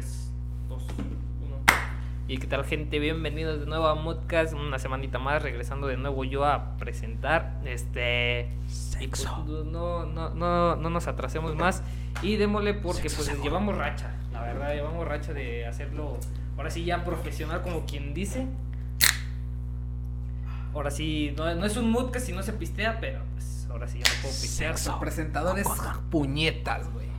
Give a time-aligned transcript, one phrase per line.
[0.00, 0.32] 3,
[0.68, 1.56] 2, 1.
[2.28, 2.98] ¿Y qué tal, gente?
[2.98, 4.54] Bienvenidos de nuevo a Modcast.
[4.54, 7.60] Una semanita más, regresando de nuevo yo a presentar.
[7.66, 8.48] Este.
[8.98, 11.82] y pues, no, no, no, no nos atrasemos más.
[12.22, 14.14] Y démosle porque pues llevamos racha.
[14.32, 16.16] La verdad, llevamos racha de hacerlo.
[16.56, 18.46] Ahora sí, ya profesional, como quien dice.
[20.72, 23.98] Ahora sí, no, no es un Modcast si no se pistea, pero pues ahora sí
[23.98, 24.72] ya no puedo pistear.
[24.72, 25.66] Los presentadores
[26.10, 27.09] puñetas, güey.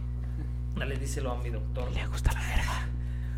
[0.81, 1.91] Dale, díselo a mi doctor.
[1.91, 2.87] Le gusta la verga.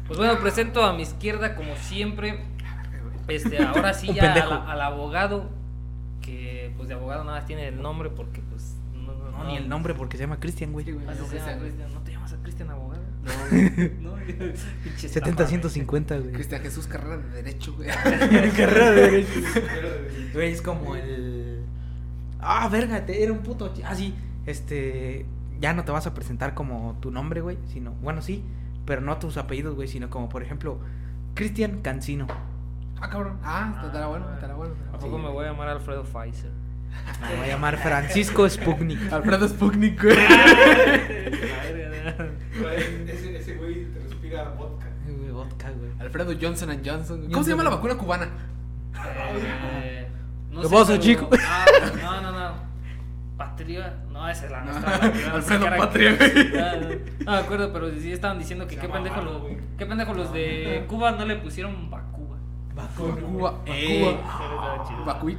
[0.08, 2.40] Pues bueno, presento a mi izquierda, como siempre.
[3.28, 5.50] Este, ahora sí ya al, al abogado.
[6.22, 8.76] Que pues de abogado nada más tiene el nombre porque pues.
[8.96, 10.86] No, no, No, ni el nombre porque se llama Cristian, güey.
[10.86, 11.94] Así No, se llama Cristian, güey.
[11.94, 13.04] ¿No te llamas a Cristian abogado?
[14.00, 14.16] No, No,
[14.86, 16.32] pinche 70 estafa, 150, güey.
[16.32, 17.90] Cristian Jesús Carrera de Derecho, güey.
[17.90, 19.30] Carrera de derecho.
[20.34, 21.66] Güey, es como el.
[22.40, 23.74] Ah, verga, te- era un puto.
[23.84, 24.16] Ah, sí.
[24.46, 25.26] Este.
[25.64, 27.58] Ya no te vas a presentar como tu nombre, güey.
[27.72, 27.92] Sino.
[28.02, 28.44] Bueno, sí.
[28.86, 29.88] Pero no tus apellidos, güey.
[29.88, 30.78] Sino como, por ejemplo,
[31.36, 32.28] Cristian Cancino.
[33.00, 33.40] Ah, cabrón.
[33.46, 34.74] Ah, estará bueno, estará bueno.
[34.94, 36.52] ¿A poco me voy a llamar Alfredo Pfizer?
[37.22, 39.00] Me voy a llamar Francisco Sputnik.
[39.14, 40.18] Alfredo Sputnik, güey.
[43.08, 44.88] Ese, ese güey te respira vodka.
[45.08, 45.92] Güey, vodka, güey.
[45.98, 47.22] Alfredo Johnson and Johnson.
[47.22, 48.28] ¿Cómo Johnson se llama la vacuna cubana?
[49.82, 50.10] Eh,
[50.52, 51.30] no ¿Qué sé, pasa, chico?
[51.42, 51.66] Ah,
[52.02, 52.43] no, no, no.
[53.64, 53.94] Patria.
[54.12, 54.98] No, esa es la nuestra.
[54.98, 56.18] la que Alfredo Patria.
[56.20, 59.42] Ah, No, no me acuerdo, pero sí estaban diciendo que qué pendejo, los,
[59.78, 62.38] qué pendejo los de Cuba no le pusieron Bacuba.
[62.96, 63.62] Cuba.
[63.66, 64.18] Eh.
[64.18, 65.06] Cuba.
[65.06, 65.38] Bacuí.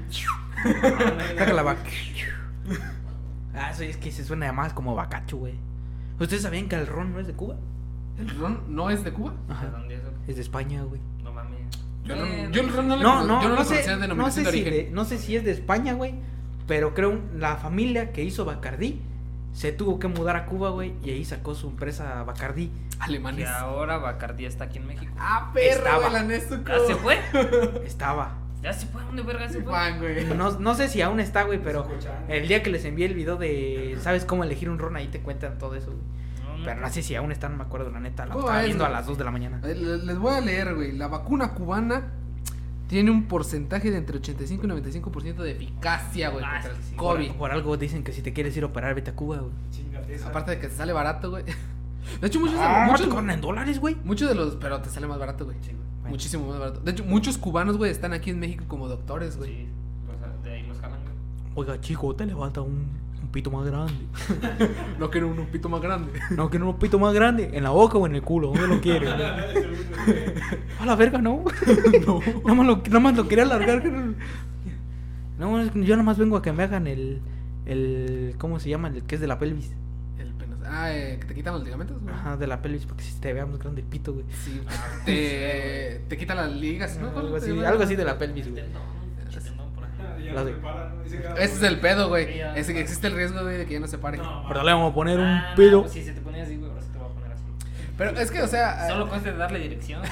[1.37, 1.83] Saca la vaca.
[3.55, 5.55] Ah, eso es que se suena más como bacacho, güey.
[6.19, 7.57] ¿Ustedes sabían que el ron no es de Cuba?
[8.19, 9.35] ¿El ron no es de Cuba?
[9.49, 9.67] Ajá.
[9.67, 10.11] ¿De dónde es eso?
[10.29, 11.01] Es de España, güey.
[11.23, 11.61] No mames.
[12.05, 14.31] Yo, no, Eh, yo el ron no le No, no, yo no, no, sé, no
[14.31, 14.73] sé de si origen.
[14.73, 16.15] de- no sé si es de España, güey.
[16.67, 19.01] Pero creo la familia que hizo Bacardí
[19.53, 20.95] se tuvo que mudar a Cuba, güey.
[21.05, 22.69] Y ahí sacó su empresa Bacardí.
[22.69, 23.49] Que Alemanes.
[23.49, 25.13] ahora Bacardí está aquí en México.
[25.19, 25.85] Ah, perro.
[26.67, 27.19] ¿Ya se fue?
[27.87, 28.39] Estaba.
[28.63, 29.03] ¿Ya se fue?
[29.03, 29.71] ¿Dónde verga se fue?
[29.73, 30.25] Juan, güey.
[30.35, 31.87] No, no sé si aún está, güey, pero
[32.29, 34.97] el día que les envié el video de ¿Sabes cómo elegir un ron?
[34.97, 36.65] Ahí te cuentan todo eso, güey.
[36.65, 38.25] Pero no sé si aún está, no me acuerdo, la neta.
[38.25, 39.61] La ¿Cómo estaba es, viendo a las 2 de la mañana.
[39.65, 40.93] Eh, le- Les voy a leer, güey.
[40.93, 42.05] La vacuna cubana
[42.87, 46.95] tiene un porcentaje de entre 85 y 95% de eficacia, güey, Ah, contra el sí.
[46.97, 47.31] COVID.
[47.33, 49.53] Por algo dicen que si te quieres ir a operar, vete a Cuba, güey.
[49.71, 50.23] Chingate.
[50.25, 51.45] Aparte de que te sale barato, güey.
[52.21, 53.97] De hecho, muchos, Ah, muchos, te cobran en dólares, güey.
[54.05, 54.57] muchos de los.
[54.57, 55.57] Pero te sale más barato, güey.
[55.59, 56.11] Bueno.
[56.11, 56.81] Muchísimo más barato.
[56.81, 59.51] De hecho, muchos cubanos, güey, están aquí en México como doctores, güey.
[59.51, 59.69] Sí,
[60.07, 61.15] pues de ahí los jalan, güey.
[61.55, 62.87] Oiga, chico, te levanta un
[63.35, 63.93] pito más grande.
[64.99, 66.13] No quiero un pito más grande.
[66.31, 67.51] No, quiero un pito más grande.
[67.53, 68.53] ¿En la boca o en el culo?
[68.53, 69.11] ¿Dónde lo quieres?
[70.81, 71.45] A la verga, no.
[72.07, 72.21] no.
[72.21, 73.83] Nada más lo, nada más lo quería alargar.
[75.39, 77.21] No, es que yo nada más vengo a que me hagan el.
[77.67, 78.89] el ¿Cómo se llama?
[78.89, 79.73] El que es de la pelvis.
[80.17, 80.61] El penas.
[80.65, 82.15] Ah, eh, que te quitan los ligamentos, güey.
[82.15, 84.25] Ajá, de la pelvis, porque si te vea más grande el pito, güey.
[84.45, 84.61] Sí.
[85.05, 87.09] Te, te quitan las ligas, ¿no?
[87.09, 88.63] Algo ¿Cómo así, algo así de la pelvis, güey.
[90.25, 91.03] Ya La no de- se para, ¿no?
[91.37, 92.41] Ese es el pedo, güey.
[92.57, 94.19] Ese que existe el riesgo, güey, de que ya no se pare.
[94.19, 95.81] No, Pero le vamos a poner un Ah, no, pedo.
[95.83, 97.43] pues si se te ponía así, güey, ahora se te va a poner así.
[97.97, 98.89] Pero es que, o sea.
[98.89, 100.03] Solo cuesta darle dirección.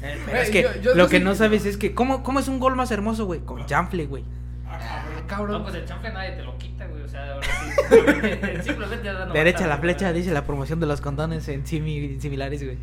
[0.00, 2.38] Pero Güey, es que yo- yo lo no que no sabes es que, ¿cómo, ¿cómo
[2.40, 3.40] es un gol más hermoso, güey?
[3.40, 4.24] Con chanfle, güey.
[4.70, 5.26] Ah, Ah, cabrón.
[5.26, 5.58] cabrón.
[5.58, 7.02] No, pues el chanfle nadie te lo quita, güey.
[7.02, 8.62] O sea, ahora sí.
[8.64, 12.62] Simplemente ya dando Derecha la flecha, dice la promoción de los condones en simi- similares,
[12.62, 12.76] güey.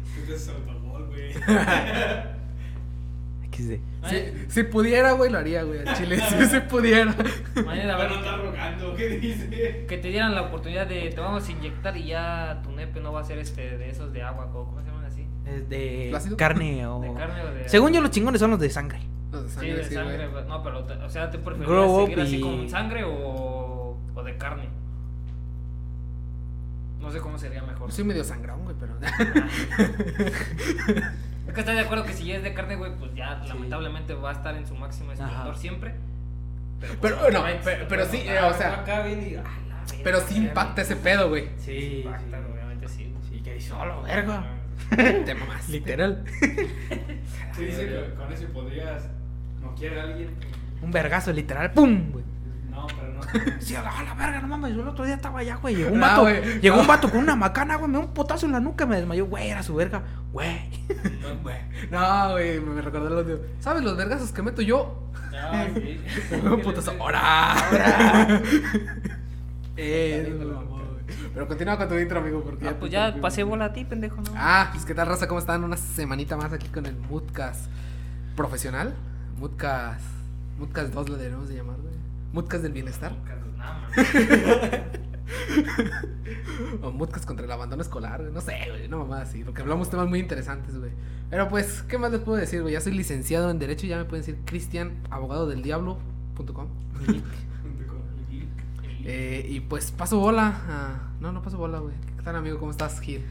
[0.68, 1.34] Autogol, güey.
[3.56, 4.10] XD.
[4.10, 5.80] Si, si pudiera, güey, lo haría, güey.
[5.88, 7.16] al Chile, si se pudiera.
[7.66, 9.86] Mañana, a Pero ver, no está rogando, ¿qué dice?
[9.88, 13.14] que te dieran la oportunidad de te vamos a inyectar y ya tu nepe no
[13.14, 15.26] va a ser este de esos de agua, ¿cómo se llaman así?
[15.46, 16.38] Es de ¿Plácido?
[16.38, 17.00] carne o...
[17.02, 19.00] De carne o de Según yo, los chingones son los de sangre.
[19.32, 20.32] Los de Sí, sangre, de sí, sangre, güey.
[20.32, 20.46] güey.
[20.48, 24.70] no, pero o sea, te preferirías seguir así y- con sangre o, o de carne.
[27.02, 27.92] No sé cómo sería mejor.
[27.92, 28.94] Soy medio sangrón, güey, pero.
[31.48, 33.50] Es que estoy de acuerdo que si ya es de carne, güey, pues ya Sí.
[33.50, 35.56] lamentablemente va a estar en su máximo esplendor Ajá.
[35.56, 35.96] siempre.
[36.80, 39.44] pues, Pero, por no, ahí pero- pero sí, eh, o sea, acá viene y, ah,
[39.70, 41.50] la pero sí impacta ese pedo, güey.
[41.58, 43.14] Sí, Impacta, obviamente sí.
[43.30, 44.46] Sí, que dice, "Hola, verga.
[45.26, 45.70] Te mamás.
[45.70, 46.24] Literal.
[47.56, 49.08] ¿Qué dice que con eso podrías
[49.62, 50.30] noquear a alguien?
[50.82, 51.72] Un vergazo, literal.
[51.72, 52.12] ¡Pum!
[52.12, 52.26] güey.
[53.16, 53.22] No.
[53.60, 54.76] Sí, a la, a la verga, no mames.
[54.76, 55.76] Yo el otro día estaba allá, güey.
[55.76, 56.22] Llegó un No, vato.
[56.22, 56.60] güey.
[56.62, 56.82] llegó No.
[56.82, 57.90] un vato con una macana, güey.
[57.92, 58.86] Me dio un potazo en la nuca.
[58.86, 59.50] Me desmayó, güey.
[59.50, 60.04] Era su verga.
[60.32, 60.70] Güey.
[61.92, 62.60] No, güey.
[62.62, 63.40] Me recordó el audio.
[63.60, 65.02] ¿Sabes los vergazos que meto yo?
[65.34, 66.00] Ah, sí.
[66.44, 66.94] Un putazo.
[67.00, 67.56] ¡Hora!
[67.72, 68.42] ¡Hora!
[69.78, 71.18] Eh, eso me lo mamó, güey.
[71.34, 73.84] Pero continúa con tu intro, amigo, porque Ah, pues te ya pasé bola a ti,
[73.84, 74.32] pendejo, ¿no?
[74.36, 75.64] Ah, pues qué tal, raza, ¿cómo están?
[75.66, 77.70] Una semanita más aquí con el Moodcast
[78.38, 78.94] profesional.
[79.38, 80.02] Moodcast.
[80.58, 81.94] Moodcast 2 lo deberíamos de llamar, güey.
[82.36, 83.16] Moodcast del bienestar.
[86.82, 88.32] O Mutcas contra el abandono escolar, güey.
[88.34, 88.88] No sé, güey.
[88.88, 89.44] No mamá así.
[89.44, 90.92] Porque hablamos temas muy interesantes, güey.
[91.30, 92.74] Pero pues, ¿qué más les puedo decir, güey?
[92.74, 96.68] Ya soy licenciado en Derecho y ya me pueden decir Cristian, abogado del diablo.com.
[99.04, 100.62] Eh, y pues paso bola.
[100.68, 101.96] a- No, no paso bola, güey.
[102.18, 102.60] ¿Qué tal, amigo?
[102.60, 103.22] ¿Cómo estás, Gil?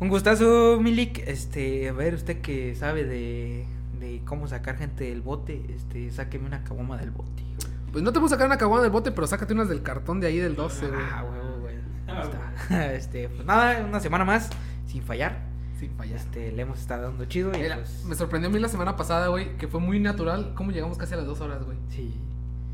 [0.00, 1.18] Un gustazo, Milik.
[1.26, 3.66] Este, a ver, usted que sabe de,
[4.00, 7.42] de cómo sacar gente del bote, este, sáqueme una caguama del bote.
[7.42, 7.73] güey.
[7.94, 10.26] Pues no te puedo sacar una caguana del bote, pero sácate unas del cartón de
[10.26, 11.00] ahí del 12, güey.
[11.10, 11.76] Ah, huevo, güey.
[12.08, 12.92] Ah, está.
[12.94, 14.50] Este, pues nada, una semana más
[14.86, 15.38] sin fallar.
[15.80, 16.16] Sin fallar.
[16.16, 18.96] Este, le hemos estado dando chido y Mira, pues, me sorprendió a mí la semana
[18.96, 21.78] pasada, güey, que fue muy natural cómo llegamos casi a las dos horas, güey.
[21.88, 22.14] sí,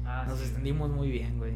[0.07, 0.45] Ah, nos sí.
[0.47, 1.53] extendimos muy bien, güey.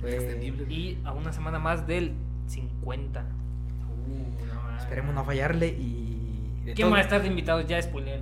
[0.00, 0.64] Fue- Extendible.
[0.72, 2.14] Y a una semana más del
[2.48, 3.20] 50.
[3.20, 4.78] Uh, no.
[4.78, 7.66] Esperemos no fallarle y de ¿Quién todo- va a estar de invitados?
[7.66, 8.18] Ya spoileé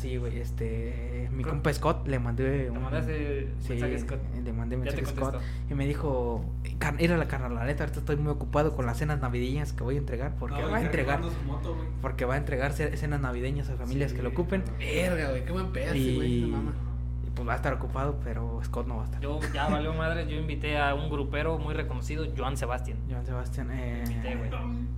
[0.00, 4.18] sí, güey, este, mi compa Scott le mandé Te un mandaste sí, mensaje, Scott.
[4.44, 6.44] le mandé mensaje a Scott y me dijo,
[6.78, 9.72] "Car- ir a la carnal, la neta, ahorita estoy muy ocupado con las cenas navideñas
[9.72, 11.86] que voy a entregar porque va a entregar Su moto, güey.
[12.02, 15.44] porque va a entregar ce- cenas navideñas a familias Sí, que lo ocupen Verga, güey,
[15.44, 16.32] qué buen pedo, sí, güey.
[16.44, 19.20] y pues va a estar ocupado, pero Scott no va a estar.
[19.20, 22.98] Yo ya valió madre, yo invité a un grupero muy reconocido, Joan Sebastián.
[23.08, 24.50] Joan Sebastián, eh, Invité, güey.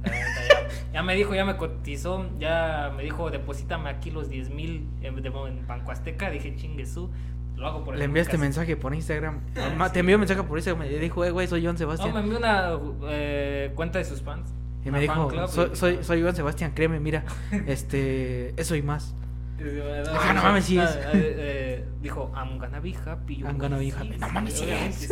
[0.05, 4.87] Ya, ya me dijo, ya me cotizó, ya me dijo, deposítame aquí los 10 mil
[5.03, 6.31] en, en Banco Azteca.
[6.31, 7.11] Dije, chingue su,
[7.57, 8.43] lo hago por el le enviaste podcast.
[8.43, 9.41] mensaje por Instagram.
[9.77, 10.87] Ma- Te envió mensaje por Instagram.
[10.87, 12.15] Me dijo, eh, güey, soy Joan No, Sebastián.
[12.15, 12.71] me envió una
[13.09, 14.53] eh, cuenta de sus fans.
[14.85, 17.25] y me dijo, soy, y- soy, soy Sebastián, créeme, mira,
[17.67, 19.15] este, eso y más.
[19.61, 20.91] Ah, no mames, sí es.
[20.91, 23.37] eh, eh, dijo, I'm gonna be happy.
[23.37, 24.17] Yo, I'm gonna be sí, happy.
[24.19, 25.09] No mames, sí es.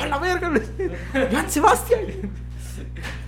[0.00, 0.50] ¡A la verga!
[1.30, 2.00] ¡Joan Sebastián!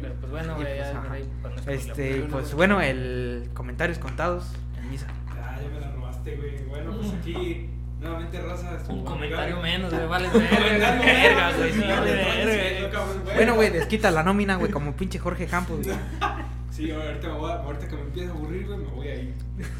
[0.00, 1.80] Pero pues bueno, güey, pues, ya, ahí, no spoiler.
[1.80, 4.46] Este, pues bueno, el comentarios contados
[4.80, 5.06] en misa.
[5.30, 6.64] Ah, ya me la robaste, güey.
[6.64, 7.68] Bueno, pues aquí,
[8.00, 8.78] nuevamente, raza.
[8.88, 12.10] Un comentario menos, güey, vale Un comentario verga, menos, güey, sí, sí, vale
[12.56, 13.04] verga.
[13.34, 15.96] Bueno, güey, desquita la nómina, güey, como pinche Jorge Campos, güey.
[16.72, 19.14] Sí, ahorita, me voy a- ahorita que me empiece a aburrir, güey, me voy a
[19.16, 19.34] ir.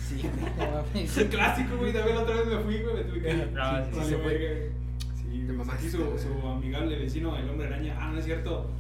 [0.07, 0.29] Sí,
[0.95, 1.91] Es un clásico, güey.
[1.91, 3.55] También la otra vez me fui, güey, me tuve que ir.
[3.59, 4.71] Ah, sí, Vale, se fue.
[5.17, 7.97] Sí, mamaste, aquí su, su amigable vecino, el hombre araña.
[7.99, 8.71] Ah, no es cierto.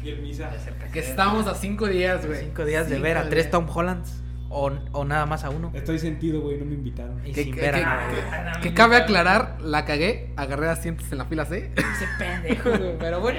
[0.00, 0.50] Aquí el Misa.
[0.50, 2.40] De cerca Que estamos a cinco días, güey.
[2.40, 3.30] Cinco días de Cinco ver a días.
[3.30, 5.70] tres Tom Hollands o, o nada más a uno.
[5.74, 7.20] Estoy sentido, güey, no me invitaron.
[7.24, 8.20] Y Que, sin que- ver a que-.
[8.20, 11.72] Ah, que cabe aclarar, la cagué, agarré asientos en la fila C.
[11.76, 13.38] Ese pendejo, güey, pero bueno.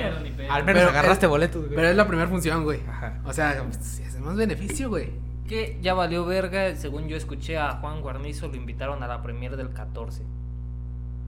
[0.50, 1.76] Al menos Pero agarraste boletos, güey.
[1.76, 2.80] Pero es la primera función, güey.
[2.88, 3.20] Ajá.
[3.26, 5.10] O sea, si es más beneficio, güey.
[5.50, 9.58] Que ya valió verga, según yo escuché a Juan Guarnizo, lo invitaron a la premier
[9.58, 10.24] del 14.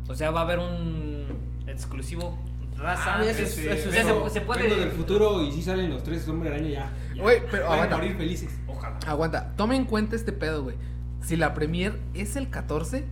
[0.07, 1.25] O sea, va a haber un
[1.67, 2.37] exclusivo
[2.77, 3.15] raza.
[3.17, 4.63] Ah, eso es- este, eso se, se puede.
[4.63, 6.91] vengo del futuro y si salen los tres hombre araña ya.
[7.15, 7.21] ya.
[7.21, 7.97] Güey, pero Pueden aguanta.
[7.97, 8.49] morir felices.
[8.67, 8.97] Ojalá.
[9.07, 10.75] Aguanta, toma en cuenta este pedo, güey.
[11.21, 13.05] Si la premier es el 14,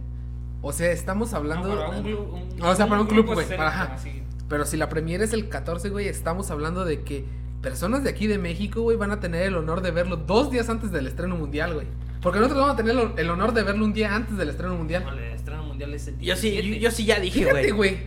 [0.61, 1.69] o sea, estamos hablando.
[1.69, 3.93] No, para un club, un- O sea, para un club, güey, ajá.
[3.95, 4.23] así.
[4.49, 7.25] Pero si la premier es el 14, güey, estamos hablando de que
[7.61, 10.67] personas de aquí de México, güey, van a tener el honor de verlo dos días
[10.69, 11.87] antes del estreno mundial, güey.
[12.21, 15.03] Porque nosotros vamos a tener el- honor de verlo un día antes del estreno mundial.
[15.05, 16.79] No, el estreno mundial es el Yo sí, yo, 17.
[16.79, 17.97] yo sí ya dije, Fíjate, güey.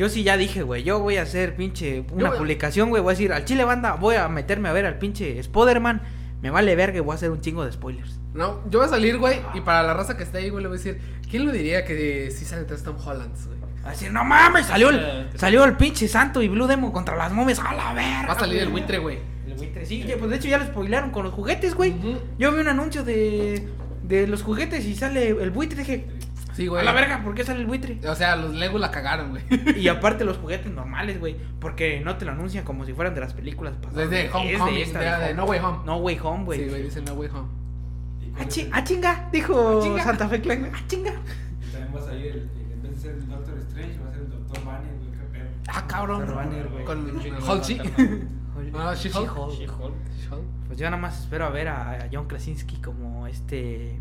[0.00, 0.82] Yo sí ya dije, güey.
[0.82, 3.02] Yo voy a hacer pinche una publicación, güey.
[3.02, 6.00] Voy a decir, al chile banda, voy a meterme a ver al pinche Spiderman.
[6.40, 8.18] Me vale verga y voy a hacer un chingo de spoilers.
[8.32, 10.68] No, yo voy a salir, güey, y para la raza que está ahí, güey, le
[10.70, 13.58] voy a decir, ¿quién lo diría que sí tres Tom Hollands, güey?
[13.84, 17.14] A decir, no mames, salió el, Eh, salió el pinche santo y Blue Demo contra
[17.14, 17.58] las momias.
[17.58, 18.26] A la verga.
[18.26, 19.18] Va a salir el buitre, güey.
[19.46, 21.94] El buitre, sí, ya, pues de hecho ya lo spoilaron con los juguetes, güey.
[22.38, 23.68] Yo vi un anuncio de,
[24.04, 25.80] de los juguetes y sale el buitre.
[25.80, 26.06] Dije,
[26.60, 26.82] Sí, güey.
[26.82, 27.98] a la verga, ¿por qué sale el buitre?
[28.06, 29.42] O sea, los Lego la cagaron, güey.
[29.80, 31.36] Y aparte los juguetes normales, güey.
[31.58, 34.10] Porque no te lo anuncian como si fueran de las películas pasadas.
[34.10, 35.78] Desde Es esta, de- de Home- No Way Home.
[35.86, 36.58] No Way Home, güey.
[36.64, 37.48] Sí, güey, dice No Way Home.
[38.38, 40.04] Ah, chi- ah, chinga, dijo Ah, chinga.
[40.04, 40.70] Santa Fe Clan.
[40.72, 41.10] Ah, chinga.
[41.10, 44.08] y también va a salir, el, el- en vez de ser el Doctor Strange, va
[44.08, 45.42] a ser el Doctor Banner, güey.
[45.68, 46.18] Ah, cabrón.
[46.20, 46.84] Doctor Banner, güey.
[46.84, 47.78] Con Holchi.
[47.78, 48.20] Walter,
[48.74, 48.94] Ah.
[48.94, 49.52] She-Hulk.
[49.58, 49.94] She-Hulk.
[50.66, 53.98] Pues yo nada más espero a ver a, a John Krasinski como este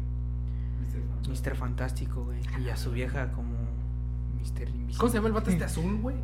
[1.29, 1.55] Mr.
[1.55, 2.39] Fantástico, güey.
[2.63, 3.53] Y a su vieja como
[4.35, 4.67] Mr.
[4.67, 4.97] Invisible.
[4.97, 6.17] ¿Cómo se llama el vato este azul, güey?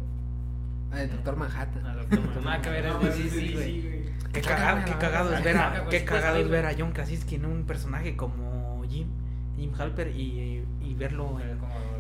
[0.92, 1.86] Ah, el Doctor Manhattan.
[1.86, 3.66] Ah, doctor, Nada que ver, sí, sí, güey.
[3.66, 4.06] sí, güey.
[4.32, 7.46] Qué cagado, qué cagado es ver a, qué cagado es ver a John Krasinski en
[7.46, 9.08] un personaje como Jim,
[9.56, 11.38] Jim Halper y, y verlo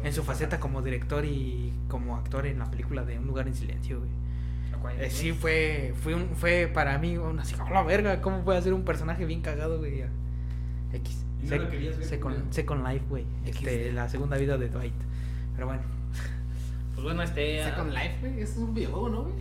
[0.03, 3.55] en, su faceta como director y como actor en la película de Un lugar en
[3.55, 4.11] silencio, güey.
[4.99, 8.73] Eh, sí fue fue un fue para mí un así, la verga, cómo puede hacer
[8.73, 10.03] un personaje bien cagado, güey.
[10.93, 11.24] X.
[11.45, 12.51] ¿Y no Sec- ver, Second?
[12.51, 13.25] Second Life, güey.
[13.45, 14.93] Este, la segunda vida de Dwight.
[15.55, 15.81] Pero bueno,
[16.93, 17.63] Pues bueno, este.
[17.63, 18.41] ah, Second Life, güey.
[18.41, 19.35] Eso es un videojuego, ¿no, güey?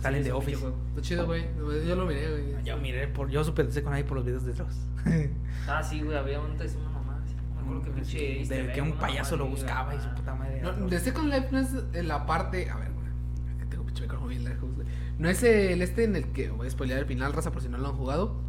[0.00, 0.64] salen es de un Office.
[0.88, 1.44] Está chido, güey.
[1.86, 2.64] Yo lo miré, güey.
[2.64, 4.76] Yo miré por yo supe de Second Life por los videos de Dross.
[5.68, 7.22] Ah, sí, güey, había antes una mamá.
[7.26, 8.38] sí, No me acuerdo que pinche.
[8.40, 10.62] easter de que un payaso lo buscaba y su puta madre.
[10.62, 12.70] No, de Second Life no es la parte.
[12.70, 13.84] A ver, güey.
[13.86, 14.86] pinche micrófono bien lejos, güey.
[15.18, 16.48] No es el este en el que.
[16.50, 18.40] Voy a spoilear el final, raza, por si no lo han jugado.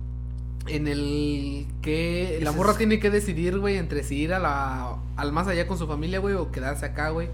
[0.68, 4.96] En el que la morra es- tiene que decidir, güey, entre si ir a la,
[5.18, 7.30] al más allá con su familia, güey, o quedarse acá, güey.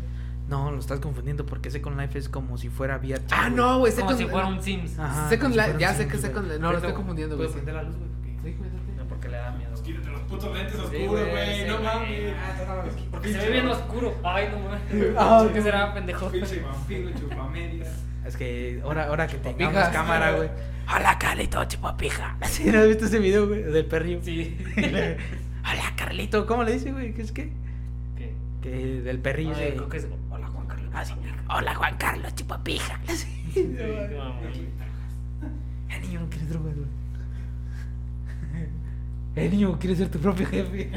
[0.48, 3.22] No, lo estás confundiendo porque Second Life es como si fuera VR.
[3.32, 3.92] Ah, no, güey.
[3.94, 4.98] Como si fuera un Sims.
[4.98, 6.18] Ajá, Second si Life, fuera ya un sé Sims, que.
[6.20, 6.60] Second Life.
[6.60, 7.50] No, lo estoy confundiendo, güey.
[7.50, 7.66] ¿Puedo sí.
[7.66, 8.10] prender la luz, güey?
[8.54, 8.78] Sí, cuídate.
[8.98, 9.72] No, porque le da miedo.
[9.72, 11.56] Pues quítate los putos lentes oscuros, güey, güey.
[11.60, 11.86] sí, no güey.
[11.86, 12.94] mames.
[13.12, 14.16] Porque se ve bien oscuro.
[14.24, 15.16] Ay, no mames.
[15.18, 16.30] Ah, ¿Qué será, pendejo?
[16.32, 17.90] Pinche vampiro, chupamedias.
[18.26, 20.50] Es que ahora, ahora que tengamos cámara, güey.
[20.96, 22.38] Hola, Carlito, chupapija.
[22.50, 23.64] ¿Sí no has visto ese video, güey?
[23.64, 24.20] Del perrillo.
[24.24, 24.58] Sí.
[24.78, 26.46] Hola, Carlito.
[26.48, 27.14] ¿Cómo le dice, güey?
[27.14, 27.52] ¿Qué es qué?
[28.18, 28.34] ¿Qué?
[28.62, 29.54] Que del perrillo.
[29.56, 30.08] Ay, ese- creo que es.
[30.30, 30.90] Hola, Juan Carlos.
[30.94, 31.14] Ah, sí.
[31.50, 33.00] Hola, Juan Carlos, chupapija.
[33.08, 33.28] Sí.
[33.54, 33.62] Sí,
[36.02, 36.88] niño, no quieres drogas, güey.
[39.36, 40.92] Eh, niño, quieres ser tu propio jefe.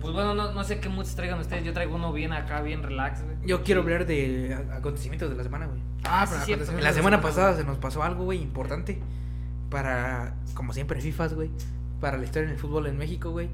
[0.00, 1.64] Pues bueno, no, no sé qué moods traigan ustedes.
[1.64, 3.36] Yo traigo uno bien acá, bien relax, güey.
[3.44, 5.80] Yo quiero hablar de acontecimientos de la semana, güey.
[6.04, 6.64] Ah, sí, pero cierto.
[6.64, 9.00] acontecimientos En la semana pasada se nos pasó algo, güey, importante.
[9.70, 11.50] Para, como siempre, FIFAs, güey.
[12.00, 13.48] Para la historia en el fútbol en México, güey.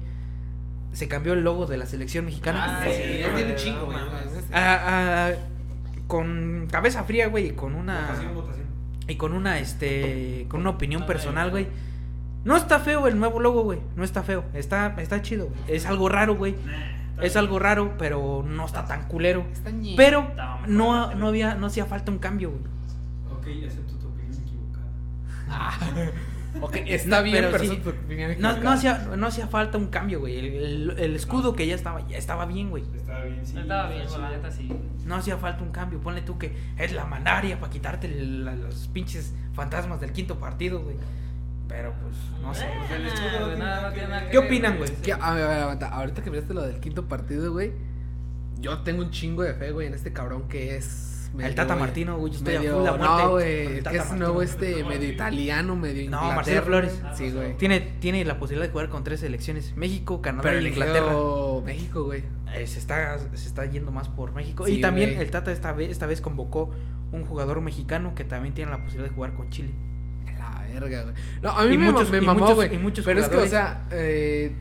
[0.93, 2.79] Se cambió el logo de la selección mexicana.
[2.79, 3.97] Ah, Sí, sí, ya tiene un chingo, güey.
[4.53, 5.31] Ah, ah,
[6.07, 8.65] con cabeza fría, güey, y con una Votación, votación.
[9.07, 11.67] y con una este con una opinión personal, güey.
[12.45, 13.79] No está feo el nuevo logo, güey.
[13.97, 14.45] No está feo.
[14.53, 15.49] Está está chido.
[15.67, 16.55] Es algo raro, güey.
[17.21, 19.45] Es algo raro, pero no está tan culero.
[19.51, 19.95] Está ñe.
[19.97, 20.31] Pero
[20.67, 22.61] no no había no hacía falta un cambio, güey.
[23.31, 26.11] Ok, acepto tu opinión equivocada.
[26.61, 27.81] Ok, está No, bien, pero sí.
[28.39, 30.39] No, no hacía no hacía falta un cambio, güey.
[30.39, 32.83] El, el- el escudo que ya estaba ya estaba bien, güey.
[32.95, 33.57] Estaba bien, sí.
[33.57, 34.29] Estaba bien, chido.
[34.29, 34.71] neta sí.
[35.05, 35.99] No hacía falta un cambio.
[35.99, 40.81] Ponle tú que es la malaria para quitarte el- los pinches fantasmas del quinto partido,
[40.81, 40.95] güey.
[41.67, 42.65] Pero pues no sé.
[42.65, 44.09] Eh, el escudo no güey, tiene nada, nada no que tiene ver.
[44.09, 44.89] nada que ¿Qué ver, opinan, güey?
[45.01, 45.89] Que, a ver, a ver, aguanta.
[45.89, 47.71] Ahorita que miraste lo del quinto partido, güey.
[48.59, 51.11] Yo tengo un chingo de fe, güey, en este cabrón que es.
[51.37, 53.65] El Tata Martino, güey, yo estoy a medio- full a muerte No, güey.
[53.79, 56.35] el Que es nuevo este, medio italiano, medio No, Inglaterra.
[56.35, 57.01] Marcelo Flores.
[57.13, 57.57] Sí, güey.
[57.57, 61.11] Tiene, tiene la posibilidad de jugar con tres selecciones: México, Canadá Pero y Inglaterra.
[61.65, 62.23] México, güey.
[62.53, 64.65] Eh, se, está, se está yendo más por México.
[64.65, 66.69] Sí, y también el Tata esta vez, esta vez convocó
[67.11, 69.73] un jugador mexicano que también tiene la posibilidad de jugar con Chile.
[70.79, 71.15] Verga, güey.
[71.41, 72.73] No, a mí Y me, muchos- me y mamó, muchos- güey.
[72.75, 74.53] y muchos Pero es que, o sea, eh,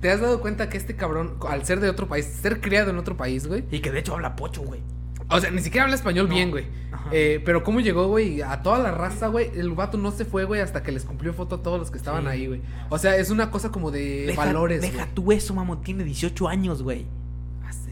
[0.00, 2.98] ¿te has dado cuenta que este cabrón, al ser de otro país, ser criado en
[2.98, 3.64] otro país, güey?
[3.70, 4.80] Y que de hecho habla pocho, güey.
[5.28, 6.34] O sea, ni siquiera habla español No.
[6.34, 6.66] bien, güey.
[7.10, 9.50] Eh, pero cómo llegó, güey, a toda la raza, güey.
[9.54, 11.96] El vato no se fue, güey, hasta que les cumplió foto a todos los que
[11.98, 12.28] estaban Sí.
[12.28, 12.60] ahí, güey.
[12.90, 15.14] O sea, es una cosa como de Deja- valores, Deja güey.
[15.14, 15.82] tú eso, mamón.
[15.82, 17.06] Tiene 18 años, güey.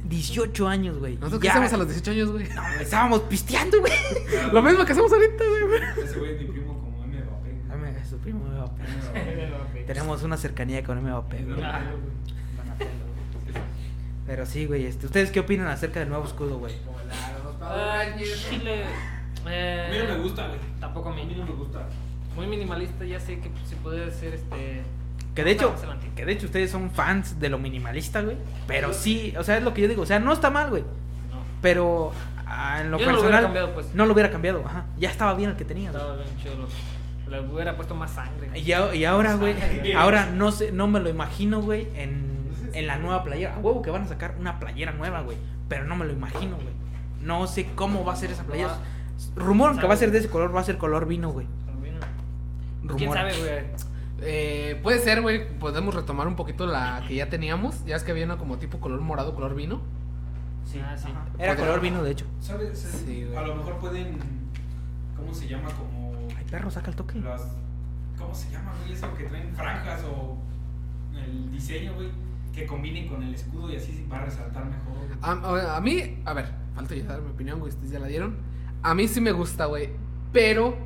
[0.04, 1.14] 18 años, güey.
[1.14, 2.48] Nosotros Y qué ya- hacemos a los 18 años, güey.
[2.54, 3.92] No, estábamos pisteando, güey.
[4.52, 6.04] Lo mismo que hacemos ahorita, güey.
[6.04, 7.54] Ese güey es mi primo como Mbappé.
[7.68, 8.82] Dame, su primo Mbappé.
[9.94, 10.22] Tenemos.
[10.22, 11.62] Una cercanía con güey.
[11.62, 11.80] Ah.
[14.26, 14.86] Pero sí, güey.
[14.86, 16.74] Este, ¿Ustedes qué opinan acerca del nuevo escudo, güey?
[17.62, 18.12] Ay,
[18.48, 18.84] Chile.
[19.48, 20.60] Eh, A mí no me gusta, güey.
[20.78, 21.34] Tampoco a A mí mí.
[21.34, 21.80] no me gusta.
[22.36, 24.82] Muy minimalista, ya sé que se puede hacer este.
[25.34, 25.74] Que de hecho,
[26.16, 28.36] que de hecho ustedes son fans de lo minimalista, güey.
[28.66, 30.02] Pero sí, o sea, es lo que yo digo.
[30.02, 30.82] O sea, no está mal, güey.
[30.82, 31.38] No.
[31.62, 32.12] Pero
[32.46, 33.94] ah, en lo Yo no lo hubiera personal cambiado, pues.
[33.94, 34.62] no lo hubiera cambiado.
[34.66, 34.86] Ajá.
[34.98, 35.90] Ya estaba bien el que tenía.
[35.90, 36.02] güey.
[36.02, 36.54] Estaba bien chido.
[36.56, 36.68] lo-
[37.30, 38.50] Le hubiera puesto más sangre.
[38.58, 39.94] Y, a- y ahora, güey, Sangre.
[39.94, 43.54] ahora no sé, no me lo imagino, güey, en, en la nueva playera.
[43.54, 45.36] A huevo que van a sacar una playera nueva, güey.
[45.68, 46.74] Pero no me lo imagino, güey.
[47.22, 48.76] No sé cómo va a ser esa playera.
[49.36, 51.46] Rumor que va a ser de ese color, va a ser color vino, güey.
[52.82, 53.16] Pues, ¿Quién Rumor.
[53.16, 53.90] sabe, güey?
[54.22, 55.46] Eh, puede ser, güey.
[55.58, 57.84] Podemos retomar un poquito la que ya teníamos.
[57.84, 59.80] Ya es que había una como tipo color morado, color vino.
[60.64, 61.08] Sí, ah, sí.
[61.38, 62.26] Era color vino, de hecho.
[62.40, 62.78] ¿Sabes?
[63.06, 63.36] Sí, güey.
[63.36, 64.18] a lo mejor pueden.
[65.16, 65.68] ¿Cómo se llama?
[65.70, 65.89] Como.
[66.50, 67.20] Perro, saca el toque.
[68.18, 68.92] ¿Cómo se llama, güey?
[68.92, 70.36] Eso que traen franjas o
[71.16, 72.08] el diseño, güey.
[72.52, 74.96] Que combinen con el escudo y así va a resaltar mejor.
[75.22, 77.70] A, a- a mí, a ver, falta yo dar mi opinión, güey.
[77.72, 78.36] Ustedes ya la dieron.
[78.82, 79.90] A mí sí me gusta, güey.
[80.32, 80.76] Pero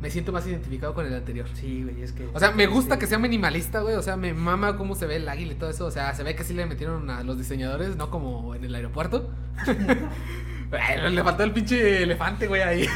[0.00, 1.46] me siento más identificado con el anterior.
[1.54, 2.26] Sí, güey, es que.
[2.34, 3.94] O sea, me gusta que sea minimalista, güey.
[3.96, 5.86] O sea, me mama cómo se ve el águila y todo eso.
[5.86, 8.74] O sea, se ve que sí le metieron a los diseñadores, no como en el
[8.74, 9.30] aeropuerto.
[10.72, 12.86] Ay, le faltó el pinche elefante, güey, ahí.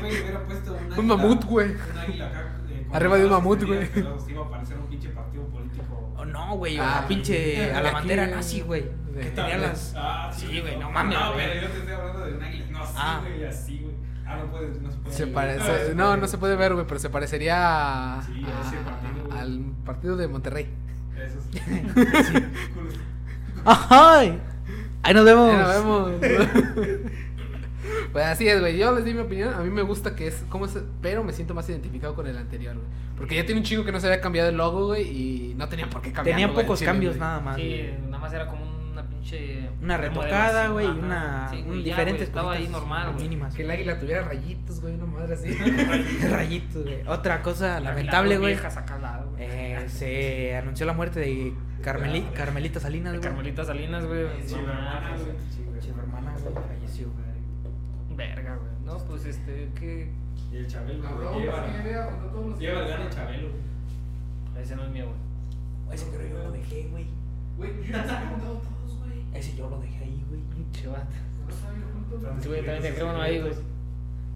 [0.00, 1.70] Güey, hubiera puesto un águila- mamut, güey.
[1.70, 2.44] Un águila acá.
[2.70, 3.88] eh, Arriba de un mamut, güey.
[4.28, 6.14] Iba a parecer un pinche partido político.
[6.16, 7.72] Oh, no, güey, Ah, a la pinche.
[7.72, 8.84] A la bandera nazi, güey.
[9.18, 9.94] Que tenía las.
[9.96, 11.46] Ah, Sí, güey, no mames, No, güey.
[11.48, 12.66] pero yo te estoy hablando de un águila.
[12.70, 13.20] No, sí, Ah.
[13.22, 13.94] güey, así, güey.
[14.26, 15.16] Ah, no puedes, no se puede.
[15.16, 15.94] Se parece.
[15.94, 19.38] No, no se puede ver, güey, pero se parecería a- Sí, a ese partido, güey.
[19.38, 20.68] al partido de Monterrey.
[21.16, 21.58] Eso sí.
[23.64, 24.40] ¡Ay!
[25.06, 25.50] Ahí nos vemos.
[25.50, 26.10] Ahí nos vemos.
[28.12, 28.78] Pues así es, güey.
[28.78, 29.52] Yo les di mi opinión.
[29.54, 32.36] A mí me gusta que es como es, pero me siento más identificado con el
[32.36, 32.86] anterior, güey.
[33.16, 35.68] Porque ya tiene un chingo que no se había cambiado el logo, güey, y no
[35.68, 36.46] tenían por qué cambiarlo.
[36.46, 37.56] Tenía pocos chile, cambios nada más.
[37.56, 39.68] Sí, nada más era como una pinche.
[39.82, 43.54] Una retocada, güey, una, Sí, un güey, ya, diferentes Estaba ahí normal, mínimas.
[43.54, 45.52] Que el águila tuviera rayitos, güey, una madre así.
[46.30, 47.06] Rayitos, güey.
[47.06, 48.56] Otra cosa La- lamentable, güey.
[49.36, 49.48] Güey.
[49.48, 51.52] Eh, se anunció la muerte de
[51.82, 53.22] Carmeli- Carmelita Salinas, güey.
[53.22, 54.26] Carmelita Salinas, güey.
[54.44, 55.24] Sí, No hermana, mames.
[55.24, 55.36] güey.
[55.82, 57.08] Su hermana, güey, falleció.
[58.16, 58.70] Verga, güey.
[58.84, 60.10] No, pues este, ¿qué?
[60.52, 61.42] Y el Chabelo, güey.
[61.42, 61.66] Lleva,
[62.32, 63.48] los- el gane Chabelo.
[64.60, 65.94] Ese no es mío, güey.
[65.94, 67.06] Ese pero yo lo dejé, güey.
[67.58, 69.22] Güey, yo he contado todos, güey.
[69.34, 70.40] Ese yo lo dejé ahí, güey.
[70.54, 71.06] Pinche vato.
[72.40, 73.52] Sí, güey, también dejé uno ahí, güey.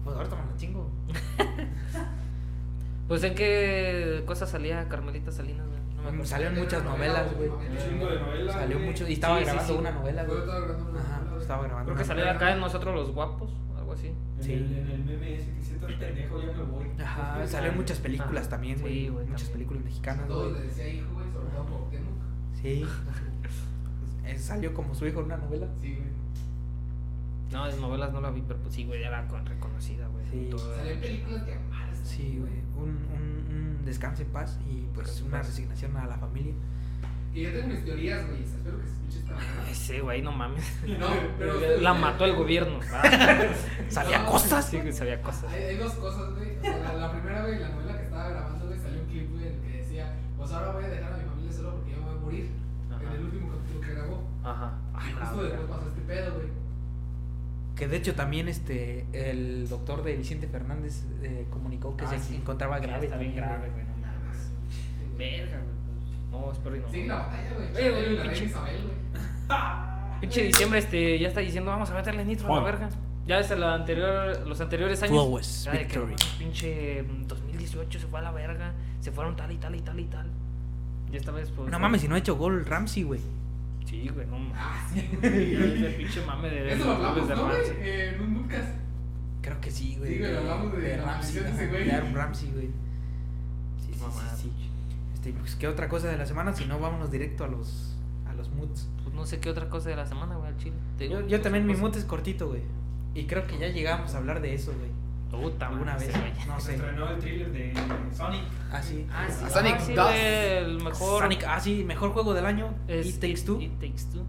[0.03, 0.89] Pues ahorita me lo chingo.
[3.11, 5.79] Pues en qué cosa salía Carmelita Salinas, güey.
[5.97, 6.25] No me acuerdo.
[6.25, 7.49] Salió en muchas novelas, güey.
[7.49, 8.53] De novelas.
[8.55, 8.87] Salió güey.
[8.89, 9.79] mucho y estaba Sí, grabando sí.
[9.79, 10.39] una novela, güey.
[10.39, 11.93] Estaba grabando Ajá, estaba grabando.
[11.93, 12.31] Creo que novela.
[12.31, 14.07] acá en Nosotros los Guapos, algo así.
[14.37, 14.53] En Sí.
[14.53, 16.85] el- En el meme ese que si estás pendejo, ya me voy.
[17.03, 18.49] Ajá, salió en muchas películas Ajá.
[18.49, 19.09] también, Sí, güey.
[19.09, 19.53] güey, muchas también.
[19.53, 20.61] películas mexicanas, Todos güey.
[20.61, 22.11] le decía hijo, güey, sobre todo por Temo.
[22.61, 22.85] Sí.
[24.25, 25.67] Eh, Salió como su hijo en una novela.
[25.81, 26.07] Sí, güey.
[27.51, 30.23] No, en novelas no la vi, pero pues sí, güey, era con- reconocida, güey.
[30.31, 30.49] Sí.
[30.77, 31.99] Salió en películas que amadas.
[32.05, 32.53] Sí, güey.
[33.81, 36.53] Un, descanso en paz y pues una resignación a la familia.
[37.33, 38.43] Y yo tengo mis teorías, güey.
[38.43, 40.63] Espero que se escuche esta sí, güey, no mames.
[40.99, 41.07] No,
[41.39, 41.79] pero.
[41.81, 42.79] La mató el gobierno.
[43.89, 44.65] ¿Sabía No, cosas?
[44.65, 45.51] Sí, güey, sabía cosas.
[45.51, 46.57] Hay, hay dos cosas, güey.
[46.57, 49.31] O sea, la, la primera, güey, la novela que estaba grabando, güey, salió un clip,
[49.31, 51.91] güey, en el que decía, pues ahora voy a dejar a mi familia solo porque
[51.91, 52.51] yo me voy a morir.
[52.91, 53.01] Ajá.
[53.01, 54.27] En el último capítulo que grabó.
[54.43, 54.73] Ajá.
[54.93, 55.57] Y Ay, justo verga.
[55.57, 56.40] después pasó este pedo, güey.
[57.81, 62.19] Que de hecho también este el doctor de Vicente Fernández eh, comunicó que Ah, se
[62.19, 62.35] sí.
[62.35, 63.05] encontraba grave.
[63.07, 64.51] Está bien también, grave, güey, no mames.
[64.69, 65.17] Sí.
[65.17, 66.41] Verga, güey.
[66.43, 67.07] No, espero y no.
[67.07, 67.73] La batalla, güey.
[70.21, 72.89] Pinche- diciembre este ya está diciendo vamos a meterle nitro a la verga.
[73.25, 75.63] Ya desde la anterior, los anteriores años.
[75.63, 75.97] Ya de que.
[75.97, 76.05] "No,
[76.37, 78.73] pinche mm, 2018 se fue a la verga.
[78.99, 80.29] Se fueron tal y tal y tal y tal.
[81.11, 81.71] Y esta vez pues.
[81.71, 83.21] No mames, si no ha hecho gol Ramsey, güey.
[83.85, 84.55] Sí, güey, no mames.
[84.57, 85.97] Ah, sí, Ya güey.
[85.97, 87.57] pinche mame de Eso lo hablamos, de ¿no, güey?
[87.57, 87.75] Ramsey.
[87.81, 88.69] Eh, En un podcast.
[89.41, 90.13] Creo que sí, güey.
[90.13, 91.85] Sí, güey, hablamos de de ese ajá, güey.
[91.85, 92.67] de Aaron Ramsey, güey.
[93.85, 94.29] Sí, sí, Mamá.
[94.35, 94.69] sí, sí.
[95.15, 96.53] Este, pues, ¿qué otra cosa de la semana?
[96.53, 97.95] Si no, vámonos directo a los,
[98.29, 98.87] a los moods.
[99.03, 100.75] Pues no sé qué otra cosa de la semana, güey, al chile.
[100.97, 102.61] Te digo, Yo, yo pues, también, mi cosa- mood es cortito, güey.
[103.13, 104.89] Y creo que ya llegamos a hablar de eso, güey.
[105.31, 106.11] Puta Alguna vez.
[106.11, 106.33] güey.
[106.47, 106.75] No Se sé.
[106.75, 107.73] estrenó el thriller de
[108.15, 108.41] Sonic.
[108.71, 109.07] Ah, sí.
[109.11, 110.05] Ah, sí, Sonic ah, sí, 2.
[110.05, 111.21] güey, el mejor.
[111.23, 112.73] Sonic, ah, sí, mejor juego del año.
[112.87, 113.61] es It Takes Two.
[113.61, 114.23] It Takes Two.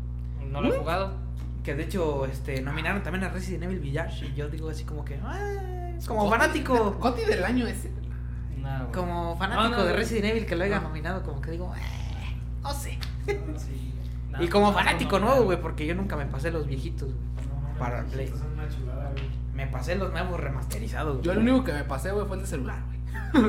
[0.50, 1.12] No lo he jugado.
[1.64, 4.26] Que de hecho, este, nominaron también a Resident Evil Village.
[4.26, 6.92] Y yo digo así como que, ah, como fanático.
[7.00, 7.90] Goti del año ese.
[8.92, 9.92] Como fanático No, no, de.
[9.92, 10.88] Resident Evil que lo haya No.
[10.88, 12.98] nominado, como que digo, eh, no sé.
[13.26, 13.92] Sí.
[14.30, 17.10] Nada, Y como no, fanático no, nuevo, güey, porque yo nunca me pasé los viejitos,
[17.78, 18.24] Para mames, Play.
[18.26, 19.41] estos Son una chulada, güey.
[19.64, 21.22] Me pasé los nuevos remasterizados.
[21.22, 21.44] Yo güey.
[21.44, 23.48] el único que me pasé, güey, fue el de celular, güey.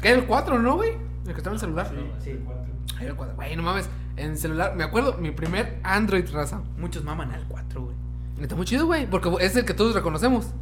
[0.00, 0.10] ¿Qué?
[0.12, 0.90] El 4, ¿no, güey?
[1.26, 1.88] El que estaba en el celular.
[1.90, 2.40] Sí, Sí.
[2.44, 2.64] cuatro.
[2.98, 3.34] Ay, el 4.
[3.36, 3.88] Güey, no mames.
[4.16, 6.60] En celular, me acuerdo, mi primer Android raza.
[6.78, 7.96] Muchos maman al 4, güey.
[8.40, 10.52] Está muy chido, güey, porque es el que todos reconocemos.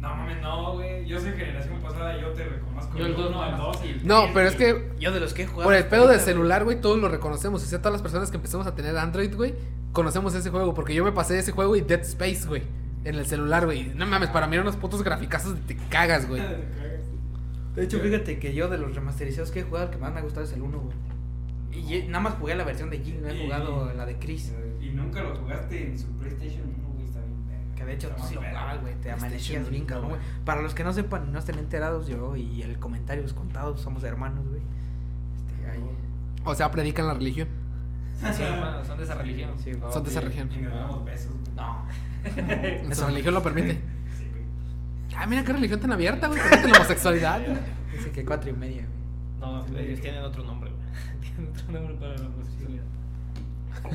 [0.00, 1.06] No mames, no, güey.
[1.06, 2.98] Yo soy generación pasada, yo te reconozco.
[2.98, 3.52] Yo el dos uno, nomás.
[3.52, 5.64] el dos y el No, tres, pero es que Yo de los que he jugado.
[5.64, 6.18] por el pedo güey.
[6.18, 7.62] celular, güey, todos lo reconocemos.
[7.62, 9.54] O sea, todas las personas que empezamos a tener Android, güey,
[9.92, 10.74] conocemos ese juego.
[10.74, 12.62] Porque yo me pasé ese juego y Dead Space, güey,
[13.04, 13.92] en el celular, güey.
[13.94, 16.42] No mames, para mí eran unos putos graficazos de te cagas, güey.
[17.74, 20.18] De hecho, fíjate que yo de los remasterizados que he jugado, el que más me
[20.20, 20.94] ha gustado es el 1, güey.
[21.72, 24.52] Y nada más jugué la versión de Jin, no he Y- jugado la de Chris.
[24.78, 27.74] Y nunca lo jugaste en su PlayStation 1, güey, está bien.
[27.74, 28.94] Que de hecho tú sí lo jugabas, güey.
[29.00, 30.20] Te amanecías bien, cabrón, güey.
[30.44, 33.74] Para los que no sepan y no estén enterados, yo y el comentario es contado,
[33.78, 34.60] somos hermanos, güey.
[35.34, 35.82] Este, ahí.
[36.44, 37.48] O sea, predican la religión.
[38.34, 39.50] Sí, hermano, son de esa religión.
[39.64, 39.72] Sí.
[39.90, 40.50] Son de esa región.
[40.52, 41.56] Y nos damos besos, güey.
[41.56, 41.86] No.
[42.84, 43.80] Nuestra religión lo permite.
[45.16, 46.40] Ah, mira qué religión tan abierta, güey.
[46.40, 47.40] Permite la homosexualidad.
[47.92, 48.86] Dice que cuatro y media,
[49.40, 49.52] güey.
[49.72, 50.82] No, ellos tienen otro nombre, güey.
[51.20, 52.84] Tienen otro nombre para la homosexualidad.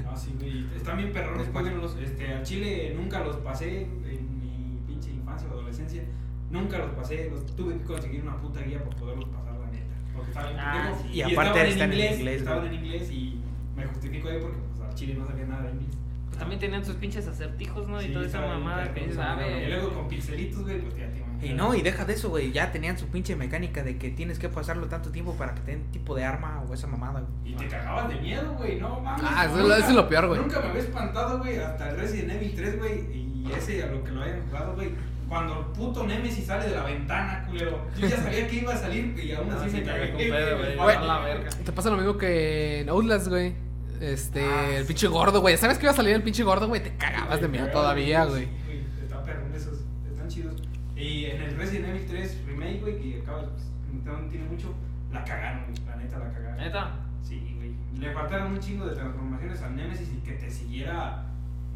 [0.04, 0.66] No, sí, güey.
[0.76, 1.98] Están bien perrones, jueguenlos.
[2.02, 6.04] Este, al chile nunca los pasé en mi pinche infancia o adolescencia.
[6.52, 7.30] Nunca los pasé.
[7.30, 9.96] Los tuve que conseguir una puta guía para poderlos pasar, la neta.
[10.14, 11.04] Porque estaba bien Ah, pendejo.
[11.04, 11.10] sí.
[11.18, 13.40] Y aparte estaban están en inglés, Estaban en inglés y
[13.76, 15.96] me justifico ahí porque pues, al chile no sabía nada de inglés.
[16.38, 18.02] También tenían sus pinches acertijos, ¿no?
[18.02, 20.80] Y toda esa mamada que perro, dices, o sea, a Y luego con pixelitos, güey,
[20.82, 21.48] pues ya te.
[21.48, 22.52] Y no, y deja de eso, güey.
[22.52, 25.72] Ya tenían su pinche mecánica de que tienes que pasarlo tanto tiempo para que te
[25.72, 27.54] den tipo de arma o esa mamada, güey.
[27.54, 29.24] Y te cagabas de miedo, güey, no mames.
[29.28, 30.40] Ah, eso no, es lo- nunca- eso es lo peor, güey.
[30.42, 34.04] Nunca me había espantado, güey, hasta el Resident Evil 3, güey, y ese a lo
[34.04, 34.90] que lo hayan jugado, güey.
[35.30, 37.86] Cuando el puto Nemesis sale de la ventana, culero.
[38.00, 40.10] Yo ya sabía que iba a salir y aún No, así sí me te cagué.
[40.12, 40.76] con pedo, güey.
[40.78, 40.96] Güey.
[40.96, 41.50] A la verga.
[41.66, 43.54] Te pasa lo mismo que en Outlast, güey.
[44.02, 45.58] Este, Ah, el pinche gordo, güey.
[45.58, 46.84] ¿Sabes que iba a salir el pinche gordo, güey?
[46.84, 48.46] Te cagabas de miedo todavía, güey.
[48.46, 49.80] Sí, güey, Está perrón esos,
[50.10, 50.62] están chidos.
[50.96, 53.64] Y en el Resident Evil 3 Remake, güey, que acaba, pues,
[54.06, 54.74] no tiene mucho,
[55.12, 56.58] la cagaron, güey, la neta la cagaron.
[56.58, 56.96] ¿Neta?
[57.24, 57.72] Sí, güey.
[58.00, 61.26] Le faltaron un chingo de transformaciones al Nemesis y que te siguiera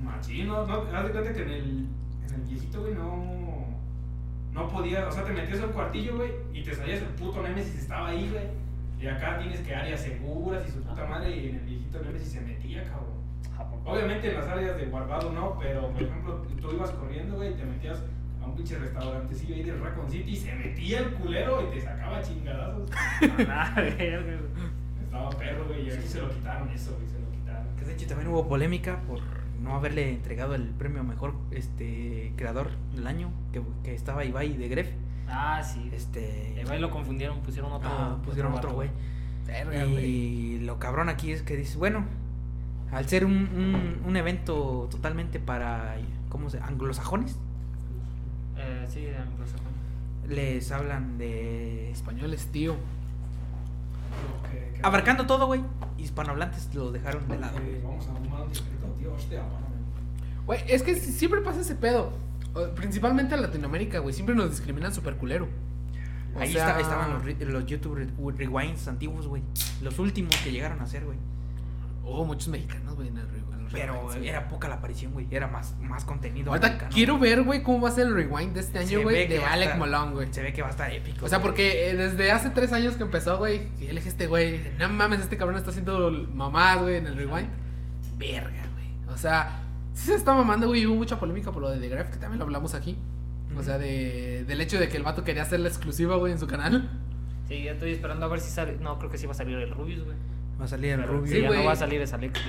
[0.01, 0.47] machín.
[0.47, 1.87] No, no, haz de cuenta que en el,
[2.27, 3.61] en el viejito, güey, no.
[4.53, 7.73] No podía, o sea, te metías al cuartillo, güey, y te salías el puto Nemesis,
[7.83, 8.43] estaba ahí, güey.
[9.01, 12.33] Y acá tienes que áreas seguras y su puta madre, y en el viejito Nemesis
[12.33, 13.19] se metía, cabrón.
[13.57, 13.91] ¿A poco?
[13.91, 17.55] Obviamente en las áreas de guardado no, pero por ejemplo, tú ibas corriendo, güey, y
[17.55, 18.03] te metías
[18.41, 21.81] a un pinche restaurantecillo ahí de Raccoon City y se metía el culero y te
[21.81, 22.89] sacaba chingadazos.
[23.49, 23.73] Ah.
[25.03, 27.75] Estaba perro, güey, y aquí se lo quitaron eso, güey, se lo quitaron.
[27.77, 29.19] Que de hecho también hubo polémica por
[29.61, 34.69] no haberle entregado el premio mejor este creador del año, que, que estaba Ibai de
[34.69, 34.89] Gref.
[35.31, 35.89] Ah, sí.
[35.93, 36.59] Este.
[36.59, 37.89] El güey lo confundieron, pusieron otro.
[37.91, 38.89] ah, pusieron otro güey.
[40.05, 42.05] Y lo cabrón aquí es que dices, bueno,
[42.91, 45.97] al ser un, un, un evento totalmente para,
[46.29, 46.59] ¿cómo se?
[46.59, 47.37] Anglosajones,
[48.57, 49.71] Eh, sí, de anglosajón.
[50.29, 51.89] les hablan de...
[51.91, 52.75] Españoles, tío.
[54.83, 55.61] Abarcando todo, güey,
[55.97, 57.57] hispanohablantes lo dejaron de lado.
[57.83, 58.11] Vamos a
[58.43, 59.67] un secreto, tío, hostia, mano.
[60.45, 62.13] Güey, es que si- siempre pasa ese pedo.
[62.75, 64.13] Principalmente en Latinoamérica, güey.
[64.13, 65.47] Siempre nos discriminan súper culero.
[66.35, 69.41] O Ahí sea, está- estaban los, re- los YouTube re- rewinds antiguos, güey.
[69.81, 71.17] Los últimos que llegaron a hacer, güey.
[72.03, 75.27] Oh, muchos mexicanos, güey, en el re- en los Pero era poca la aparición, güey.
[75.29, 76.49] Era más, más contenido.
[76.51, 79.27] Ahorita mexicano, quiero ver, güey, cómo va a ser el rewind de este año, güey,
[79.27, 80.33] de Alec estar- Malone, güey.
[80.33, 81.25] Se ve que va a estar épico.
[81.25, 84.27] O sea, porque eh, desde hace tres años que empezó, güey, y él es este
[84.27, 87.49] güey, no mames, este cabrón está haciendo mamás, güey, en el rewind.
[88.17, 89.13] Verga, güey.
[89.13, 89.60] O sea,
[89.93, 92.39] sí se está mamando, güey, hubo mucha polémica por lo de The Graph, que también
[92.39, 92.97] lo hablamos aquí.
[93.57, 96.39] O sea, de, del hecho de que el vato quería hacer la exclusiva, güey, en
[96.39, 96.89] su canal.
[97.49, 98.77] Sí, ya estoy esperando a ver si sale.
[98.79, 100.15] No, creo que sí va a salir el Rubius, güey.
[100.59, 101.27] Va a salir el Pero Rubio.
[101.27, 102.39] si Sí, ya no va a salir es Alex.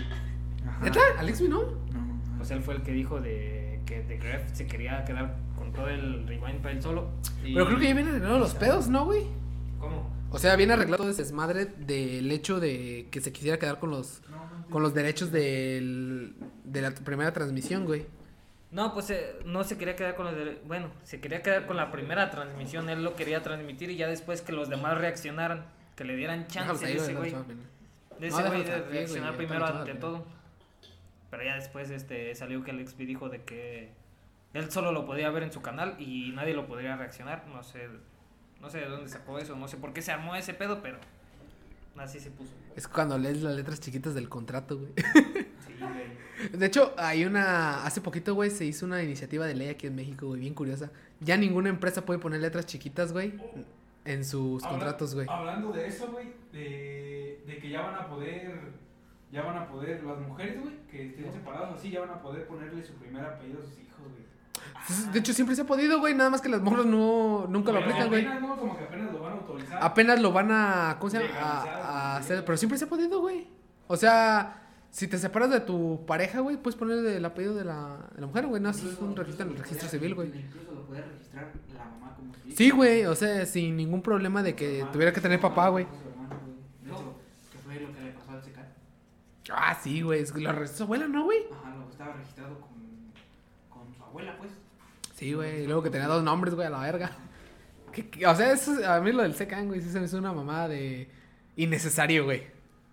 [0.67, 0.85] Ajá.
[0.85, 1.01] ¿Neta?
[1.19, 1.49] ¿Alex no?
[1.63, 2.37] No.
[2.39, 5.89] Pues él fue el que dijo de que The Gref se quería quedar con todo
[5.89, 7.09] el rewind para él solo.
[7.45, 9.23] y- Pero creo que ya vienen arreglados los pedos, ¿no, güey?
[9.81, 10.09] ¿Cómo?
[10.31, 13.91] O sea, viene arreglado todo ese desmadre del hecho de que se quisiera quedar con
[13.91, 14.23] los
[14.73, 18.07] con los derechos del, de la primera transmisión, güey.
[18.71, 21.77] No, pues eh, no se quería quedar con los de- Bueno, se quería quedar con
[21.77, 22.89] la primera transmisión.
[22.89, 25.67] Él lo quería transmitir y ya después que los demás reaccionaran.
[25.95, 27.31] Que le dieran Déjalos chance ahí, de ese güey.
[28.19, 30.25] De No, ese güey de reaccionar primero ante todo.
[31.31, 33.91] Pero ya después este salió que Alex B dijo de que
[34.55, 37.47] él solo lo podía ver en su canal y nadie lo podría reaccionar.
[37.49, 37.89] No sé,
[38.61, 40.99] no sé de dónde sacó eso, no sé por qué se armó ese pedo, pero
[41.99, 42.53] así se puso.
[42.77, 44.93] Es cuando lees las letras chiquitas del contrato, güey.
[45.67, 46.53] Sí, güey.
[46.59, 47.85] De hecho, hay una.
[47.85, 50.91] Hace poquito, güey, se hizo una iniciativa de ley aquí en México, güey, bien curiosa.
[51.21, 53.35] Ya ninguna empresa puede poner letras chiquitas, güey,
[54.05, 55.27] en sus Habla- contratos, güey.
[55.31, 58.59] Hablando de eso, güey, de, de que ya van a poder,
[59.31, 62.47] ya van a poder, las mujeres, güey, que estén separadas así, ya van a poder
[62.49, 63.92] ponerle su primer apellido a sus hijos,
[65.13, 67.79] De hecho, siempre se ha podido, güey, nada más que las morras no, nunca lo
[67.79, 68.27] aplican, güey.
[68.27, 68.57] apenas, ¿no?
[68.57, 69.79] Como que apenas lo van a autorizar.
[69.81, 70.97] Apenas lo van a.
[70.99, 71.35] ¿Cómo se llama?
[71.41, 72.45] A, hacer.
[72.45, 73.47] Pero siempre se ha podido, güey.
[73.87, 78.09] O sea, si te separas de tu pareja, güey, puedes poner el apellido de la,
[78.15, 78.61] de la mujer, güey.
[78.61, 80.29] No, eso es un registro en el registro civil, güey.
[80.29, 82.33] Incluso lo puede registrar la mamá como.
[82.55, 85.87] Sí, güey, o sea, sin ningún problema de que tuviera que tener papá, güey.
[85.87, 86.57] Su hermano, güey.
[86.83, 87.15] De hecho,
[87.53, 88.75] que fue lo que le pasó al secar.
[89.53, 91.45] Ah, sí, güey, lo registró su abuela, ¿no, güey?
[91.53, 92.72] Ajá, lo estaba registrado su
[94.13, 94.51] abuela, pues.
[95.15, 97.11] Sí, güey, y luego que tenía dos nombres, güey, a la verga.
[97.93, 100.19] Que- que- o sea, eso, a mí lo del secan, güey, sí se me hizo
[100.19, 101.09] una mamada de
[101.57, 102.45] innecesario, güey.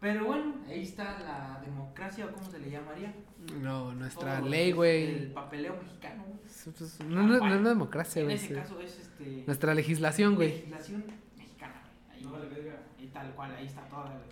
[0.01, 3.13] Pero bueno, ahí está la democracia, o cómo se le llamaría.
[3.61, 5.05] No, nuestra ley, güey.
[5.05, 6.39] El papeleo mexicano, güey.
[6.77, 8.37] Pues, No, no, no es una democracia, En güey.
[8.37, 8.53] ese sí.
[8.53, 9.43] caso es este.
[9.47, 10.49] Nuestra legislación, güey.
[10.49, 11.03] Legislación
[11.37, 12.17] mexicana, güey.
[12.17, 12.79] Ahí, No vale verga.
[12.99, 14.29] y tal cual, ahí está toda, güey.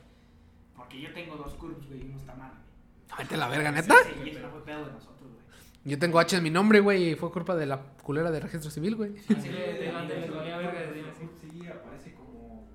[0.76, 3.18] Porque yo tengo dos curvs, güey, y uno está mal, güey.
[3.24, 3.96] Vete la verga, ¿neta?
[4.06, 5.37] Sí, y eso no fue pedo de nosotros, güey.
[5.88, 8.70] Yo tengo H en mi nombre, güey, y fue culpa de la culera de registro
[8.70, 9.18] civil, güey.
[9.18, 11.30] Sí, le- le- le- le valía verga desde ahí, así.
[11.40, 12.68] Sí, aparece como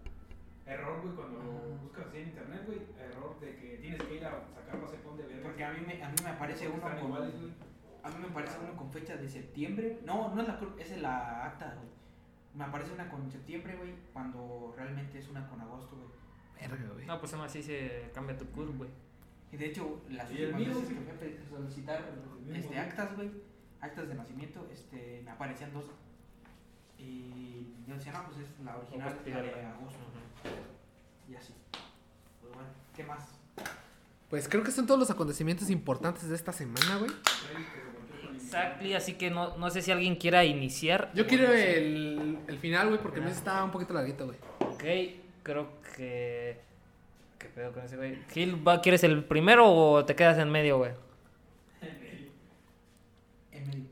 [0.66, 2.78] error, güey, cuando lo buscas así en internet, güey.
[2.98, 5.42] Error de que tienes que ir a sacarlo a cepón de verga.
[5.42, 6.98] Porque a mí me, a mí me aparece uno con.
[6.98, 7.34] iguales.
[8.02, 9.98] A mí me aparece uno con fecha de septiembre.
[10.04, 11.88] No, no es la cur- es la acta, güey.
[12.54, 16.08] Me aparece una con septiembre, güey, cuando realmente es una con agosto, güey.
[16.68, 17.06] Verga, güey.
[17.06, 18.90] No, pues aún así se cambia tu curve, güey.
[19.52, 22.04] Y de hecho, las últimas mío, veces que fui a solicitar
[22.54, 23.30] este, actas, güey,
[23.80, 25.84] actas de nacimiento, este, me aparecían dos.
[26.98, 29.98] Y yo decía, no, pues es la original, la de agosto.
[31.28, 31.52] Y así.
[32.40, 33.28] Pues bueno, ¿qué más?
[34.30, 37.10] Pues creo que son todos los acontecimientos importantes de esta semana, güey.
[38.34, 41.12] Exactly, así que no, no sé si alguien quiera iniciar.
[41.14, 44.38] Yo quiero el, el final, güey, porque me está un poquito larguito, güey.
[44.60, 44.84] Ok,
[45.42, 46.71] creo que.
[47.42, 48.16] ¿Qué pedo con ese güey?
[48.32, 50.92] Gil, ¿va- ¿quieres el primero o te quedas en medio, güey?
[53.50, 53.84] En medio.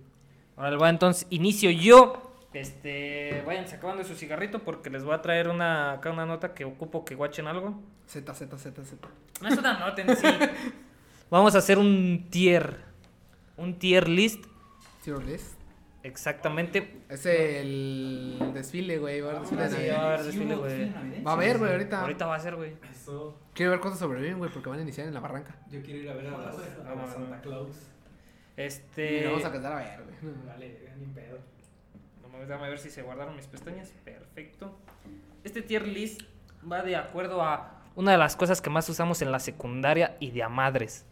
[0.56, 2.26] Ahora va, entonces inicio yo.
[2.52, 6.64] Este, vayan acabando su cigarrito porque les voy a traer una, acá una nota que
[6.64, 7.80] ocupo que guachen algo.
[8.06, 9.08] Z, Z, Z, Z.
[9.40, 10.26] No es una nota en sí.
[11.30, 12.78] Vamos a hacer un tier.
[13.56, 14.44] Un tier list.
[15.04, 15.59] Tier list.
[16.02, 17.02] Exactamente.
[17.08, 19.20] Es el desfile, güey.
[19.20, 20.92] Va a haber desfile de sí, va a haber desfile, güey.
[21.22, 22.00] Va a haber, güey, ahorita.
[22.00, 22.74] Ahorita va a ser, güey.
[22.90, 23.38] Eso.
[23.54, 25.56] Quiero ver cuántos sobreviven, güey, porque van a iniciar en la barranca.
[25.70, 27.76] Yo quiero ir a ver a, las, a la Santa Claus.
[28.56, 29.22] Y Este.
[29.24, 30.34] nos vamos a casar a ver, güey.
[30.46, 31.38] Vale, ni pedo.
[32.22, 33.92] Vamos a ver si se guardaron mis pestañas.
[34.04, 34.78] Perfecto.
[35.44, 36.22] Este tier list
[36.70, 40.30] va de acuerdo a una de las cosas que más usamos en la secundaria y
[40.30, 41.04] de a madres.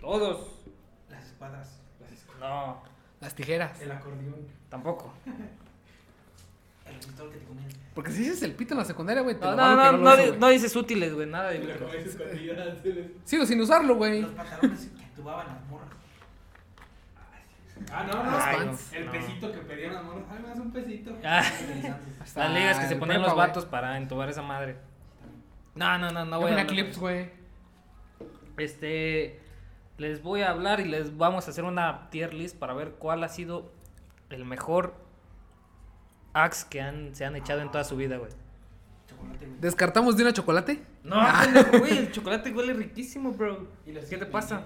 [0.00, 0.64] Todos.
[1.10, 2.82] Las espadas, las escolas, No,
[3.20, 3.80] Las tijeras.
[3.80, 5.12] el acordeón, tampoco.
[6.86, 7.72] el pistol que te comías.
[7.94, 10.26] Porque si dices el pito en la secundaria, güey, No, no, no, lo no, uso,
[10.26, 10.38] güey.
[10.38, 11.26] no dices útiles, güey.
[11.26, 13.06] Nada de útiles.
[13.24, 14.20] Sigo sin usarlo, güey.
[14.22, 15.88] Los pantalones que entubaban las morras.
[17.90, 18.38] Ah, no, no.
[18.38, 18.92] Ay, pants.
[18.92, 19.12] El no.
[19.12, 20.24] pesito que pedían las morras.
[20.30, 21.16] Ay, me das un pesito.
[21.24, 21.42] Ah.
[22.36, 23.46] Las ligas que se ponían prepa, los güey.
[23.46, 24.76] vatos para entubar esa madre.
[25.74, 27.30] No, no, no, no de clips, güey.
[28.56, 29.40] Este,
[29.98, 33.24] les voy a hablar y les vamos a hacer una tier list para ver cuál
[33.24, 33.72] ha sido
[34.30, 34.94] el mejor
[36.34, 38.30] axe que han, se han echado en toda su vida, güey.
[39.08, 39.60] Chocolate, güey.
[39.60, 40.82] ¿Descartamos de una chocolate?
[41.02, 43.68] No, pendejo, güey, el chocolate huele riquísimo, bro.
[43.86, 44.62] Y los ¿Qué te pasa?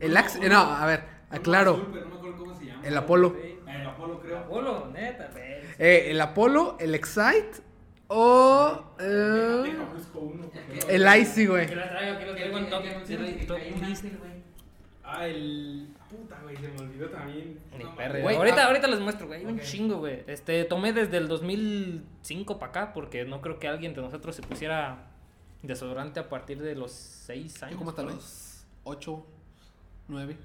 [0.00, 0.44] el axe.
[0.44, 1.74] eh, No, a ver, aclaro.
[1.74, 2.82] azul, pero no me acuerdo cómo se llama.
[2.86, 3.36] El Apolo.
[3.66, 4.38] El Apolo, creo.
[4.38, 5.44] Apolo, neta, güey.
[5.78, 7.62] Eh, el Apolo, el Excite
[8.08, 8.84] o.
[9.00, 10.50] Eh, busco uno.
[10.50, 11.66] porque- el Icy, güey.
[11.66, 12.82] Que lo traigo, que lo traigo en top.
[15.04, 15.88] Ah, el.
[16.10, 17.58] Puta, güey, se me olvidó también.
[17.76, 18.22] Ni No, perre.
[18.22, 19.40] Güey, ahorita, ah- ahorita les muestro, güey.
[19.40, 20.22] Hay un chingo, güey.
[20.26, 24.42] Este, tomé desde el 2005 para acá porque no creo que alguien de nosotros se
[24.42, 25.06] pusiera
[25.62, 27.72] desodorante a partir de los 6 años.
[27.72, 29.24] Yo como hasta los 8,
[30.08, 30.36] 9.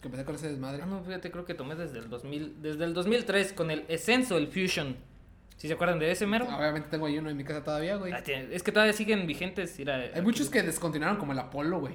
[0.00, 0.82] Que empecé con ese desmadre.
[0.82, 4.36] Ah, no, fíjate, creo que tomé desde el 2000, desde el 2003 con el Essenso,
[4.36, 4.96] el Fusion.
[5.56, 6.44] ¿Sí se acuerdan de ese mero?
[6.46, 8.12] Obviamente tengo ahí uno en mi casa todavía, güey.
[8.12, 9.78] Ah, tiene- es que todavía siguen vigentes.
[9.78, 11.94] mira, Hay aquí- muchos que descontinuaron como el Apolo, güey.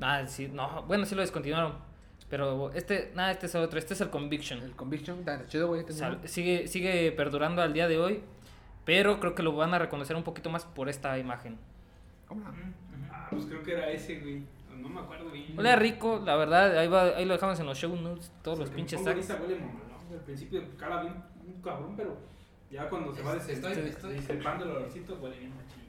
[0.00, 1.74] Ah, sí, no, bueno, sí lo descontinuaron.
[2.28, 4.60] Pero este, nada, este es otro, este es el Conviction.
[4.62, 5.84] El Conviction, está chido, güey.
[5.84, 6.28] tengo Sal- uno.
[6.28, 8.22] sigue, sigue perdurando al día de hoy.
[8.84, 11.56] Pero creo que lo van a reconocer un poquito más por esta imagen.
[12.28, 12.54] ¿Cómo no?
[13.10, 14.42] Ah, pues creo que era ese, güey.
[14.76, 15.56] No me acuerdo bien.
[15.56, 16.76] Huele rico, la verdad.
[16.76, 18.30] Ahí, va, ahí lo dejamos en los show notes.
[18.42, 19.30] Todos los pinches tags.
[19.30, 20.18] ahorita huele mamalón, güey.
[20.18, 21.14] Al principio cala bien
[21.46, 22.18] un cabrón, pero
[22.74, 25.84] ya cuando se va Estoy- des- estoy- estoy- disipando el olorcito huele bien machín.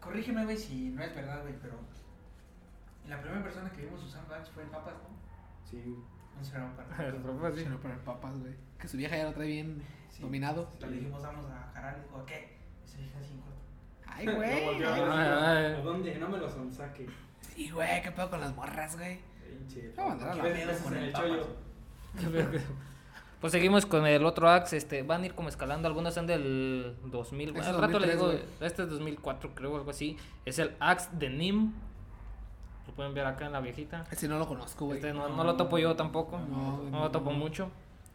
[0.00, 1.74] Corrígeme, güey, si no es verdad, güey, pero.
[3.08, 5.68] La primera persona que vimos usando Axe fue el Papas, ¿no?
[5.68, 5.96] Sí,
[6.38, 6.88] No será un para.
[7.56, 8.54] Sí, no, para el papas, güey.
[8.78, 10.22] Que su vieja ya lo trae bien Sí.
[10.22, 10.68] dominado.
[10.80, 12.56] Le dijimos, vamos a jarar, y dijo, ¿qué?
[12.84, 13.60] Esa vieja así en corto.
[14.06, 14.64] Ay, No güey.
[14.64, 15.64] volteó a ver, Ay, dijo, ay.
[15.80, 16.14] ¿A dónde?
[16.18, 17.06] No me lo sonsaque.
[17.40, 19.20] Sí, güey, qué pedo con las morras, güey.
[19.46, 19.92] Pinche.
[19.96, 21.28] Mandaron la mierda con el el papas.
[22.20, 22.60] chollo.
[23.42, 24.76] Pues seguimos con el otro Axe.
[24.78, 25.86] Este, van a ir como escalando.
[25.88, 27.48] Algunos son del 2000.
[27.50, 28.66] Este es al rato les 2003, digo.
[28.66, 30.16] Este es 2004, creo, algo así.
[30.46, 31.72] Es el Axe de Nim.
[32.86, 34.04] Lo pueden ver acá en la viejita.
[34.10, 34.98] Ese no lo conozco, güey.
[34.98, 36.38] Este no, no lo topo yo tampoco.
[36.38, 37.36] No, No lo topo no.
[37.38, 37.68] mucho.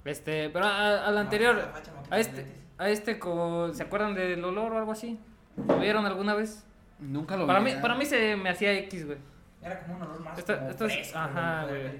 [0.06, 1.56] Este, pero al No, anterior.
[1.56, 2.46] no A este,
[2.78, 5.20] a este como, ¿se acuerdan del olor o algo así?
[5.68, 6.66] ¿Lo vieron alguna vez?
[7.00, 7.82] Nunca lo Para vi, mí, ya.
[7.82, 9.18] para mí se me hacía X, güey.
[9.62, 10.40] Era como un olor más.
[10.40, 12.00] Esta- como esta es- fresco, ajá, lo podía güey.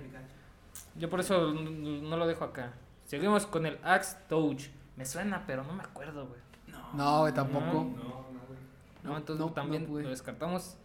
[0.96, 2.72] Yo por eso no lo dejo acá.
[3.08, 4.68] Seguimos con el Axe Touch.
[4.96, 6.40] Me suena, pero no me acuerdo, güey.
[6.68, 6.94] No.
[6.94, 7.66] No, güey, tampoco.
[7.66, 8.60] No, no, güey.
[9.04, 10.78] No, entonces no, también lo descartamos.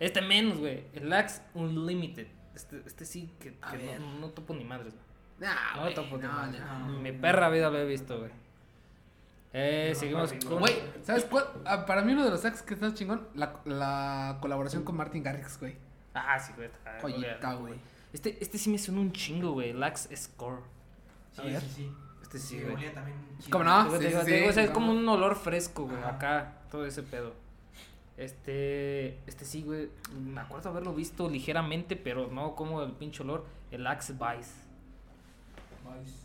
[0.00, 0.84] Este menos, güey.
[0.94, 2.28] El Axe Unlimited.
[2.54, 3.56] Este, este sí que,
[4.00, 5.04] no, no topo ni madres, güey.
[5.50, 6.60] Nah, No güey, topo ni madres.
[6.60, 6.88] no.
[7.00, 8.30] Mi perra vida lo he visto, güey.
[9.52, 10.58] Eh, No, seguimos con...
[10.60, 11.44] Güey, ¿sabes cuál?
[11.64, 15.22] Ah, para mí uno de los ex que está chingón, la, la colaboración con Martin
[15.22, 15.76] Garrix, güey.
[16.12, 16.66] Ah, sí, güey.
[16.68, 17.74] está- Joyita, güey.
[18.12, 19.70] Este, este sí me suena un chingo, güey.
[19.70, 20.60] El Axe Score.
[21.34, 21.60] Sí, A ver.
[21.60, 21.92] sí, sí.
[22.22, 22.74] Este sí, Sí, güey.
[22.74, 23.50] olía también chido.
[23.50, 23.88] ¿Cómo no?
[23.90, 25.36] Te digo, sí, te digo, sí, te digo, o sea, sí, es como un olor
[25.36, 26.08] fresco, güey, Ajá.
[26.10, 27.34] acá, todo ese pedo.
[28.16, 33.44] Este, este sí, güey, me acuerdo haberlo visto ligeramente, pero no como el pinche olor,
[33.70, 34.52] el Axe Vice.
[35.84, 36.16] Vice.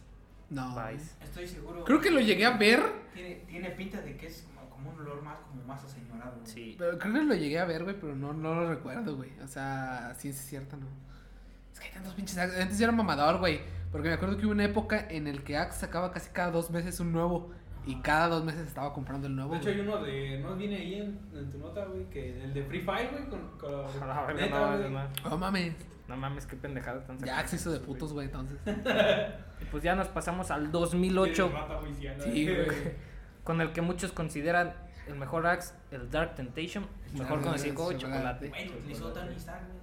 [0.49, 0.75] No.
[0.75, 1.15] Vice.
[1.21, 1.83] Estoy seguro.
[1.83, 2.81] Creo que lo llegué a ver,
[3.13, 6.33] Tiene, tiene pinta de que es como, como un olor más, como más aseñorado.
[6.39, 6.45] güey.
[6.47, 6.75] Sí.
[6.77, 9.31] pero creo que lo llegué a ver, güey, pero no, no lo recuerdo, güey.
[9.43, 10.87] O sea, ciencia cierta, no.
[11.73, 12.61] Es que hay tantos pinches Axe.
[12.61, 13.59] Antes yo era mamador, güey.
[13.91, 16.69] Porque me acuerdo que hubo una época en el que Axe sacaba casi cada dos
[16.69, 17.51] meses un nuevo.
[17.85, 19.53] Y cada dos meses estaba comprando el nuevo.
[19.53, 20.39] De hecho, hay uno de.
[20.39, 22.07] ¿No viene ahí en, en tu nota, güey?
[22.09, 23.29] Que el de Free Fire, güey.
[23.29, 23.71] Con, con
[24.07, 24.91] la verga, neta, no, güey.
[24.91, 25.73] no, No mames.
[26.07, 27.39] no mames, qué pendejada tan Ya sacada.
[27.39, 28.57] Axe hizo de putos, güey, entonces.
[29.61, 32.23] Y Pues ya nos pasamos al 2008, Tiene rata, güey, sí, anda.
[32.31, 32.67] Sí, güey.
[33.43, 34.73] con el que muchos consideran
[35.07, 36.85] el mejor Axe, el Dark Temptation,
[37.17, 38.49] mejor conocido como Chocolate.
[38.67, 39.79] lo utilizó Tony Stark, güey.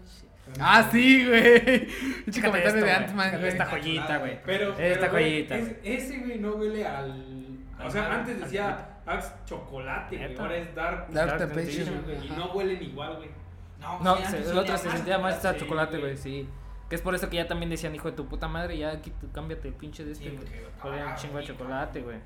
[0.61, 1.87] Ah, sí, güey.
[2.25, 2.91] Pinche comentario de.
[2.93, 3.49] Ant-Man, güey.
[3.49, 4.39] Esta joyita, güey.
[4.45, 5.57] Pero, Esta pero, joyita.
[5.57, 7.59] es- ese, güey, no huele al.
[7.85, 10.37] O sea, antes decía Axe chocolate, güey.
[10.39, 11.09] Ahora es dark.
[11.11, 12.27] Dark Dark Temptation, güey.
[12.27, 13.31] Y no huelen igual, güey.
[14.03, 16.17] No, sí, se- el otro se sentía más a sí, chocolate, güey.
[16.17, 16.49] sí.
[16.89, 19.11] Que es por eso que ya también decían, hijo de tu puta madre, ya aquí
[19.21, 20.49] tú cámbiate el pinche de este, Sí, güey.
[20.95, 22.17] Olía un chingo de chocolate, güey.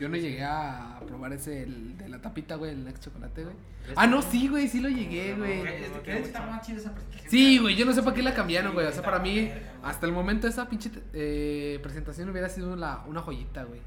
[0.00, 3.56] Yo no llegué a probar ese el de la tapita, güey, el ex chocolate, güey.
[3.96, 5.62] Ah, no, sí, güey, sí lo llegué, güey.
[5.62, 7.30] Que- que- que está más chido esa presentación.
[7.30, 8.86] Sí, güey, yo no sé para qué la cambiaron, güey.
[8.86, 9.50] O sea, para mí,
[9.82, 13.80] hasta el momento esa pinche eh, presentación hubiera sido una, una joyita, güey.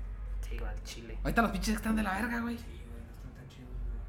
[0.47, 1.17] Sí, al chile.
[1.23, 2.57] Ahorita los pinches están de la verga, güey.
[2.57, 3.99] Sí, güey, no están tan chidos, güey.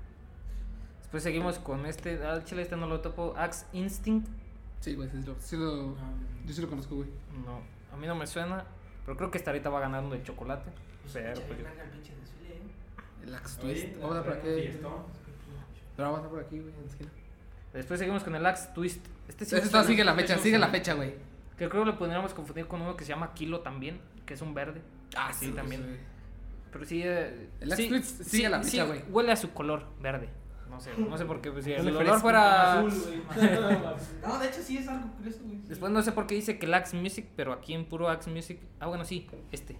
[1.01, 4.29] Después seguimos con este, al chile este no lo topo, Axe Instinct.
[4.81, 5.97] Sí, güey, sí lo, sí lo-
[6.47, 7.09] yo sí lo conozco, güey.
[7.45, 7.61] No,
[7.93, 8.65] a mí no me suena,
[9.05, 10.71] pero creo que esta ahorita va ganando de chocolate.
[11.13, 12.63] Pero, pues, el ¿eh?
[13.27, 14.01] El Axe Twist.
[14.01, 14.49] Vamos a por aquí.
[15.97, 17.11] Pero vamos a por aquí, güey, en la esquina.
[17.73, 19.05] Después seguimos con el Axe Twist.
[19.29, 21.15] Este sí suena, sigue la este fecha, sigue la fecha, güey.
[21.59, 24.43] Que creo que lo podríamos confundir con uno que se llama Kilo también, que es
[24.43, 24.81] un verde.
[25.17, 25.99] Ah, sí, también.
[26.73, 27.03] Pero sí.
[27.05, 29.03] eh, El Axe sí, Twist sigue la fecha, güey.
[29.11, 30.29] huele a su color verde.
[30.71, 31.51] No sé, no sé por qué.
[31.51, 32.81] Pues, si el olor fresco, fuera.
[32.81, 32.91] Azul,
[33.35, 33.39] güey.
[34.23, 35.59] No, de hecho sí es algo curioso, güey.
[35.67, 38.31] Después no sé por qué dice que el Axe Music, pero aquí en puro Axe
[38.31, 38.61] Music.
[38.79, 39.77] Ah, bueno, sí, este.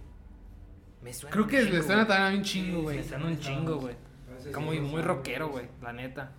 [1.01, 1.33] Me suena.
[1.33, 2.97] Creo que chingo, le suena también a un chingo, güey.
[2.97, 3.95] Me suena un chingo, güey.
[4.37, 6.31] Está muy, muy rockero, güey, la neta.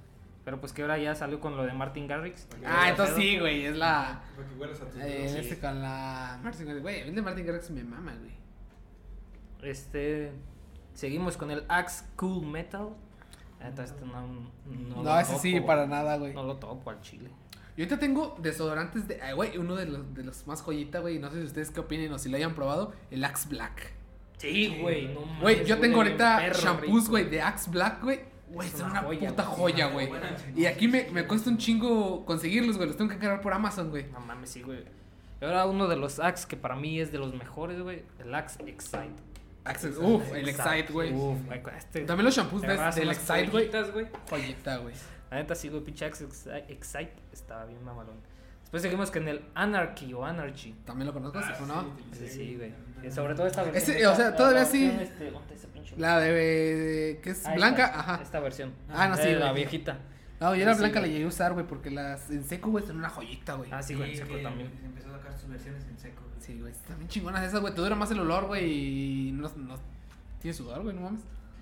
[0.45, 2.47] Pero pues que ahora ya salió con lo de Martin Garrix.
[2.65, 4.23] Ah, entonces sí, güey, es la...
[4.35, 6.41] Para que huelas a tus Eh, este con la...
[6.43, 8.33] Martin Garrix, güey, el de Martin Garrix me mama, güey.
[9.63, 10.33] Este.
[10.95, 12.89] Seguimos con el Axe Cool Metal.
[13.61, 14.51] Entonces, este no, no,
[14.97, 16.33] No, lo ese sí, para nada, güey.
[16.33, 17.31] No lo topo al chile.
[17.77, 19.21] Yo ahorita tengo desodorantes de...
[19.21, 21.19] ay, güey, uno de los, de los más joyita, güey.
[21.19, 22.93] No sé si ustedes qué opinen o si lo hayan probado.
[23.11, 23.93] El Axe Black.
[24.41, 25.09] Sí, güey.
[25.09, 28.21] No Güey, mames, yo huele tengo ahorita shampoos, güey, de Axe Black, güey.
[28.49, 29.57] Güey, son una joya, puta güey.
[29.57, 30.11] joya, Sí, güey.
[30.57, 32.89] Y aquí me, me cuesta un chingo conseguirlos, güey.
[32.89, 34.07] Los tengo que cargar por Amazon, güey.
[34.11, 34.83] No mames, sí, güey.
[35.41, 38.03] Y ahora uno de los Axe que para mí es de los mejores, güey.
[38.19, 39.11] El Axe Excite.
[39.65, 41.13] Axe, uf, el Excite, güey.
[41.13, 42.01] Uf, güey, este.
[42.01, 42.71] También los shampoos del
[43.11, 43.69] Excite, güey.
[43.93, 44.07] güey.
[44.29, 44.95] Joyita, güey.
[45.31, 48.17] La neta sí, güey, pinche Axe Excite- estaba bien mamalón.
[48.63, 50.75] Después seguimos con el Anarchy o Anarchy.
[50.85, 51.93] También lo conozco, ¿sí o no?
[52.13, 52.73] Ese sí, güey.
[53.11, 53.97] Sobre todo esta versión.
[53.97, 54.85] Ese, o sea, la- todavía la sí.
[55.01, 55.95] este, ¿dónde está pinche?
[55.97, 58.21] La de, de- que es Ah, blanca, esta, ajá.
[58.23, 58.73] Esta versión.
[58.89, 59.63] Ah, no, sí, Eh, La güey.
[59.63, 59.99] viejita.
[60.41, 62.85] No, yo la Sí, blanca la llegué a usar, güey, porque las en seco, güey,
[62.87, 63.71] son una joyita, güey.
[63.73, 64.71] Ah, sí, güey, en seco que también.
[64.85, 66.41] Empezó a sacar sus versiones en seco, güey.
[66.41, 67.75] Sí, güey, están bien chingonas esas, güey.
[67.75, 68.65] Te dura más el olor, güey,
[69.29, 69.77] y no, no
[70.41, 71.21] tiene sudor, güey, no mames.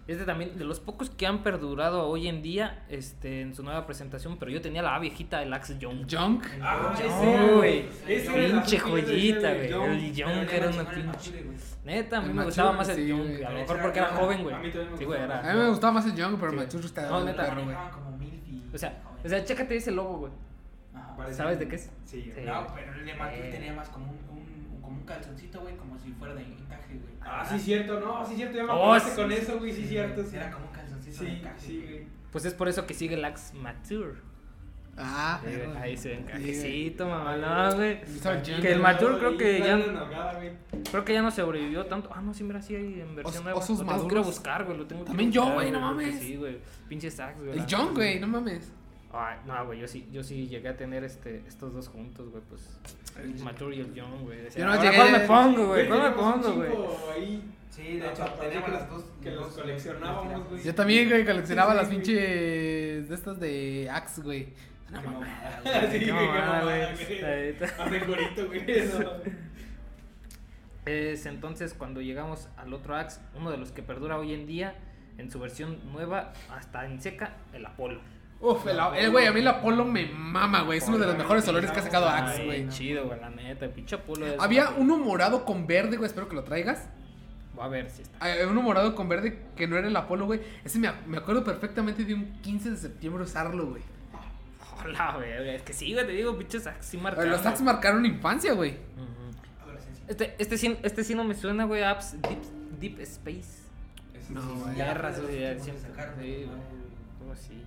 [0.09, 3.85] Este también, de los pocos que han perdurado hoy en día, este, en su nueva
[3.87, 6.07] presentación, pero yo tenía la Viejita, el Axe Young.
[6.11, 6.47] Junk.
[6.63, 7.85] Ah, ese, güey.
[8.09, 9.73] Ese era el Pinche joyita, güey.
[9.73, 11.45] El Young era una pinche.
[11.85, 13.21] Neta, a mí me gustaba más el Young.
[13.29, 13.45] güey.
[13.45, 14.55] A lo mejor porque era joven, güey.
[14.55, 15.41] A mí también me Sí, güey, gustaba.
[15.41, 15.51] era.
[15.51, 17.55] A mí me gustaba más el Junk, pero Mature está No, neta.
[17.55, 17.77] güey.
[18.75, 20.33] O sea, o sea, chécate ese logo, güey.
[21.35, 21.91] ¿Sabes de qué es?
[22.07, 22.33] Sí.
[22.47, 23.51] No, pero el de Eh.
[23.53, 24.07] tenía más como
[25.09, 27.15] calzoncito, güey, como si fuera de encaje, güey.
[27.21, 29.85] Ah, sí, cierto, no, sí, cierto, ya me Oh, sí, con sí, eso, güey, sí,
[29.87, 30.23] cierto.
[30.25, 31.61] Sí, Era como un calzoncito de Sí, encaje.
[31.61, 32.07] sí, güey.
[32.31, 34.29] Pues es por eso que sigue el Axe Mature.
[35.01, 35.79] Ah, Sí, güey, perro.
[35.79, 36.35] Ahí se ve Sí, güey.
[36.37, 37.37] encajecito, mamá.
[37.37, 38.01] No, güey.
[38.61, 40.41] Que el Mature creo que ya-.
[40.91, 42.11] Creo que ya no sobrevivió tanto.
[42.13, 43.59] Ah, no, sí, mira, sí hay en versión Os- nueva.
[43.59, 44.27] osos lo tengo que ir a maduros.
[44.27, 44.77] buscar, güey.
[44.79, 46.19] Lo tengo que También yo, güey, no mames.
[46.19, 46.59] Sí, güey.
[46.89, 47.51] Pinche sax, güey.
[47.53, 48.73] El neta, güey, no mames.
[49.47, 52.79] No, güey, yo sí, yo sí llegué a tener este, estos dos juntos, güey, pues.
[53.23, 54.43] El Mature y el Young, güey.
[54.43, 55.89] Decía, Yo no "Ahora, llegué- ¿Cuál me pongo, güey?
[55.89, 57.41] ¿Cuál me pongo, güey?
[57.71, 59.05] Sí, de hecho, teníamos las dos.
[59.23, 60.63] que los coleccionábamos, güey.
[60.63, 64.49] Yo también, güey, coleccionaba las pinches de estas de Axe, güey.
[64.91, 65.61] Mamada.
[65.63, 65.91] güey.
[65.93, 66.13] Sí, Qué
[68.47, 69.19] güey.
[70.87, 74.75] Es entonces cuando llegamos al otro Axe, uno de los que perdura hoy en día,
[75.19, 78.01] en su versión nueva, hasta en seca, el Apolo.
[78.41, 80.79] Uf, el, el güey, a mí el Apolo me mama, güey.
[80.79, 82.69] Es uno de los mejores olores que ha sacado Axe, güey.
[82.69, 86.29] chido, güey, la neta, el pinche Apolo es- Había uno morado con verde, güey, espero
[86.29, 86.89] que lo traigas.
[87.55, 88.25] Voy a ver si está.
[88.25, 90.41] Hay uno morado con verde que no era el Apolo, güey.
[90.65, 93.83] Ese me, me acuerdo perfectamente de un 15 de septiembre usarlo, güey.
[94.85, 97.31] Hola, güey, es que sí, güey, te digo, pinches Axe sí marcaron.
[97.33, 98.75] Los Axe marcaron infancia, güey.
[98.75, 99.63] Ujú.
[99.65, 100.05] Adolescencia.
[100.07, 102.43] Este, este, sí, este sí no me suena, güey, Apps Deep,
[102.79, 103.59] Deep Space.
[104.31, 104.77] No, sí, güey.
[104.79, 105.91] los güey, ya siempre.
[106.21, 106.49] Sí, güey.
[107.21, 107.65] algo así.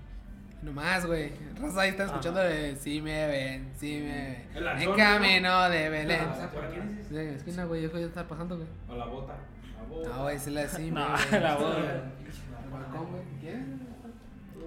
[0.61, 1.31] No más, güey.
[1.59, 4.47] Raza ahí está escuchando de Sí me ven, sí me ven.
[4.55, 6.29] El En camino de Belén.
[6.29, 6.63] O sea, ¿por
[7.11, 8.67] la esquina, güey, eso ya está pasando, güey.
[8.87, 9.33] O la bota.
[9.75, 10.09] La bota.
[10.09, 11.41] No, güey, es la de sí me No, ven.
[11.41, 11.57] la.
[13.39, 13.81] ¿Quién?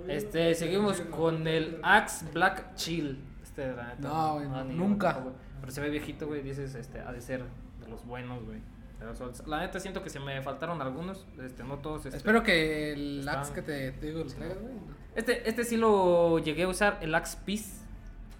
[0.08, 3.22] Este, seguimos con el Axe Black Chill.
[3.42, 5.18] Este, la neta, No, güey, nunca.
[5.60, 6.42] Pero se ve viejito, güey.
[6.42, 7.42] Dices, este, ha de ser
[7.80, 8.58] de los buenos, güey.
[9.00, 9.46] de.
[9.46, 11.26] La neta siento que se me faltaron algunos.
[11.42, 12.04] Este, no todos.
[12.06, 14.74] Este, Espero que el Están- Axe que te, te digo lo traigas, güey.
[15.14, 17.70] Este, este sí lo llegué a usar, el Axe Peace.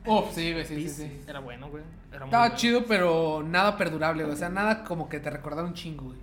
[0.06, 1.20] Uf, sí, güey, sí, sí, sí.
[1.26, 1.82] Era bueno, güey.
[2.12, 4.34] Era Estaba chido, pero nada perdurable, güey.
[4.34, 6.18] O sea, nada como que te recordara un chingo, güey.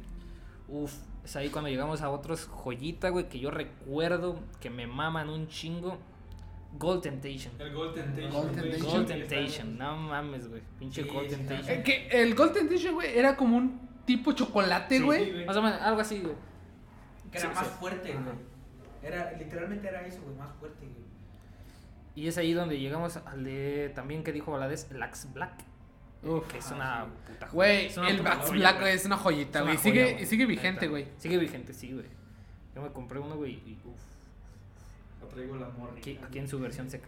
[0.67, 0.93] Uf,
[1.25, 5.47] es ahí cuando llegamos a otros joyita, güey, que yo recuerdo que me maman un
[5.47, 5.97] chingo.
[6.77, 7.51] Gold Temptation.
[7.59, 8.31] El Gold Temptation.
[8.31, 8.55] Gold.
[8.55, 8.91] Temptation.
[8.91, 10.61] Gold Temptation, no mames, güey.
[10.79, 11.69] Pinche Sí, Gold sí, Temptation.
[11.79, 15.25] Eh, que el Golden Temptation, güey, era como un tipo chocolate, Sí, güey.
[15.25, 15.45] sí, güey.
[15.45, 16.35] Más o menos, algo así, güey.
[17.29, 17.73] Que era Sí, más sí.
[17.79, 18.21] fuerte, Ajá.
[18.23, 18.35] güey.
[19.03, 21.01] Era, literalmente era eso, güey, más fuerte, güey.
[22.15, 25.53] Y es ahí donde llegamos al de también que dijo Valadez, el Axe Black.
[26.23, 26.45] Uf.
[26.47, 27.51] Que es una puta joya.
[27.53, 28.81] Güey, Es una el puta joya, Black güey.
[28.83, 29.77] güey, es una joyita, güey.
[29.77, 30.25] Sigue, güey.
[30.25, 31.07] sigue vigente, güey.
[31.17, 32.05] Sigue vigente, sí, güey.
[32.75, 33.99] Yo me compré uno, güey, y uf.
[35.21, 35.93] Lo traigo la morra.
[35.97, 37.07] Aquí, aquí en su versión seca.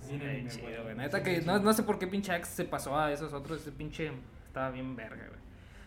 [0.00, 0.96] Sí, chido, güey.
[0.96, 3.60] Neta que no, no sé por qué pinche Axe se pasó a esos otros.
[3.60, 4.10] Ese pinche
[4.46, 5.40] estaba bien verga, güey.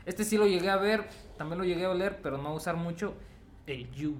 [0.06, 1.06] Este sí lo llegué a ver,
[1.38, 3.14] también lo llegué a oler, pero no a usar mucho.
[3.66, 4.18] El You.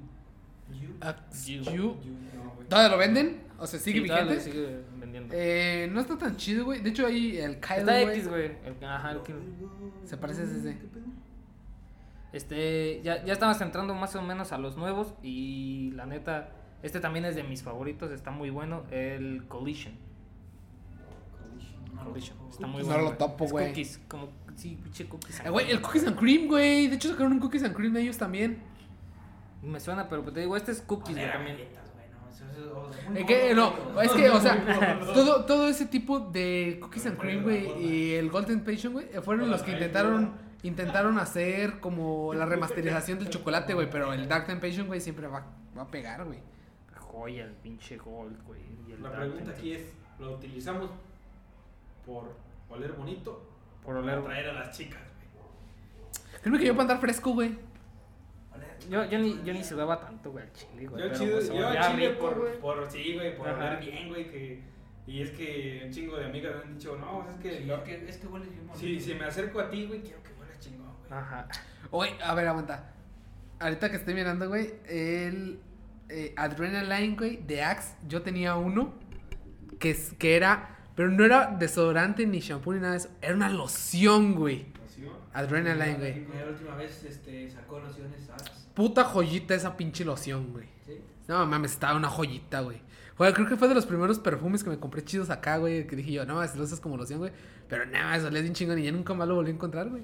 [0.72, 1.98] You.
[2.36, 2.68] No, güey.
[2.68, 3.42] ¿Todavía lo venden?
[3.60, 4.52] O sea, sigue Sí, todavía lo vigente.
[4.52, 5.34] sigue vendiendo.
[5.36, 6.82] Eh, no está tan chido, güey.
[6.82, 8.16] De hecho, ahí el Kyle, Está güey.
[8.18, 8.52] X, güey.
[8.84, 9.20] Ajá, el
[10.06, 10.78] Se parece a ese.
[12.34, 16.50] Este, ya, ya estamos entrando más o menos a los nuevos y la neta,
[16.84, 19.94] este también es de mis favoritos, está muy bueno, el Collision.
[22.04, 23.02] Collision, está muy No bueno.
[23.02, 23.18] lo güey.
[23.18, 23.68] topo, güey.
[23.70, 25.40] Cookies, como, sí, pinche cookies.
[25.40, 26.88] Eh, güey, el Cookies and Cream, güey.
[26.88, 28.60] De hecho, sacaron un Cookies and Cream de ellos también.
[29.62, 31.58] Me suena, pero te digo, este es cookies, güey, Era también.
[33.16, 37.44] Es que, no, es que, o sea, todo, todo ese tipo de Cookies and Cream,
[37.44, 40.34] güey, y el Golden Passion, güey, eh, fueron los que intentaron,
[40.64, 45.46] intentaron hacer como la remasterización del chocolate, güey, pero el Dark Temptation, güey, siempre va,
[45.78, 46.40] va a pegar, güey.
[46.96, 48.62] Joya, el pinche gold, güey.
[49.02, 50.90] La Dark pregunta aquí es, ¿lo utilizamos
[52.06, 52.36] por
[52.70, 53.50] oler bonito?
[53.84, 54.20] Por oler.
[54.20, 55.02] atraer a las chicas,
[55.34, 56.42] güey?
[56.42, 57.58] Créeme que yo para andar fresco, güey.
[58.90, 61.02] Yo, yo, ni, yo ni sudaba tanto, güey, al chile, güey.
[61.04, 62.60] Yo pero, chido, pues, yo chile rico, por, güey.
[62.60, 64.78] por, sí, güey, por oler bien, güey, que...
[65.08, 67.60] Y es que un chingo de amigas me han dicho, no, es que...
[67.60, 68.80] Sí, lo- es que, es que hueles bien bonito.
[68.80, 71.12] si, si me acerco a ti, güey, quiero que huelas chingón, güey.
[71.20, 71.48] Ajá.
[71.92, 72.94] Oye, a ver, aguanta.
[73.60, 75.60] Ahorita que estoy mirando, güey, el
[76.10, 78.94] eh, Adrenaline, güey, de Axe, yo tenía uno
[79.80, 83.34] que, es, que era, pero no era desodorante ni shampoo ni nada de eso, era
[83.34, 84.68] una loción, güey.
[84.80, 85.14] ¿Loción?
[85.34, 86.28] Adrenaline, güey.
[86.38, 88.52] La última vez este, sacó lociones Axe.
[88.78, 90.68] Puta joyita esa pinche loción, güey.
[90.86, 91.02] ¿Sí?
[91.28, 92.80] No mames, estaba una joyita, güey.
[93.18, 95.88] Güey, creo que fue de los primeros perfumes que me compré chidos acá, güey.
[95.88, 97.32] Que dije yo, no mames, lo usas como loción, güey.
[97.68, 100.04] Pero nada más, olía bien chingón y ya nunca más lo volví a encontrar, güey.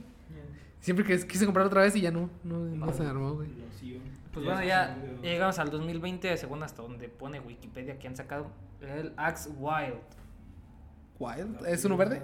[0.80, 3.50] Siempre que quise comprar otra vez y ya no, no, no se armó, güey.
[4.34, 8.48] Pues bueno, ya, llegamos al 2020, según hasta donde pone Wikipedia que han sacado
[8.82, 10.02] el Axe Wild.
[11.20, 12.24] Wild, ¿es uno verde?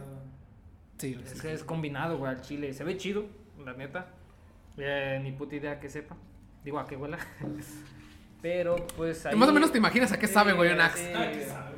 [0.98, 1.16] Sí.
[1.24, 2.74] Es que es combinado, güey, al chile.
[2.74, 3.28] Se ve chido,
[3.64, 4.08] la neta.
[4.78, 6.18] Eh, ni puta idea que sepa.
[6.64, 7.18] Digo, a qué huela.
[8.42, 9.36] Pero pues ahí...
[9.36, 11.14] Más o menos te imaginas a qué sabe, güey, un Sí, Axe.
[11.44, 11.52] sí.
[11.52, 11.72] Ah,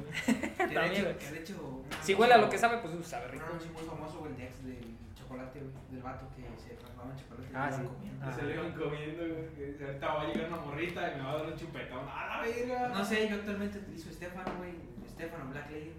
[0.57, 1.17] También, güey.
[1.17, 3.45] que de hecho Si huele a lo que sabe, pues uh, sabe rico.
[3.45, 5.71] Un anuncio muy famoso, güey, el de Axe del chocolate, güey.
[5.91, 7.83] Del vato que se transformaba en chocolate Ah, lo sí.
[7.83, 8.25] comiendo.
[8.25, 8.31] Ah.
[8.31, 9.83] Se le iban comiendo, güey.
[9.87, 12.05] Ahorita va a llegar una morrita y me va a dar un chupetón.
[12.07, 12.87] ¡A la verga!
[12.89, 14.71] No sé, yo actualmente utilizo Estefano, güey.
[15.07, 15.93] Estefano Black Lady.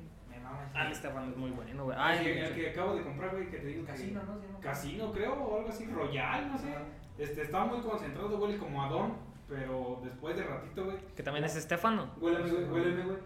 [0.74, 1.96] Ah, el Stefan es muy bueno, güey.
[2.00, 4.40] Ah, el, el- el que acabo de comprar, güey, que te digo que- Casino, ¿no?
[4.40, 4.61] Llama.
[4.61, 6.74] Casino, creo, o algo así, Royal, no sé.
[7.18, 9.12] Este, está muy concentrado, huele como a Don,
[9.48, 10.96] pero después de ratito, güey.
[11.14, 12.11] que también es Estefano.
[12.20, 13.18] Huéleme, güey, huéleme, güey.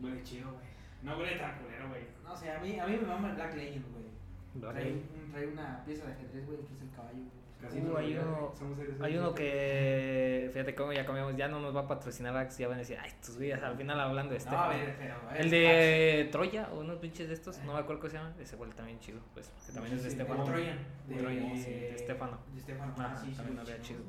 [0.00, 0.64] Huele chido, güey.
[1.02, 2.02] No huele tan culero, güey.
[2.22, 4.00] No sé, a mí, a mí me mama el Black Legend, güey.
[4.72, 5.02] Trae,
[5.32, 7.14] trae una pieza de ajedrez, güey, que es el caballo.
[7.16, 7.39] güey.
[7.62, 8.52] Uh, hay uno-
[9.04, 12.68] Hay uno que, fíjate cómo ya cambiamos, ya no nos va a patrocinar Axe, ya
[12.68, 15.14] van a decir, ay, tus vidas, al final hablando de No, ver, pero.
[15.30, 18.34] ver, El de Troya, o unos pinches de estos, no me acuerdo cómo se llama,
[18.40, 20.44] ese huele también chido, pues, que también es de Estefano.
[20.44, 20.78] el Troyan.
[21.06, 22.38] De Troyan, sí, de Estefano.
[22.54, 22.94] De Estefano.
[22.98, 24.00] Ah, sí, también sí, había chido.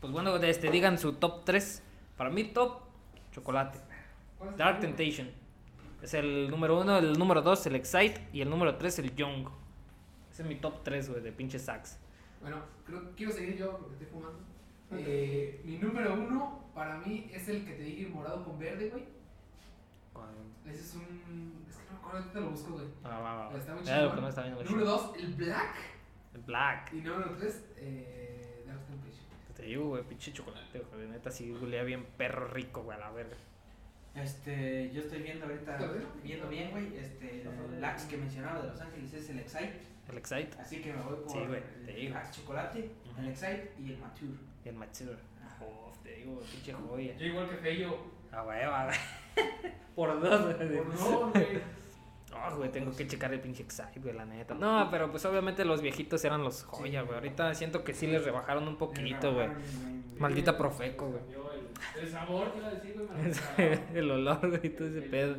[0.00, 1.82] Pues bueno, de este, digan su top 3.
[2.18, 2.82] Para mí, top,
[3.32, 3.78] chocolate.
[4.58, 5.30] Dark Temptation.
[6.02, 9.48] Es el número 1, el número 2, el Excite, y el número 3, el Young.
[10.30, 11.98] Ese es mi top 3, güey, de pinches sax.
[12.44, 14.38] Bueno, creo, quiero seguir yo porque estoy fumando.
[14.92, 19.04] Eh, mi número uno para mí es el que te dije morado con verde, güey.
[20.66, 21.64] Ese es un.
[21.66, 22.86] Es que no me acuerdo, ahorita lo busco, güey.
[23.02, 23.56] Ah, va, va.
[23.56, 24.56] Está muy no está bien.
[24.62, 25.76] Número dos, el black.
[26.34, 26.92] El Black.
[26.92, 29.24] Y número tres, eh, Dark Temptation.
[29.56, 31.08] Te digo, güey, pinche chocolate, güey.
[31.08, 33.36] Neta, sí, olía bien perro rico, güey, a la verga.
[34.14, 35.78] Este, yo estoy viendo ahorita,
[36.22, 40.18] viendo bien, güey, este, el Axe que mencionaba de Los Ángeles es el Excite, El
[40.18, 42.16] Excite así que me voy por Sí, güey, te el digo.
[42.30, 44.32] Chocolate, el Excite y el Mature.
[44.64, 45.16] y el Mature.
[45.60, 47.16] Uf, te digo, pinche joya.
[47.16, 47.96] Yo igual que Feyo.
[48.32, 48.98] Ah, güey, va, güey.
[49.94, 50.76] Por dos, güey.
[50.78, 51.84] Por no, güey.
[52.36, 54.54] Oh, güey, tengo que checar el pinche Excite, güey, la neta.
[54.54, 57.14] No, pero pues obviamente los viejitos eran los joya, güey.
[57.14, 59.48] Ahorita siento que sí les rebajaron un poquito, güey.
[60.18, 61.22] Maldita Profeco, güey.
[61.32, 62.96] Yo, El, el sabor, te iba a decir,
[63.56, 65.36] güey, el olor, güey, todo ese El pedo.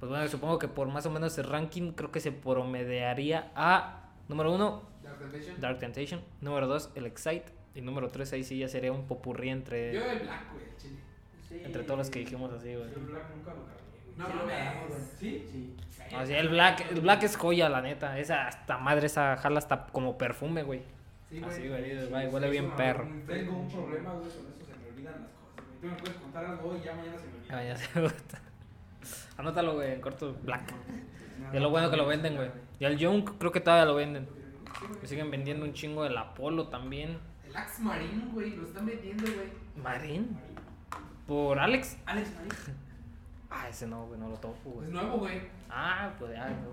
[0.00, 4.08] Pues bueno, supongo que por más o menos el ranking creo que se promediaría a
[4.28, 5.60] número uno, Dark Temptation.
[5.60, 9.48] Dark Temptation, número dos, el Excite, y número tres ahí sí ya sería un popurrí
[9.48, 11.64] Yo entre, el Black, güey, chile.
[11.66, 12.90] entre todos los que dijimos así, güey.
[12.90, 14.16] Yo el Black nunca lo cargué, güey.
[14.16, 15.46] No Sí.
[15.50, 15.76] ¿Sí?
[15.92, 16.16] Sí.
[16.16, 18.18] O sea, el Black, el Black es joya, la neta.
[18.18, 20.82] Esa hasta madre, esa jala hasta como perfume, güey.
[21.28, 21.68] Sí, Así, güey.
[21.68, 23.06] güey, Sí, güey, sí, huele es bien perro.
[23.26, 25.80] Tengo un problema, güey, con eso se me olvidan las cosas, güey.
[25.80, 27.58] Tú me puedes contar algo hoy y ya mañana se me olvida.
[27.58, 28.40] Ah, ya se gusta.
[29.36, 30.72] Anótalo, güey, en corto Black.
[31.52, 32.50] Y es lo bueno que lo venden, güey.
[32.78, 34.28] Y el Junk creo que todavía lo venden.
[35.00, 37.18] Me siguen vendiendo un chingo del Apolo también.
[37.48, 39.48] El Axe Marine, güey, lo están vendiendo, güey.
[39.82, 40.38] ¿Marín?
[41.26, 41.98] ¿Por Alex?
[42.06, 42.50] Alex Marín.
[43.52, 44.86] Ah, ese no, güey, no lo topo, güey.
[44.86, 45.40] Es nuevo, güey.
[45.68, 46.70] Ah, pues ya, no.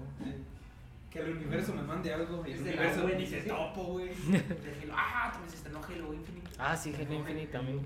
[1.10, 3.84] Que el universo me mande algo y el Es de la universo buena, dice topo,
[3.84, 4.10] güey.
[4.30, 4.94] De Halo.
[4.96, 6.50] Ah, también se estrenó Halo Infinite.
[6.60, 7.80] Ah, sí, Halo Infinite también.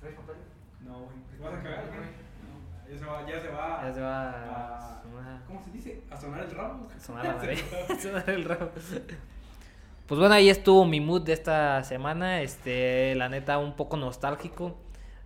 [0.00, 0.36] ¿Traes papel?
[0.86, 1.16] No, güey.
[1.30, 2.29] ¿Te vas a cagar, güey?
[2.90, 3.80] Ya se va, ya se va.
[3.84, 6.02] Ya se va a- a sonar- ¿Cómo se dice?
[6.10, 6.88] A sonar el rabo.
[6.94, 7.64] a sonar la nariz.
[8.02, 8.70] sonar el rabo.
[10.06, 12.42] Pues bueno, ahí estuvo mi mood de esta semana.
[12.42, 14.76] Este, la neta, un poco nostálgico.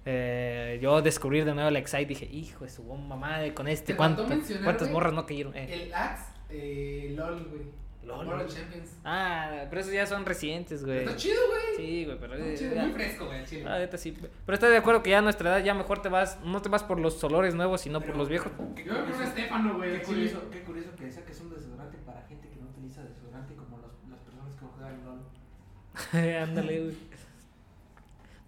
[0.04, 3.96] Eh, yo descubrí de nuevo el Excite dije, hijo de su bomba madre con este.
[3.96, 4.26] ¿cuánto-
[4.62, 5.56] ¿Cuántas morras no cayeron?
[5.56, 5.84] Eh.
[5.84, 7.83] El Axe, eh, LOL, güey.
[8.06, 8.26] LOL.
[8.26, 8.96] World Champions.
[9.04, 10.98] Ah, pero esos ya son recientes, güey.
[11.00, 11.62] Está chido, güey.
[11.76, 12.34] Sí, güey, pero.
[12.34, 13.64] Está eh, chido, ya- muy fresco, güey, chile.
[13.68, 14.12] Ah, neta, sí.
[14.12, 16.68] Pero estoy de acuerdo que ya a nuestra edad ya mejor te vas, no te
[16.68, 18.52] vas por los olores nuevos, sino por los viejos.
[18.84, 19.98] Yo pongo a Estefano, güey.
[19.98, 23.02] Qué curioso, qué curioso que decía que es un desodorante para gente que no utiliza
[23.02, 26.42] desodorante como los, las personas que juegan LOL.
[26.42, 26.96] Ándale, güey.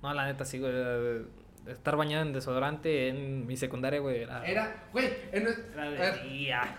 [0.02, 0.72] No, la neta, sí, güey.
[0.74, 1.22] eh,
[1.66, 4.46] Estar bañado en desodorante en mi secundaria, güey, era.
[4.46, 6.76] Era, güey, en, era de día.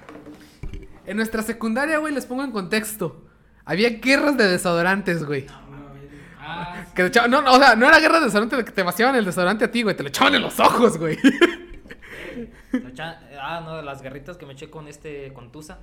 [1.07, 3.25] En nuestra secundaria, güey, les pongo en contexto.
[3.65, 5.47] Había guerras de desodorantes, güey.
[6.39, 8.71] Ah, Que te echaban- no, no, o sea, no era guerra de desodorante de que
[8.71, 9.95] te vaciaban el desodorante a ti, güey.
[9.95, 11.17] Te lo echaban en los ojos, güey.
[13.39, 15.79] ah, no, de las garritas que me eché con este, con Tusa.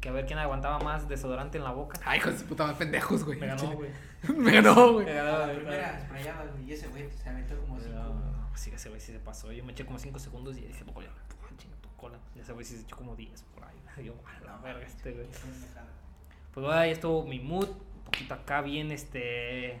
[0.00, 1.98] Que a ver quién aguantaba más desodorante en la boca.
[2.04, 3.38] Ay, hijos de su puta madre, pendejos, güey.
[3.40, 3.90] Me ganó, güey.
[4.36, 5.06] Me ganó, güey.
[5.06, 6.64] Me ganó, güey.
[6.68, 7.94] y ese güey se aventó como cinco.
[7.98, 9.50] No, sí, ese güey sí se pasó.
[9.50, 11.08] Yo me eché como 5 segundos y dije, no, ya,
[11.56, 12.18] chinga tu cola.
[12.36, 13.76] Y ese güey sí se echó como 10 por ahí.
[14.00, 15.26] Yo, a la verga, este güey.
[16.52, 17.68] Pues bueno, ahí estuvo mi mood.
[17.68, 19.80] Un poquito acá bien, este.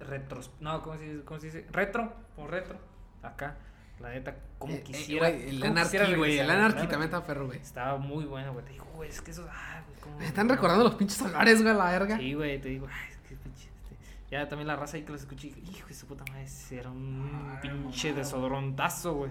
[0.00, 0.50] Retros.
[0.60, 1.24] No, ¿cómo se dice?
[1.24, 1.66] ¿Cómo se dice?
[1.70, 2.12] Retro.
[2.36, 2.76] O retro.
[3.22, 3.56] Acá.
[4.00, 5.28] La neta, como Eh, eh, quisiera.
[5.28, 6.38] el Anarchy, güey.
[6.38, 6.74] El claro.
[6.74, 7.58] también está perro, güey.
[7.60, 8.64] Estaba muy bueno, güey.
[8.64, 9.46] Te digo, güey, es que eso.
[9.48, 9.80] Ah,
[10.18, 12.16] Me están recordando los pinches olores, güey, la verga.
[12.16, 13.68] Sí, güey, te digo, ay, es que pinche.
[13.68, 13.96] este,
[14.30, 16.80] Ya también la raza ahí que los escuché, dije, hijo de su puta madre, ese
[16.80, 18.24] era un Ah, pinche mamado.
[18.24, 19.30] desodorantazo, güey.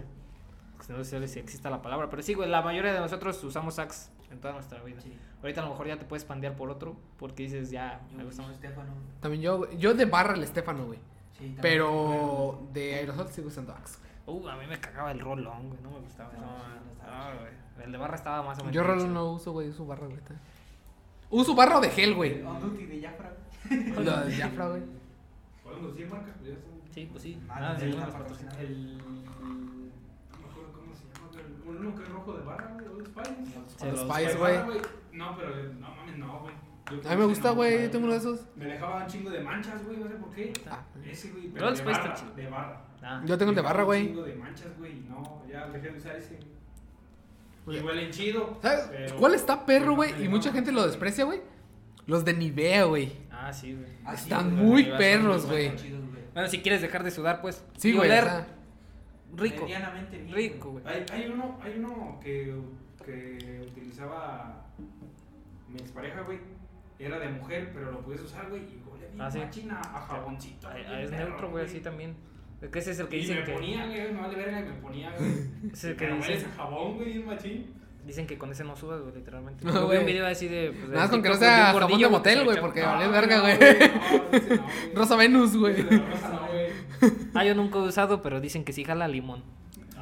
[0.91, 4.09] No sé si exista la palabra, pero sí, güey, la mayoría de nosotros usamos Axe
[4.31, 4.99] en toda nuestra vida.
[5.01, 5.17] Sí.
[5.41, 8.43] Ahorita a lo mejor ya te puedes pandear por otro, porque dices, ya, me gusta
[8.43, 8.51] más.
[8.53, 8.91] Estefano.
[9.19, 9.69] También yo.
[9.71, 10.99] Yo de barra el Estefano, güey.
[11.33, 11.61] Sí, también.
[11.61, 13.99] Pero de aerosol sigo usando Axe.
[14.27, 16.31] Uh, a mí me cagaba el rolón, güey, no me gustaba.
[16.33, 17.61] No, No, no güey.
[17.85, 18.75] El de barra estaba más o menos.
[18.75, 19.69] Yo rolón no uso, güey.
[19.69, 20.17] Uso barra, güey.
[20.17, 20.35] está.
[21.31, 22.41] Uso barro de gel, güey.
[22.43, 23.33] On duty de Jafra.
[24.03, 24.81] Lo de Jafra, güey.
[25.63, 26.21] Podemos decir son.
[26.93, 27.41] Sí, pues sí.
[27.49, 27.85] Ah, Ah, sí.
[28.59, 29.01] El.
[31.65, 33.91] Uno que es rojo de barra, güey, Old Spice.
[33.91, 34.55] Los Spice, güey.
[35.13, 35.49] No, pero
[35.79, 36.53] no mames, no, güey.
[37.05, 37.83] A mí me gusta, güey.
[37.83, 38.39] Yo tengo uno de esos.
[38.55, 40.53] Me dejaba un chingo de manchas, güey, no sé por qué.
[40.69, 40.83] Ah.
[41.05, 42.81] Ese, güey, Pero Old de Spice barra, de barra.
[43.03, 43.21] Ah.
[43.25, 44.07] Yo tengo el de barra, Un güey.
[44.07, 46.39] chingo de manchas, güey, no, ya dejé de usar ese.
[47.67, 48.57] Y huelen chido.
[48.61, 50.23] ¿Sabes pero- cuál está perro, güey?
[50.23, 51.41] Y mucha gente lo desprecia, güey.
[52.07, 53.13] Los de Nivea, güey.
[53.31, 53.87] Ah, sí, güey.
[54.03, 55.71] Ah, sí, Están muy perros, güey.
[56.33, 57.63] Bueno, si quieres dejar de sudar, pues.
[57.77, 58.09] Sí, y güey.
[59.35, 59.63] Rico.
[59.63, 60.83] Medianamente bien, Rico, güey.
[60.87, 62.53] Hay, hay uno, hay uno que,
[63.05, 64.65] que utilizaba
[65.69, 66.39] mi expareja, güey.
[66.99, 69.39] Era de mujer, pero lo puedes usar, güey, y huele bien Ah, sí.
[69.39, 70.67] machina a jaboncito.
[70.67, 72.15] Ah, bien ah, es neutro, güey, así también.
[72.61, 73.53] Es que ese es el que Y dicen me que.
[73.53, 75.31] ponía, güey, me vale verga y me ponía, güey.
[75.73, 77.73] Es el que hueles dicen, a jabón, güey, bien machín.
[78.05, 79.65] Dicen que con ese no sudas, güey, literalmente.
[79.67, 79.99] No, güey.
[79.99, 80.71] un video así de.
[80.71, 83.11] Pues, de Nada más con que no sea jabón de motel, güey, porque vale No,
[83.11, 83.57] verga, no, güey.
[83.59, 84.55] No,
[84.93, 84.99] no.
[84.99, 85.83] Rosa Venus, güey.
[85.83, 86.01] No.
[87.33, 89.41] Ah, yo nunca he usado, pero dicen que sí jala limón.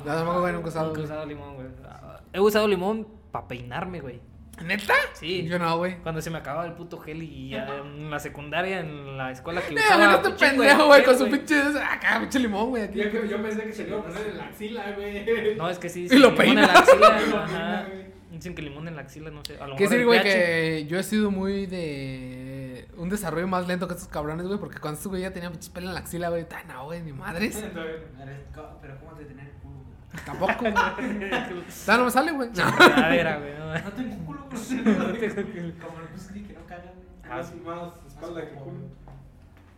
[0.05, 1.67] Ya tampoco, güey, nunca he usado, Nunca he usado limón, güey.
[1.85, 4.19] Ah, He usado limón para peinarme, güey.
[4.63, 4.93] ¿Neta?
[5.13, 5.45] Sí.
[5.47, 5.97] Yo no, güey.
[5.99, 9.61] Cuando se me acababa el puto gel y ya en la secundaria, en la escuela
[9.61, 9.95] que Eh, usaba.
[9.97, 11.55] güey, no te de pendejo, güey, con su pinche.
[11.59, 12.93] Acá, pinche limón, güey.
[12.93, 15.55] Yo, yo pensé que se le iba a poner en la axila, güey.
[15.55, 16.07] No, es que sí.
[16.09, 16.61] Y lo limón en peina.
[16.67, 17.07] la axila,
[17.43, 17.85] ajá.
[17.87, 18.05] peina.
[18.31, 19.55] Dicen que limón en la axila, no sé.
[19.55, 22.87] A lo mejor decir, güey, que yo he sido muy de.
[22.95, 25.69] Un desarrollo más lento que estos cabrones, güey, porque cuando estos güey ya tenían pinches
[25.69, 26.47] pelo en la axila, güey.
[26.47, 27.57] ta, No, güey, ni madres.
[28.81, 29.49] Pero ¿cómo te güey?
[30.25, 30.73] Tampoco, güey.
[30.73, 32.49] Ya no me sale, güey.
[32.49, 32.63] No.
[33.09, 33.23] Güey.
[33.57, 33.73] no.
[33.73, 34.59] No tengo culo, güey.
[35.79, 37.07] Como el Bruce que no caga, güey.
[37.23, 38.77] Ah, más, más espalda que culo.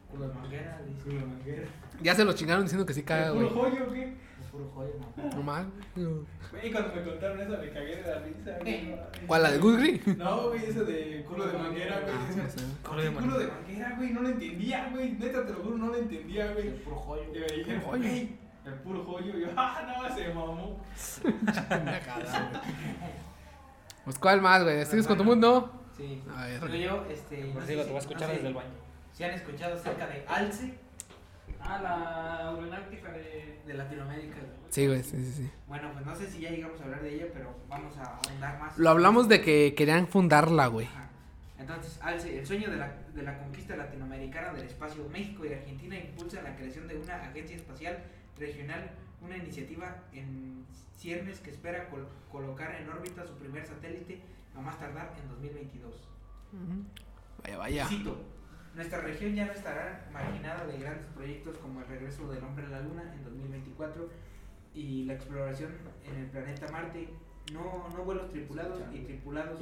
[0.09, 1.03] Culo de manguera, dice.
[1.03, 1.63] Culo de manguera.
[2.01, 3.49] Ya se lo chingaron diciendo que sí caga, ¿El güey.
[3.49, 4.03] puro joyo o qué?
[4.41, 4.93] Es puro joyo.
[5.35, 5.67] No mames.
[5.95, 8.95] Güey, cuando me contaron eso me cagué de la risa, güey.
[9.27, 10.01] ¿Cuál, la de Gusgri?
[10.17, 12.13] No, güey, eso de culo de manguera, güey.
[12.15, 12.47] Ah,
[12.83, 12.89] no.
[12.89, 15.11] Culo de "¿Qué culo de manguera, güey, no lo entendía, güey.
[15.11, 16.69] Neta, te lo juro, no lo entendía, Es güey.
[16.83, 17.23] puro joyo.
[17.33, 18.29] Y me dijeron, güey,
[18.65, 19.37] el puro joyo.
[19.37, 20.79] Y yo, ah, no, se mamó.
[24.03, 24.85] Pues, ¿cuál más, güey?
[24.85, 25.71] ¿Sigues con tu mundo?
[25.95, 26.21] Sí.
[26.35, 26.59] A ver.
[26.59, 27.43] Pero yo, este.
[27.45, 28.69] no Por sé si lo te voy a escuchar no sé desde el baño.
[29.13, 30.73] Si han escuchado acerca de Alce
[31.63, 33.59] Ah, la aeronáutica de.
[33.65, 34.37] de Latinoamérica.
[34.69, 35.51] Sí, güey, sí, sí, sí.
[35.67, 38.59] Bueno, pues no sé si ya llegamos a hablar de ella, pero vamos a ahondar
[38.59, 38.77] más.
[38.77, 40.87] Lo hablamos de que querían fundarla, güey.
[40.87, 41.09] Ajá.
[41.59, 45.95] Entonces, Alce, el sueño de la, de la conquista latinoamericana del espacio, México y Argentina
[45.95, 47.99] impulsan la creación de una agencia espacial
[48.41, 50.65] regional, una iniciativa en
[50.97, 54.19] ciernes que espera col- colocar en órbita su primer satélite
[54.55, 55.95] a más tardar en 2022.
[57.43, 57.85] Vaya, vaya.
[57.87, 58.17] Cito,
[58.75, 62.69] nuestra región ya no estará marginada de grandes proyectos como el regreso del hombre a
[62.69, 64.09] la luna en 2024
[64.73, 65.71] y la exploración
[66.05, 67.09] en el planeta Marte,
[67.53, 69.59] no, no vuelos tripulados y tripulados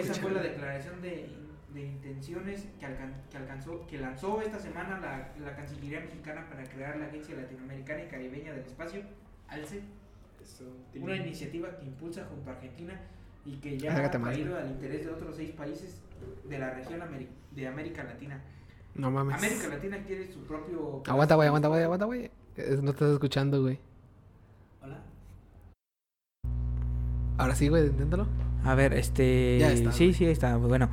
[0.00, 1.28] esa fue la declaración de,
[1.74, 6.64] de intenciones que, alcan- que alcanzó, que lanzó esta semana la, la Cancillería mexicana para
[6.64, 9.02] crear la Agencia Latinoamericana y Caribeña del Espacio,
[9.48, 9.82] ALCE,
[11.00, 13.00] una iniciativa que impulsa junto a Argentina
[13.44, 16.00] y que ya ha traído al interés de otros seis países
[16.48, 18.40] de la región ameri- de América Latina.
[18.94, 19.34] No mames.
[19.36, 21.02] América Latina quiere su propio...
[21.06, 22.30] Aguanta, güey, aguanta, güey, aguanta, güey.
[22.82, 23.78] No estás escuchando, güey.
[24.80, 24.98] Hola.
[27.38, 28.26] Ahora sí, güey, inténtalo.
[28.64, 29.58] A ver, este.
[29.58, 30.14] Ya está, Sí, güey.
[30.14, 30.56] sí, está.
[30.56, 30.88] Bueno,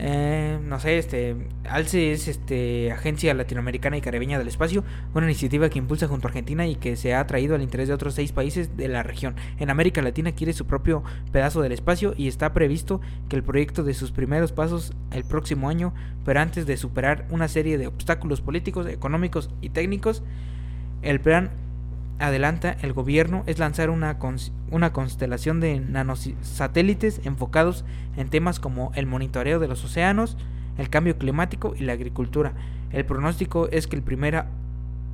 [0.00, 1.34] eh, no sé, este.
[1.68, 6.30] ALCE es este, Agencia Latinoamericana y Caribeña del Espacio, una iniciativa que impulsa junto a
[6.30, 9.34] Argentina y que se ha atraído al interés de otros seis países de la región.
[9.58, 13.82] En América Latina quiere su propio pedazo del espacio y está previsto que el proyecto
[13.82, 15.92] de sus primeros pasos el próximo año,
[16.24, 20.22] pero antes de superar una serie de obstáculos políticos, económicos y técnicos,
[21.02, 21.50] el plan
[22.18, 27.84] adelanta el gobierno es lanzar una, cons- una constelación de nanosatélites enfocados
[28.16, 30.36] en temas como el monitoreo de los océanos,
[30.78, 32.52] el cambio climático y la agricultura.
[32.92, 34.44] El pronóstico es que el primer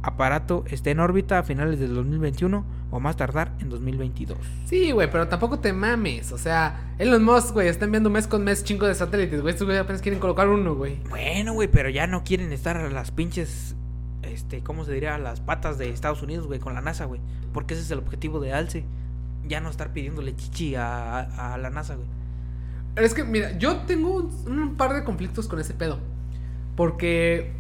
[0.03, 4.37] aparato esté en órbita a finales del 2021 o más tardar en 2022.
[4.67, 6.31] Sí, güey, pero tampoco te mames.
[6.33, 9.53] O sea, Elon Musk, güey, está enviando mes con mes chingo de satélites, güey.
[9.55, 10.99] Estos güey apenas quieren colocar uno, güey.
[11.09, 13.75] Bueno, güey, pero ya no quieren estar a las pinches,
[14.25, 15.19] este, ¿cómo se diría?
[15.19, 17.21] Las patas de Estados Unidos, güey, con la NASA, güey.
[17.53, 18.85] Porque ese es el objetivo de ALCE.
[19.47, 22.07] Ya no estar pidiéndole chichi a, a- a la NASA, güey.
[22.95, 25.99] Pero es que, mira, yo tengo un, un par de conflictos con ese pedo.
[26.77, 27.53] Porque,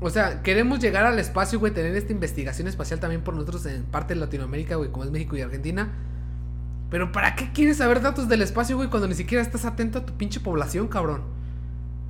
[0.00, 3.84] o sea, queremos llegar al espacio, güey, tener esta investigación espacial también por nosotros en
[3.84, 5.92] parte de Latinoamérica, güey, como es México y Argentina.
[6.90, 10.06] Pero ¿para qué quieres saber datos del espacio, güey, cuando ni siquiera estás atento a
[10.06, 11.22] tu pinche población, cabrón?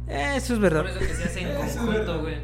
[0.06, 0.82] Eso es verdad.
[0.82, 2.36] Por eso que se hace en conjunto, güey.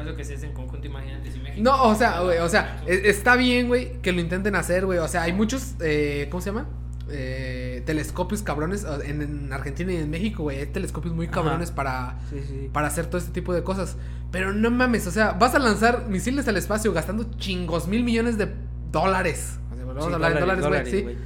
[0.00, 1.62] Por eso que se hace en conjunto, imagínate si México.
[1.62, 4.98] No, o sea, güey, o sea, e- está bien, güey, que lo intenten hacer, güey.
[4.98, 6.66] O sea, hay muchos, eh, ¿cómo se llama?
[7.12, 10.58] Eh, telescopios cabrones en, en Argentina y en México, güey.
[10.60, 11.34] Hay telescopios muy Ajá.
[11.34, 12.70] cabrones para, Sí, sí.
[12.72, 13.96] para hacer todo este tipo de cosas.
[14.30, 18.38] Pero no mames, o sea, vas a lanzar misiles al espacio gastando chingos mil millones
[18.38, 18.48] de
[18.92, 19.58] dólares.
[19.72, 21.02] O sea, vamos Sí, a hablar en dólares, güey, sí.
[21.02, 21.16] güey.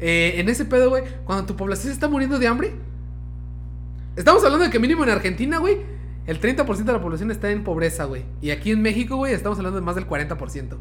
[0.00, 2.72] Eh, en ese pedo, güey, cuando tu población se está muriendo de hambre.
[4.16, 5.78] Estamos hablando de que mínimo en Argentina, güey,
[6.26, 8.24] el 30% de la población está en pobreza, güey.
[8.40, 10.76] Y aquí en México, güey, estamos hablando de más del 40%.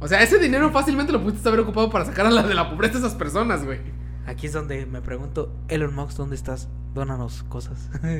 [0.00, 2.70] O sea, ese dinero fácilmente lo pudiste haber ocupado para sacar a la de la
[2.70, 3.78] pobreza a esas personas, güey.
[4.26, 6.68] Aquí es donde me pregunto, Elon Musk, ¿dónde estás?
[6.94, 7.88] Dónanos cosas.
[8.02, 8.18] No,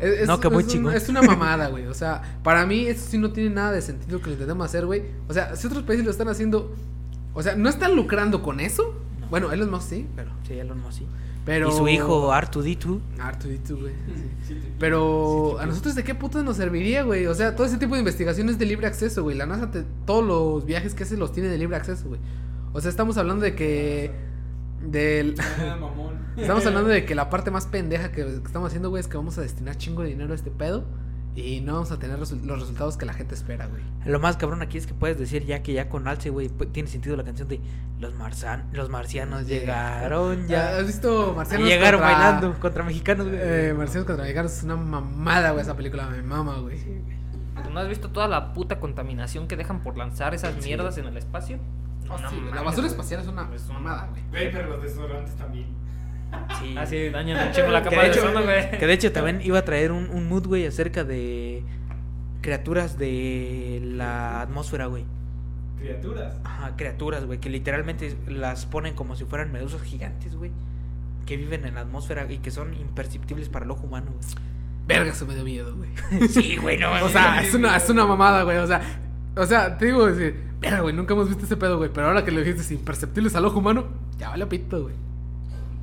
[0.00, 0.94] es, es- No, que muy es un- chingón.
[0.94, 1.86] es una mamada, güey.
[1.86, 4.86] O sea, para mí eso sí no tiene nada de sentido que lo intentemos hacer,
[4.86, 5.02] güey.
[5.28, 6.74] O sea, si otros países lo están haciendo,
[7.34, 8.94] o sea, no están lucrando con eso.
[9.20, 9.28] No.
[9.28, 10.30] Bueno, Elon Musk sí, pero...
[10.46, 11.06] sí, Elon Musk, sí.
[11.48, 11.70] Pero...
[11.70, 13.00] Y su hijo R2D2.
[13.16, 13.94] R2D2, güey.
[14.46, 14.58] sí.
[14.78, 17.24] Pero a nosotros de qué puto nos serviría, güey.
[17.24, 19.34] O sea, todo ese tipo de investigaciones de libre acceso, güey.
[19.34, 22.20] La NASA, te- todos los viajes que hace los tiene de libre acceso, güey.
[22.74, 24.12] O sea, estamos hablando de que...
[24.86, 25.36] Del...
[25.58, 25.78] Ah.
[26.36, 29.16] Estamos hablando de que la parte más pendeja que, que estamos haciendo, güey, es que
[29.16, 30.84] vamos a destinar chingo de dinero a este pedo.
[31.40, 33.82] Y no vamos a tener resu- los resultados que la gente espera, güey.
[34.04, 36.88] Lo más cabrón aquí es que puedes decir ya que ya con Alce, güey, tiene
[36.88, 37.60] sentido la canción de
[38.00, 40.78] Los, marzan los marcianos llegaron ya.
[40.78, 43.38] ¿Has visto Marcianos llegaron contra- bailando contra mexicanos, güey.
[43.40, 46.06] Eh, Marcianos contra Mexicanos es una mamada, güey, esa película.
[46.08, 46.78] Me mama, güey.
[47.72, 51.16] ¿No has visto toda la puta contaminación que dejan por lanzar esas mierdas en el
[51.16, 51.58] espacio?
[52.08, 52.90] Oh, No sí, la mames, basura güey.
[52.90, 54.22] espacial es una Es una mamada, güey.
[54.30, 55.66] Güey, pero los desodorantes también.
[56.60, 56.74] Sí.
[56.76, 58.70] Ah, sí, dañan un chingo la Que capa de ozono, güey.
[58.70, 61.62] Que de hecho también iba a traer un, un mood, güey, acerca de
[62.40, 65.04] criaturas de la atmósfera, güey.
[65.78, 66.34] Criaturas.
[66.44, 70.50] Ajá, criaturas, güey, que literalmente las ponen como si fueran medusas gigantes, güey.
[71.26, 74.26] Que viven en la atmósfera y que son imperceptibles para el ojo humano, güey.
[74.86, 75.90] Verga, eso me dio miedo, güey.
[76.28, 76.90] Sí, güey, no.
[77.04, 78.56] O sea, es una, es una mamada, güey.
[78.56, 78.80] O sea,
[79.36, 81.90] o sea, te digo, decir, verga, güey, nunca hemos visto ese pedo, güey.
[81.92, 83.86] Pero ahora que lo dijiste imperceptibles al ojo humano,
[84.18, 84.94] ya vale pito, güey.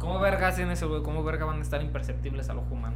[0.05, 1.01] ¿Cómo verga hacen eso, güey?
[1.03, 2.95] ¿Cómo verga van a estar imperceptibles al ojo humano?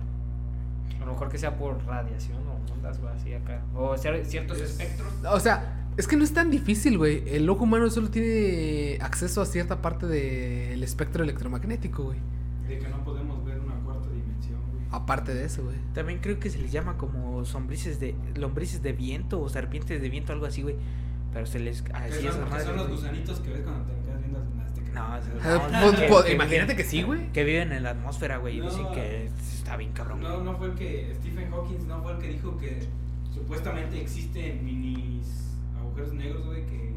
[1.01, 3.61] A lo mejor que sea por radiación o ondas, güey, así acá.
[3.75, 5.07] O cier- ciertos espectros.
[5.31, 7.23] O sea, es que no es tan difícil, güey.
[7.27, 12.19] El ojo humano solo tiene acceso a cierta parte del espectro electromagnético, güey.
[12.67, 14.83] De que no podemos ver una cuarta dimensión, güey.
[14.91, 15.77] Aparte de eso, güey.
[15.93, 20.09] También creo que se les llama como sombrices de lombrices de viento o serpientes de
[20.09, 20.75] viento, algo así, güey.
[21.33, 23.93] Pero se les Que así son, madres, son los gusanitos que ves cuando te
[25.09, 27.31] No, Ah, no, que- po- que imagínate que sí, güey.
[27.31, 30.21] Que viven en la atmósfera, güey, y dicen que está bien cabrón.
[30.21, 30.43] No, güey.
[30.43, 32.79] no fue el que Stephen Hawking no fue el que dijo que
[33.33, 36.93] supuestamente existen minis agujeros negros, güey, que,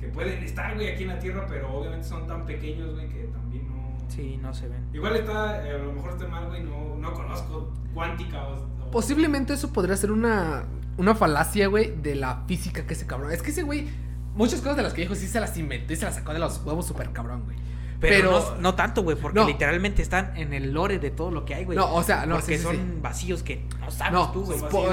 [0.00, 3.24] que pueden estar, güey, aquí en la Tierra, pero obviamente son tan pequeños, güey, que
[3.24, 3.96] también no...
[4.08, 4.84] Sí, no se ven.
[4.92, 8.54] Igual está, eh, a lo mejor está mal, güey, no, no conozco cuántica o...
[8.56, 10.64] o- Posiblemente eso podría ser una,
[10.98, 13.32] una falacia, güey, de la física que ese cabrón.
[13.32, 13.88] Es que ese güey,
[14.34, 16.38] muchas cosas de las que dijo sí se las inventó y se las sacó de
[16.38, 17.56] los huevos súper cabrón, güey.
[18.00, 19.46] Pero, Pero- no, no tanto, güey, porque No.
[19.46, 21.78] literalmente están en el lore de todo lo que hay, güey.
[21.78, 22.82] No, o sea, no, porque sí, sí, son sí.
[23.00, 24.58] vacíos que no sabes No, tú, güey.
[24.58, 24.88] po-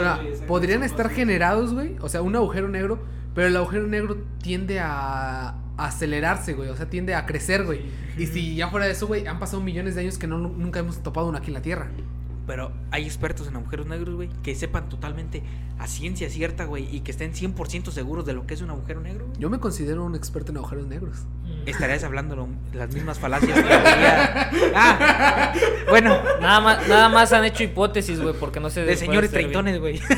[0.47, 1.17] podrían estar vacíos.
[1.17, 1.95] generados, güey.
[2.01, 2.99] O sea, un agujero negro,
[3.33, 6.69] pero el agujero negro tiende a, a acelerarse, güey.
[6.69, 7.79] O sea, tiende a crecer, güey.
[8.15, 8.23] Sí.
[8.23, 10.79] Y si ya fuera de eso, güey, han pasado millones de años que no, nunca
[10.79, 11.87] hemos topado uno aquí en la Tierra.
[12.49, 15.43] Pero hay expertos en agujeros negros, güey, que sepan totalmente
[15.77, 19.01] a ciencia cierta, güey, y que estén 100% seguros de lo que es un agujero
[19.01, 19.27] negro.
[19.37, 21.19] Yo me considero un experto en agujeros negros.
[21.67, 24.49] Estarías hablando lo- las mismas falacias que había.
[24.73, 25.53] Ah,
[25.91, 29.79] bueno, Nada más, nada más han hecho hipótesis, güey, porque no sé de señores treintones,
[29.79, 30.01] güey.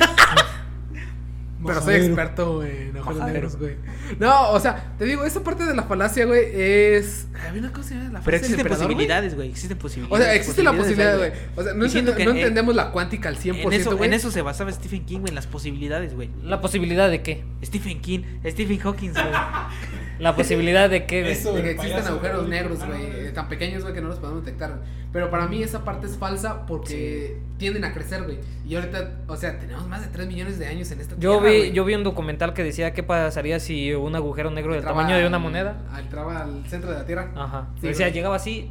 [1.66, 3.26] Pero soy experto güey, en Majadero.
[3.28, 3.76] negros, güey.
[4.20, 7.28] No, o sea, te digo, esa parte de la falacia, güey, es.
[7.48, 9.50] Había una cosa la Pero existen posibilidades, güey.
[9.50, 10.24] Existen O posibilidades.
[10.26, 11.32] sea, existe la posibilidad, güey.
[11.56, 14.08] O sea, no, entiendo- que no en- entendemos la cuántica al 100%, En eso, güey.
[14.10, 16.30] en eso se basaba Stephen King, güey, en las posibilidades, güey.
[16.44, 17.44] La posibilidad de qué?
[17.64, 19.26] Stephen King, Stephen Hawking, güey.
[20.22, 21.06] La posibilidad de.
[21.32, 21.54] Eso.
[21.54, 24.80] De que payaso, agujeros negros, güey, eh, tan pequeños, güey, que no los podemos detectar.
[25.12, 28.38] Pero para mí esa parte es falsa porque tienden a crecer, güey.
[28.66, 31.50] Y ahorita, o sea, tenemos más de 3 millones de años en esta Yo tierra,
[31.52, 31.72] vi, güey.
[31.74, 35.28] yo vi un documental que decía qué pasaría si un agujero negro del tamaño de
[35.28, 35.76] una al- moneda.
[35.92, 37.32] al- Entraba al centro de la Tierra.
[37.36, 37.68] Ajá.
[37.82, 38.14] Sí, decía, güey.
[38.14, 38.70] llegaba así,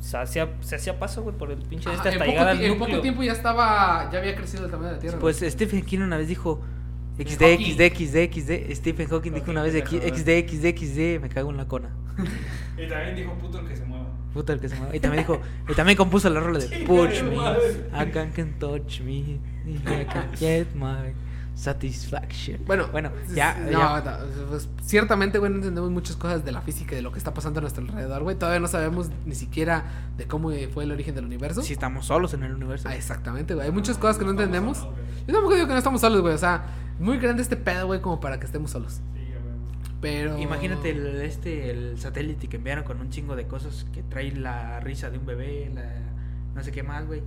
[0.00, 2.78] se hacía, se hacía paso, güey, por el pinche Ajá, este hasta llegar al en
[2.78, 5.18] poco tiempo ya estaba, ya había crecido el tamaño de la Tierra.
[5.20, 5.50] Pues güey.
[5.50, 6.60] Stephen King una vez dijo
[7.24, 7.42] XD.
[7.58, 8.74] XD, XD, XD.
[8.74, 11.20] Stephen Hawking dijo una vez XD, XD, XD.
[11.20, 11.90] Me cago en la cona.
[12.78, 14.06] Y también dijo puto el que se mueva.
[14.32, 14.96] Puta el que se mueve.
[14.96, 17.36] Y también dijo, y también compuso la rola de Push me.
[17.36, 21.12] I can't can touch me, I can get my
[21.54, 22.64] satisfaction.
[22.66, 24.00] Bueno, bueno, ya, no, ya.
[24.00, 27.18] no, pues, ciertamente, güey, no entendemos muchas cosas de la física y de lo que
[27.18, 28.36] está pasando a nuestro alrededor, güey.
[28.36, 29.84] Todavía no sabemos ni siquiera
[30.16, 31.62] de cómo fue el origen del universo.
[31.62, 32.88] Si estamos solos en el universo.
[32.88, 33.66] Ah, exactamente, güey.
[33.66, 34.78] Hay muchas cosas que no entendemos.
[34.78, 35.26] solos, güey.
[35.26, 36.34] Yo tampoco digo que no estamos solos, güey.
[36.34, 36.64] O sea,
[36.98, 39.00] muy grande este pedo, güey, como para que estemos solos.
[40.00, 40.36] Pero.
[40.38, 44.80] Imagínate el, este, el satélite que enviaron con un chingo de cosas que trae la
[44.80, 45.84] risa de un bebé, la,
[46.54, 47.22] no sé qué más, güey.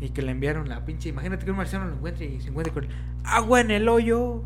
[0.00, 1.10] Y que le enviaron la pinche.
[1.10, 2.86] Imagínate que un marciano lo encuentre y se encuentre con
[3.24, 4.42] agua en el hoyo.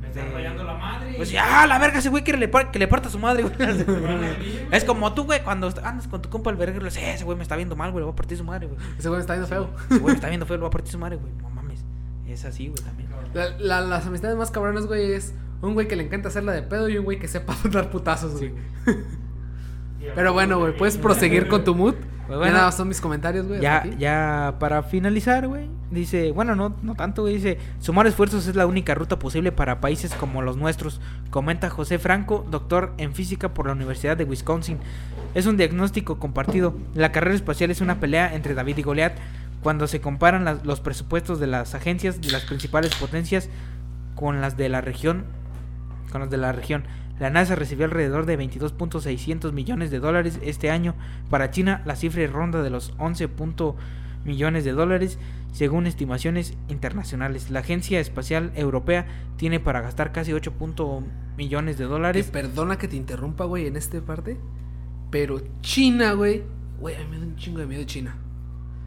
[0.00, 1.14] Me está rayando la madre.
[1.16, 3.54] Pues ya, la verga, ese güey quiere le que le parta a su madre, güey.
[4.72, 7.24] es como tú, güey, cuando andas con tu compa el verga, le dices, "Eh, ese
[7.24, 8.78] güey me está viendo mal, güey, le voy a partir su madre, güey.
[8.98, 9.70] Ese güey me está viendo feo.
[9.90, 11.32] Ese güey me está viendo feo, le voy a partir su madre, güey.
[11.40, 11.84] No mames.
[12.26, 13.05] Es así, güey, también.
[13.36, 16.62] La- la- las amistades más cabronas, güey, es un güey que le encanta hacerla de
[16.62, 18.52] pedo y un güey que sepa dar putazos, güey.
[20.14, 21.94] Pero bueno, güey, puedes proseguir con tu mood.
[22.26, 23.60] Pues ya nada son mis comentarios, güey.
[23.60, 28.56] Ya, ya para finalizar, güey, dice, bueno, no, no tanto, güey, dice, sumar esfuerzos es
[28.56, 33.54] la única ruta posible para países como los nuestros, comenta José Franco, doctor en física
[33.54, 34.78] por la Universidad de Wisconsin.
[35.34, 36.74] Es un diagnóstico compartido.
[36.94, 39.12] La carrera espacial es una pelea entre David y Goliat.
[39.66, 43.48] Cuando se comparan las- los presupuestos de las agencias de las principales potencias
[44.14, 45.24] con las de la región,
[46.12, 46.84] con los de la región.
[47.18, 50.94] La NASA recibió alrededor de 22.600 millones de dólares este año.
[51.30, 53.26] Para China, la cifra ronda de los 11.
[53.26, 53.74] punto
[54.24, 55.18] millones de dólares,
[55.50, 57.50] según estimaciones internacionales.
[57.50, 59.06] La Agencia Espacial Europea
[59.36, 60.52] tiene para gastar casi 8.
[60.52, 61.02] punto
[61.36, 62.30] millones de dólares.
[62.30, 64.38] perdona que te interrumpa, güey, en esta parte.
[65.10, 66.44] Pero China, güey.
[66.78, 68.14] Güey, a mí me da un chingo de miedo China.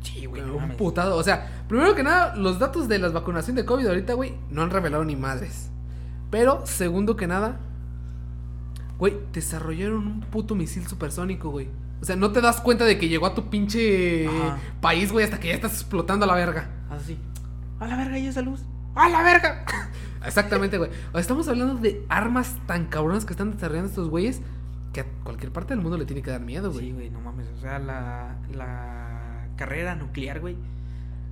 [0.02, 0.78] Sí, güey, no un mames.
[0.78, 1.16] putado.
[1.18, 4.62] O sea, primero que nada, los datos de la vacunación de COVID ahorita, güey, no
[4.62, 5.70] han revelado ni madres.
[6.32, 7.60] Pero, segundo que nada,
[8.98, 11.70] güey, desarrollaron un puto misil supersónico, güey.
[12.02, 14.58] O sea, no te das cuenta de que llegó a tu pinche Ajá.
[14.80, 16.70] país, güey, hasta que ya estás explotando a la verga.
[16.90, 17.18] Así.
[17.80, 18.62] A la verga, ¿y esa luz?
[18.96, 19.66] ¡A la verga!
[20.26, 20.90] Exactamente, güey.
[21.10, 24.42] O sea, estamos hablando de armas tan cabronas que están desarrollando estos güeyes
[24.94, 26.86] que a cualquier parte del mundo le tiene que dar miedo, güey.
[26.88, 27.48] Sí, güey, no mames.
[27.58, 29.09] O sea, la, la
[29.60, 30.56] carrera nuclear, güey,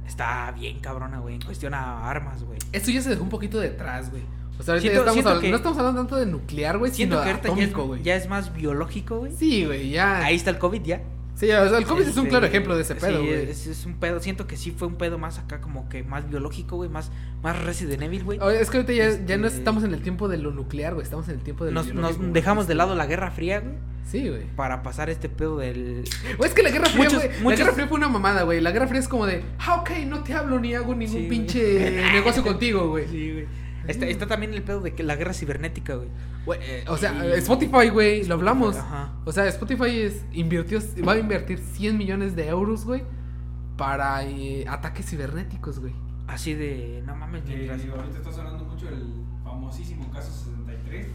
[0.07, 2.59] está bien cabrona, güey, en cuestión a armas, güey.
[2.73, 4.23] Esto ya se dejó un poquito detrás, güey.
[4.59, 6.78] O sea, ahorita Siento- ya estamos siento hablando- que- no estamos hablando tanto de nuclear,
[6.78, 8.03] güey, sino que ya atómico, güey.
[8.03, 9.32] ya es más biológico, güey.
[9.36, 10.25] Sí, güey, ya.
[10.25, 11.01] Ahí está el COVID ya.
[11.38, 13.49] Sí, o sea, el COVID es un Este, claro ejemplo de ese pedo, sí, güey.
[13.49, 14.19] es, es un pedo.
[14.19, 16.89] Siento que sí fue un pedo más acá, como que más biológico, güey.
[16.89, 17.11] Más,
[17.43, 18.39] más Resident Evil, güey.
[18.59, 21.03] Es que ahorita ya, ya no Este- estamos en el tiempo de lo nuclear, güey.
[21.03, 23.75] Estamos en el tiempo de lo Nos, nos dejamos de lado la Guerra Fría, güey.
[24.09, 24.43] Sí, güey.
[24.55, 26.05] Para pasar este pedo del.
[26.38, 27.43] Güey, es que la Guerra Fría, Muchos- güey.
[27.43, 28.59] La Guerra Fría fue una mamada, güey.
[28.59, 31.27] La Guerra Fría es como de, ah, ok, no te hablo ni hago ningún Sí,
[31.29, 33.05] pinche negocio contigo, güey.
[33.07, 33.45] Sí, güey.
[33.88, 36.09] Está, está también el pedo de que la guerra cibernética, güey.
[36.45, 38.75] Güey, eh, o sea, Y- eh, Spotify, güey, lo hablamos.
[38.77, 39.13] Ajá.
[39.25, 43.03] O sea, Spotify es, invirtió, va a invertir 100 millones de euros, güey,
[43.77, 45.93] para eh, ataques cibernéticos, güey.
[46.27, 47.03] Así de.
[47.05, 47.81] No mames, mientras.
[47.81, 49.13] digo, ahorita está sonando mucho el
[49.43, 51.07] famosísimo caso 63.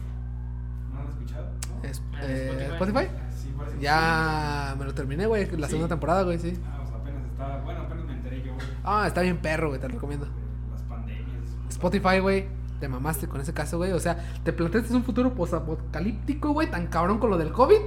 [0.89, 1.51] ¿No lo han escuchado?
[1.81, 1.87] ¿No?
[1.89, 2.73] Es- Ah, eh, Spotify.
[2.73, 3.07] Spotify.
[3.15, 5.71] Ah, sí, parece que Ya me lo terminé, güey, la ¿Sí?
[5.73, 6.51] segunda temporada, güey, sí.
[6.51, 6.61] sí.
[6.65, 7.57] Ah, pues apenas está.
[7.63, 8.65] Bueno, apenas me enteré yo, güey.
[8.83, 10.27] Ah, está bien perro, güey, te lo recomiendo.
[10.71, 11.27] Las pandemias.
[11.69, 12.47] Spotify, güey,
[12.83, 13.93] te mamaste con ese caso, güey.
[13.93, 17.77] O sea, te planteaste un futuro posapocalíptico, güey, tan cabrón con lo del COVID.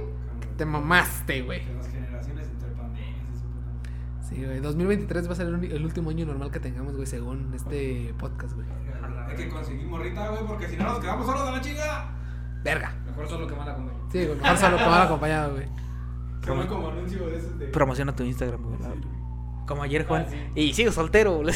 [0.57, 1.63] Te mamaste, güey.
[1.63, 3.27] De las generaciones entre pandemias.
[3.31, 4.27] y su puta madre.
[4.27, 4.59] Sí, güey.
[4.59, 8.65] 2023 va a ser el, último año normal que tengamos, güey, según este podcast, güey.
[9.27, 12.15] Hay que conseguir morrita, güey, porque si no nos quedamos solos a la chinga.
[12.63, 12.95] Verga.
[13.05, 15.67] Mejor solo que mala con Sí, güey, mejor solo que mal acompañado, güey.
[16.43, 17.67] Como como anuncio de esos de.
[17.67, 18.77] Promociona tu Instagram, güey.
[19.67, 20.25] Como ayer, Juan.
[20.25, 20.37] Ah, sí.
[20.55, 21.53] Y sigo soltero, güey.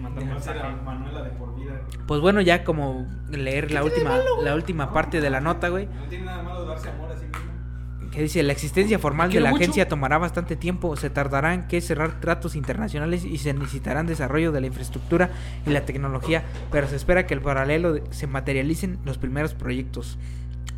[0.00, 1.59] Manuela de- Manuela de por vida.
[2.06, 5.86] Pues bueno, ya como leer la última, la última parte de la nota, güey.
[5.86, 8.10] No tiene nada malo darse amor a sí mismo.
[8.10, 9.62] Que dice, la existencia formal de la mucho.
[9.62, 14.50] agencia tomará bastante tiempo, se tardará en que cerrar tratos internacionales y se necesitarán desarrollo
[14.50, 15.30] de la infraestructura
[15.64, 20.18] y la tecnología, pero se espera que el paralelo de- se materialicen los primeros proyectos.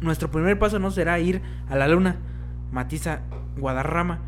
[0.02, 1.40] Nuestro primer paso no será ir
[1.70, 2.16] a la luna,
[2.70, 3.20] matiza
[3.56, 4.18] Guadarrama,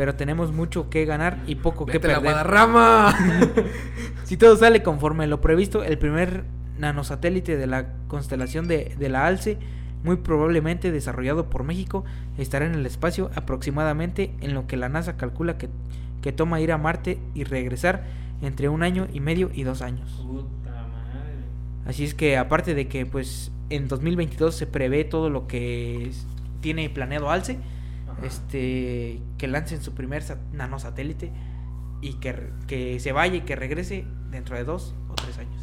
[0.00, 2.20] pero tenemos mucho que ganar y poco que la perder.
[2.22, 3.14] Guadarrama.
[4.24, 6.44] Si todo sale conforme lo previsto, el primer
[6.78, 9.58] nanosatélite de la constelación de, de la ALCE,
[10.02, 12.06] muy probablemente desarrollado por México,
[12.38, 15.68] estará en el espacio aproximadamente en lo que la NASA calcula que,
[16.22, 18.04] que toma ir a Marte y regresar
[18.40, 20.24] entre un año y medio y dos años.
[20.26, 21.34] Puta madre.
[21.84, 26.10] Así es que aparte de que pues en 2022 se prevé todo lo que
[26.62, 27.58] tiene planeado ALCE.
[28.22, 31.32] Este que lancen su primer sat- nanosatélite
[32.00, 35.62] y que, que se vaya y que regrese dentro de dos o tres años.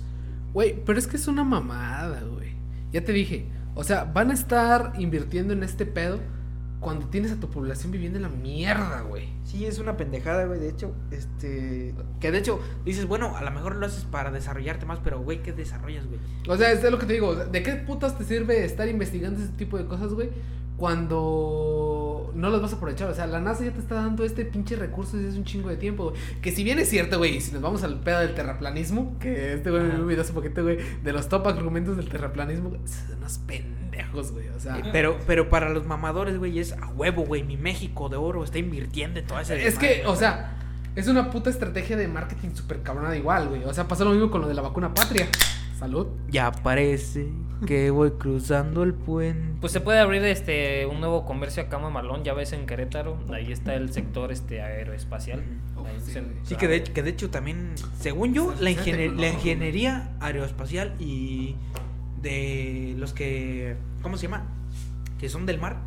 [0.53, 2.51] Güey, pero es que es una mamada, güey.
[2.91, 3.47] Ya te dije.
[3.75, 6.19] O sea, van a estar invirtiendo en este pedo
[6.79, 9.29] cuando tienes a tu población viviendo en la mierda, güey.
[9.43, 10.59] Sí, es una pendejada, güey.
[10.59, 11.93] De hecho, este.
[12.19, 15.41] Que de hecho dices, bueno, a lo mejor lo haces para desarrollarte más, pero, güey,
[15.43, 16.19] ¿qué desarrollas, güey?
[16.47, 17.35] O sea, es lo que te digo.
[17.35, 20.29] ¿De qué putas te sirve estar investigando ese tipo de cosas, güey?
[20.77, 23.09] Cuando no las vas a aprovechar.
[23.09, 25.69] O sea, la NASA ya te está dando este pinche recurso desde hace un chingo
[25.69, 26.13] de tiempo.
[26.41, 29.71] Que si bien es cierto, güey, si nos vamos al pedo del terraplanismo, que este
[29.71, 34.31] güey me video hace poquito, güey, de los top argumentos del terraplanismo, son unos pendejos,
[34.31, 34.47] güey.
[34.49, 37.43] O sea, Eh, Pero, pero para los mamadores, güey, es a huevo, güey.
[37.43, 39.55] Mi México de oro está invirtiendo en toda esa.
[39.55, 40.57] Es que, o sea,
[40.95, 43.63] es una puta estrategia de marketing súper cabrona igual, güey.
[43.63, 45.27] O sea, pasó lo mismo con lo de la vacuna patria.
[45.79, 46.07] Salud.
[46.29, 47.27] Ya parece
[47.65, 49.57] que voy cruzando el puente.
[49.59, 53.51] Pues se puede abrir este un nuevo comercio acá mamalón, ya ves en Querétaro, ahí
[53.51, 55.39] está el sector este aeroespacial.
[55.77, 56.33] Ahí sí, se- güey.
[56.43, 61.55] Sí, que de, que de hecho también, según yo, la, ingeniería aeroespacial y
[62.21, 64.45] de los que, ¿cómo se llama?
[65.19, 65.77] Que son del mar.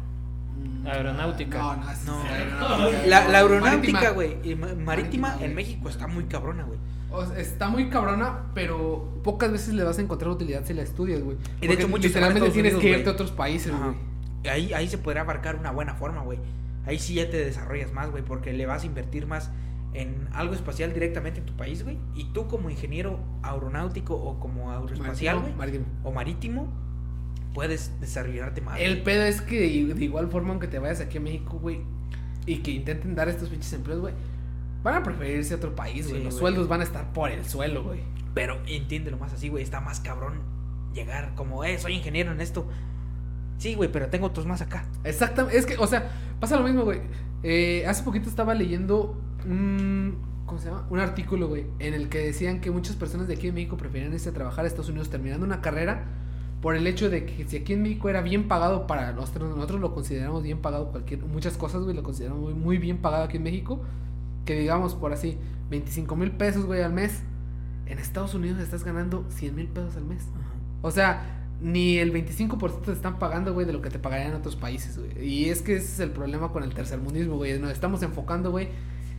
[0.84, 1.58] Aeronáutica.
[1.58, 6.78] No, no, No, la, la aeronáutica, güey, marítima, en México está muy cabrona, güey.
[7.12, 10.82] O sea, está muy cabrona, pero pocas veces le vas a encontrar utilidad si la
[10.82, 11.36] estudias, güey.
[11.36, 13.96] de Porque hecho, muchos literalmente tienes Unidos, que irte a otros países, güey.
[14.50, 16.38] Ahí, ahí se podrá abarcar una buena forma, güey.
[16.86, 19.50] Ahí sí ya te desarrollas más, güey, porque le vas a invertir más
[19.92, 21.98] en algo espacial directamente en tu país, güey.
[22.14, 25.84] Y tú como ingeniero aeronáutico o como aeroespacial, güey, Marítimo.
[26.04, 26.68] o marítimo,
[27.54, 28.80] puedes desarrollarte más.
[28.80, 31.80] El pedo es que de de igual forma, aunque te vayas aquí a México, güey,
[32.46, 34.14] y que intenten dar estos pinches empleos, güey,
[34.82, 36.18] van a preferir irse a otro país, güey.
[36.20, 36.40] Sí, Los güey.
[36.40, 38.00] sueldos van a estar por el suelo, güey.
[38.34, 39.62] Pero entiéndelo más así, güey.
[39.62, 40.34] Está más cabrón
[40.94, 42.66] llegar como, eh, soy ingeniero en esto.
[43.58, 44.86] Sí, güey, pero tengo otros más acá.
[45.04, 46.10] Exactamente, es que, o sea,
[46.40, 47.00] pasa lo mismo, güey.
[47.42, 50.16] Eh, hace poquito estaba leyendo un,
[50.46, 50.86] ¿cómo se llama?
[50.88, 54.12] Un artículo, güey, en el que decían que muchas personas de aquí en México preferían
[54.12, 56.04] irse a trabajar a Estados Unidos terminando una carrera
[56.62, 59.80] por el hecho de que si aquí en México era bien pagado para nosotros, nosotros
[59.80, 63.36] lo consideramos bien pagado cualquier, muchas cosas, güey, lo consideramos muy, muy bien pagado aquí
[63.38, 63.82] en México,
[64.44, 65.36] que digamos por así,
[65.70, 67.22] 25 mil pesos, güey, al mes.
[67.86, 70.24] En Estados Unidos estás ganando 100 mil pesos al mes.
[70.82, 71.22] O sea,
[71.60, 74.96] ni el 25% te están pagando, güey, de lo que te pagarían en otros países,
[74.98, 75.26] güey.
[75.28, 77.58] Y es que ese es el problema con el tercermundismo, güey.
[77.58, 78.68] Nos estamos enfocando, güey,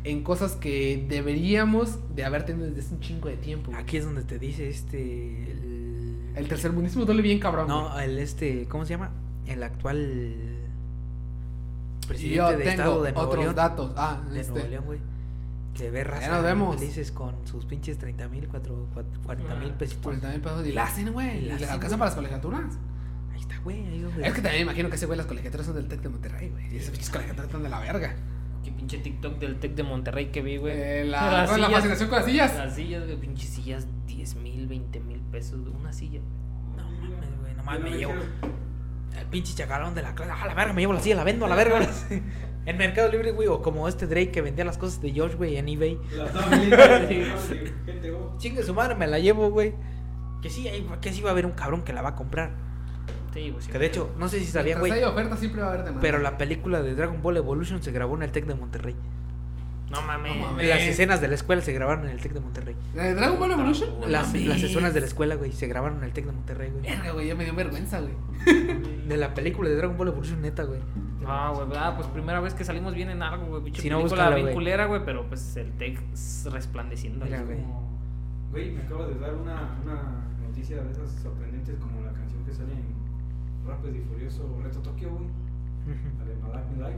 [0.04, 3.72] en cosas que deberíamos de haber tenido desde hace un chingo de tiempo.
[3.72, 3.84] güey.
[3.84, 5.52] Aquí es donde te dice este.
[5.52, 7.68] El, El tercer mundismo duele bien cabrón.
[7.68, 7.78] güey.
[7.78, 8.68] No, el este.
[8.70, 9.12] ¿Cómo se llama?
[9.46, 10.36] El actual.
[12.08, 13.56] Presidente yo de tengo Estado de Nuevo otros León.
[13.56, 13.92] datos.
[13.96, 14.54] Ah, De este.
[14.54, 15.00] Nuevo León, güey.
[15.74, 16.76] Que ve raza nos vemos.
[16.78, 20.04] felices con sus pinches 30 mil, 40 mil pesitos.
[20.04, 21.38] 40 mil pesos y la hacen, güey.
[21.38, 22.00] Y la le hacen, alcanza güey.
[22.00, 22.78] para las colegiaturas.
[23.34, 23.88] Ahí está, güey.
[23.88, 24.28] Ahí donde.
[24.28, 26.74] Es que también imagino que ese güey las colegiaturas son del Tec de Monterrey, güey.
[26.74, 28.16] Y esas pinches colegiaturas están de la verga.
[28.64, 30.74] Qué pinche TikTok del Tec de Monterrey que vi, güey.
[30.76, 32.56] Eh, la, Las con la sillas- fascinación con las sillas.
[32.58, 36.20] Las sillas, güey, pinches sillas, 10 mil, 20 mil pesos de una silla.
[36.78, 37.56] No mames, güey.
[37.56, 38.14] Nomás Yo me no llevo.
[39.18, 40.32] El pinche chacalón de la clase.
[40.32, 41.80] A la verga, me llevo la silla, la vendo a la verga.
[42.66, 43.48] En Mercado Libre, güey.
[43.48, 46.00] O como este Drake que vendía las cosas de Josh, güey, en eBay.
[46.16, 47.08] La.
[48.38, 49.74] Chingue su madre, me la llevo, güey.
[50.42, 52.52] Que sí, hay- que sí va a haber un cabrón que la va a comprar.
[53.34, 53.64] Sí, güey.
[53.64, 53.72] sí.
[53.72, 54.92] Que de hecho, no sé si sabían, güey.
[54.92, 56.02] hay oferta siempre va a haber demanda.
[56.02, 58.96] Pero la película de Dragon Ball Evolution se grabó en el Tec de Monterrey.
[59.90, 60.36] No mames.
[60.38, 60.68] No mames.
[60.68, 62.76] Las escenas de la escuela se grabaron en el Tec de Monterrey.
[62.96, 64.00] ¿Eh, ¿Dragon Ball Evolution?
[64.00, 66.72] No Las, las escenas de la escuela, güey, se grabaron en el Tec de Monterrey,
[66.72, 66.84] güey.
[66.84, 68.14] Verga, güey, ya me dio vergüenza, güey.
[69.08, 70.80] De la película de Dragon Ball Evolution, neta, güey.
[71.32, 73.64] No, güey, ah, pues primera vez que salimos bien en algo, güey.
[73.64, 74.54] Pinche Si no, película búscala, bien güey.
[74.56, 76.00] culera, güey, pero pues el Tec
[76.52, 77.26] resplandeciendo.
[77.26, 77.56] Mira, güey.
[77.58, 77.64] güey.
[77.66, 77.92] Como-
[78.52, 82.52] Güey, me acabo de dar una, una noticia de esas sorprendentes como la canción que
[82.52, 85.28] sale en Rápido y Furioso Reto Tokio, güey.
[86.52, 86.94] La de Milai.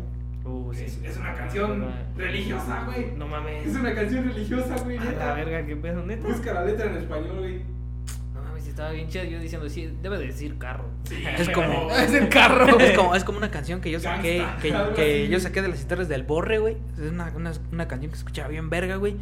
[0.45, 0.83] Uh, sí.
[0.85, 1.85] Es, es una canción
[2.17, 3.15] religiosa, güey.
[3.15, 3.67] No mames.
[3.67, 4.97] Es una canción religiosa, güey.
[4.97, 6.27] A la verga, qué pedo, neta.
[6.27, 7.61] Busca la letra en español, güey.
[8.63, 9.23] Mames, estaba bien chido.
[9.25, 10.85] Yo diciendo, sí, debe de decir carro.
[11.37, 12.79] Es como- Es el carro.
[12.79, 15.79] Es como, es como una canción que yo saqué, Gangsta, que, yo saqué de las
[15.79, 16.77] historias del Borre, güey.
[16.97, 19.15] Es una, una, una canción que se escuchaba bien verga, güey.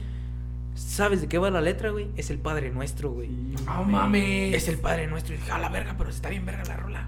[0.76, 2.08] ¿Sabes de qué va la letra, güey?
[2.16, 3.30] Es el Padre Nuestro, güey.
[3.66, 4.56] No mames.
[4.56, 5.34] Es el Padre Nuestro.
[5.34, 7.08] Y dije, a la verga, pero está bien verga la rola.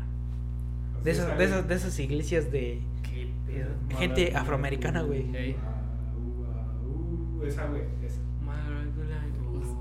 [1.03, 3.69] De esas, de esas, de esas iglesias de Qué pedo.
[3.97, 5.34] gente afroamericana, güey.
[5.36, 5.55] Ey.
[6.86, 7.81] Uh, esa, güey.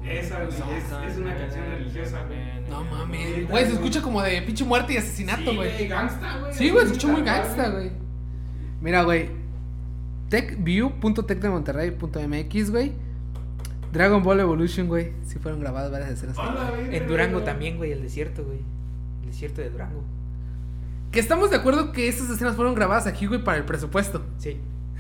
[0.05, 0.45] Esa.
[0.45, 0.49] Güey,
[0.79, 2.39] es- es una canción religiosa, güey.
[2.69, 3.49] No mames.
[3.49, 5.89] Güey, se escucha como de pinche muerte y asesinato, Sí, güey.
[5.89, 6.55] gangsta, güey.
[6.55, 7.91] Sí, güey, se escucha muy gangsta, güey.
[8.81, 9.29] Mira, güey.
[10.29, 12.93] Techview.tecdemonterrey.mx, güey.
[13.93, 15.13] Dragon Ball Evolution, güey.
[15.27, 16.37] Sí fueron grabadas varias escenas.
[16.39, 17.45] Hola, En Durango güey.
[17.45, 18.59] también, güey, el desierto, güey.
[19.23, 20.03] El desierto de Durango.
[21.11, 24.25] Que estamos de acuerdo que esas escenas fueron grabadas aquí, güey, para el presupuesto.
[24.39, 24.57] Sí.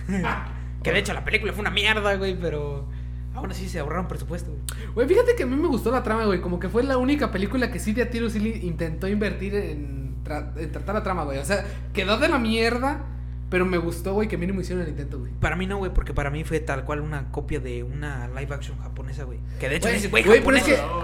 [0.82, 2.86] que de hecho la película fue una mierda, güey, pero
[3.34, 4.86] aún así se ahorraron presupuesto, güey.
[4.94, 6.40] Güey, fíjate que a mí me gustó la trama, güey.
[6.40, 10.16] Como que fue la única película que sí de a tiro sí intentó invertir en,
[10.24, 11.38] tra- en tratar la trama, güey.
[11.38, 13.04] O sea, quedó de la mierda,
[13.50, 15.30] pero me gustó, güey, que mínimo hicieron el intento, güey.
[15.40, 18.54] Para mí no, güey, porque para mí fue tal cual una copia de una live
[18.54, 19.38] action japonesa, güey.
[19.60, 20.76] Que de hecho Güey, dices, güey, güey, pero es que.
[20.76, 21.02] No,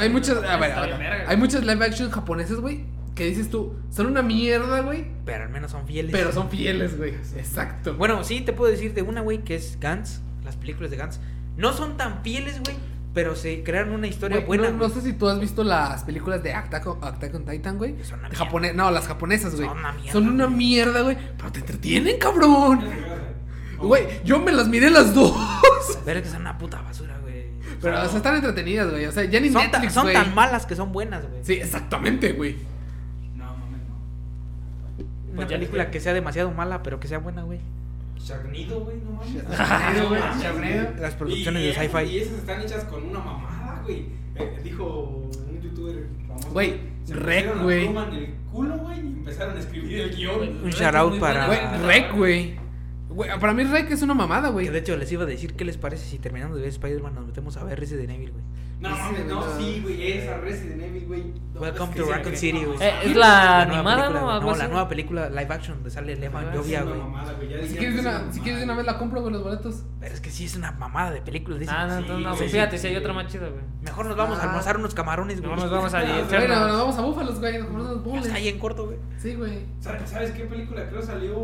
[0.00, 2.84] hay, muchas, a ver, a hay muchas live action japoneses, güey,
[3.14, 6.10] que dices tú, son una mierda, güey, Pero al menos son fieles.
[6.12, 7.10] pero son fieles, güey.
[7.36, 7.94] Exacto.
[7.94, 10.20] Bueno, sí, te puedo decir de una, güey, que es Gantz.
[10.44, 11.20] Las películas de Gantz.
[11.60, 12.76] No son tan fieles, güey,
[13.12, 14.70] pero se crearon una historia buena.
[14.70, 17.76] no, no sé si tú has visto las películas de Attack on, Attack on Titan,
[17.78, 18.02] güey.
[18.04, 18.30] Son una.
[18.30, 19.68] Japone- no, las japonesas, güey.
[19.68, 20.56] Son una mierda, Son una güey.
[20.56, 21.18] mierda, güey.
[21.36, 22.80] Pero te entretienen, cabrón.
[23.78, 25.34] Güey, yo me las miré las dos.
[26.04, 27.46] Pero que son una puta basura, güey.
[27.80, 29.06] Pero o sea, están entretenidas, güey.
[29.06, 31.42] O sea, ya ni Son, ta- Netflix, son tan malas que son buenas, güey.
[31.44, 32.56] Sí, exactamente, güey.
[33.36, 35.04] No, mames, no.
[35.28, 37.60] Una Pues ya- película que sea demasiado mala, pero que sea buena, güey.
[38.24, 39.34] Sharknado, güey, no mames.
[39.48, 41.00] Sharknado, güey, Sharknado.
[41.00, 42.04] Las producciones Y- de sci-fi.
[42.04, 44.06] Y esas están hechas con una mamada, güey.
[44.36, 46.50] Eh, dijo un youtuber famoso.
[46.50, 46.74] Güey,
[47.08, 47.86] Rec, güey.
[47.88, 50.64] el culo, güey, y empezaron a escribir el guion.
[50.64, 51.58] Un shout out para- Güey.
[51.86, 52.54] Rec, güey.
[53.08, 54.68] Güey, para mí Rec es una mamada, güey.
[54.68, 57.26] De hecho les iba a decir qué les parece si terminando de ver Spider-Man nos
[57.26, 58.44] metemos a ver Resident Evil, güey.
[58.80, 59.58] No mames, no, no.
[59.58, 61.22] sí, güey, esa Resident Evil, güey.
[61.54, 62.78] Welcome to Raccoon City, güey.
[62.80, 64.40] Eh, es la nueva animada, película, ¿no?
[64.40, 66.40] No, la nueva película live action donde sale el Es una
[66.82, 66.98] güey.
[66.98, 69.34] mamada, güey, ya Si quieres, de una, si quieres de una vez la compro, güey,
[69.34, 69.82] los boletos.
[70.00, 71.60] Pero es que sí es una mamada de películas.
[71.60, 71.74] dicen.
[71.76, 73.60] Ah, no, Sí, no, no, pues fíjate, si hay otra más chida, güey.
[73.82, 74.44] Mejor nos vamos a Ah.
[74.46, 75.50] almorzar unos camarones, güey.
[75.52, 77.58] Mejor nos vamos a Ah, Bueno, nos vamos a Búfalos, güey.
[77.58, 78.96] Nos compramos unos Está ahí en corto, güey.
[79.18, 79.66] Sí, güey.
[79.80, 81.36] ¿Sabes sabes qué película creo salió,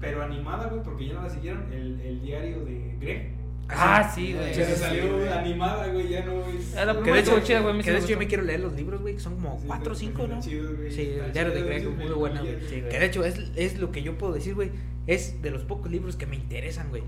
[0.00, 0.82] pero animada, güey?
[0.82, 3.36] Porque ya no la siguieron, el, el diario de Greg.
[3.68, 4.54] Ah, sí, güey.
[4.54, 5.28] Ya sí, salió sí.
[5.28, 6.76] animada, güey, ya no es...
[6.76, 9.00] Ah, Que de hecho, chida, güey, que de hecho yo me quiero leer los libros,
[9.02, 10.76] güey, que son como Sí, 4 o están 5, ¿no?
[10.76, 10.92] güey.
[10.92, 12.58] Sí, el diario de Greg muy bueno, güey.
[12.68, 12.82] Sí.
[12.88, 14.70] Que de hecho es, es lo que yo puedo decir, güey.
[15.08, 17.02] Es de los pocos libros que me interesan, güey.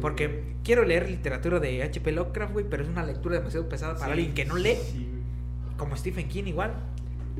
[0.00, 2.12] Porque quiero leer literatura de H.P.
[2.12, 5.06] Lovecraft, güey, pero es una lectura demasiado pesada para Sí, alguien que no lee, sí,
[5.10, 5.76] güey.
[5.76, 6.74] como Stephen King igual.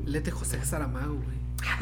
[0.05, 1.37] Lete José Saramago, güey.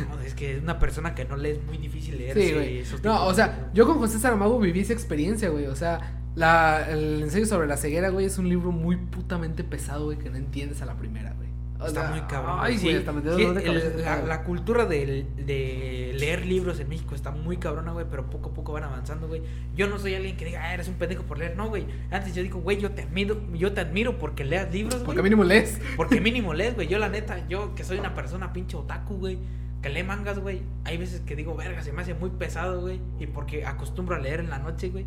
[0.10, 2.38] No, es que es una persona que no lee, es muy difícil leer.
[2.38, 2.84] Sí, güey.
[3.04, 5.66] No, o sea, yo con José Saramago viví esa experiencia, güey.
[5.68, 10.06] O sea, la, el ensayo sobre la ceguera, güey, es un libro muy putamente pesado,
[10.06, 11.46] güey, que no entiendes a la primera, güey.
[11.78, 12.58] O Está sea, muy cabrón.
[12.62, 13.98] Ay, sí, güey, hasta me dio sí, de el- cabeza.
[13.98, 18.50] la, la cultura del- de leer libros en México está muy cabrona, güey, pero poco
[18.50, 19.42] a poco van avanzando, güey.
[19.76, 21.58] Yo no soy alguien que diga, ah, eres un pendejo por leer.
[21.58, 21.86] No, güey.
[22.12, 25.06] Antes yo digo, güey, yo te admiro, yo te admiro porque leas libros, güey.
[25.06, 25.80] Porque mínimo lees.
[25.98, 26.88] Porque mínimo lees, güey.
[26.88, 29.38] Yo, la neta, yo que soy una persona pinche otaku, güey,
[29.82, 30.62] que lee mangas, güey.
[30.86, 33.02] Hay veces que digo, verga, se me hace muy pesado, güey.
[33.20, 35.06] Y porque acostumbro a leer en la noche, güey.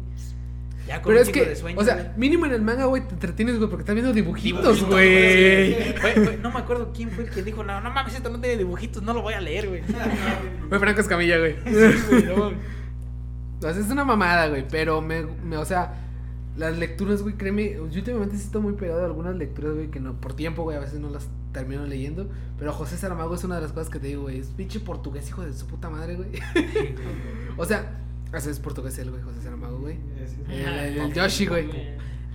[0.89, 2.07] Ya con Pero un es que, de sueño, o sea, güey.
[2.16, 6.39] mínimo en el manga, güey, te entretienes, güey, porque estás viendo dibujitos, Dibujitos, güey.
[6.43, 9.03] No me acuerdo quién fue el que dijo, no, no mames, esto no tiene dibujitos,
[9.03, 9.82] no lo voy a leer, güey.
[10.70, 11.57] Fue Franco Escamilla, güey.
[11.62, 12.47] güey, no.
[12.49, 15.95] O sea, es una mamada, güey, pero me, me- o sea,
[16.57, 20.01] las lecturas, güey, créeme, yo últimamente sí estoy muy pegado a algunas lecturas, güey, que
[20.01, 22.28] no, por tiempo, güey, a veces no las termino leyendo,
[22.59, 25.28] pero José Saramago es una de las cosas que te digo, güey, es pinche portugués,
[25.28, 26.28] hijo de su puta madre, güey.
[27.57, 27.91] o sea,
[28.33, 29.97] ese es portugués él, güey, José Saramago, güey.
[30.49, 31.66] El, el- el Yoshi, güey.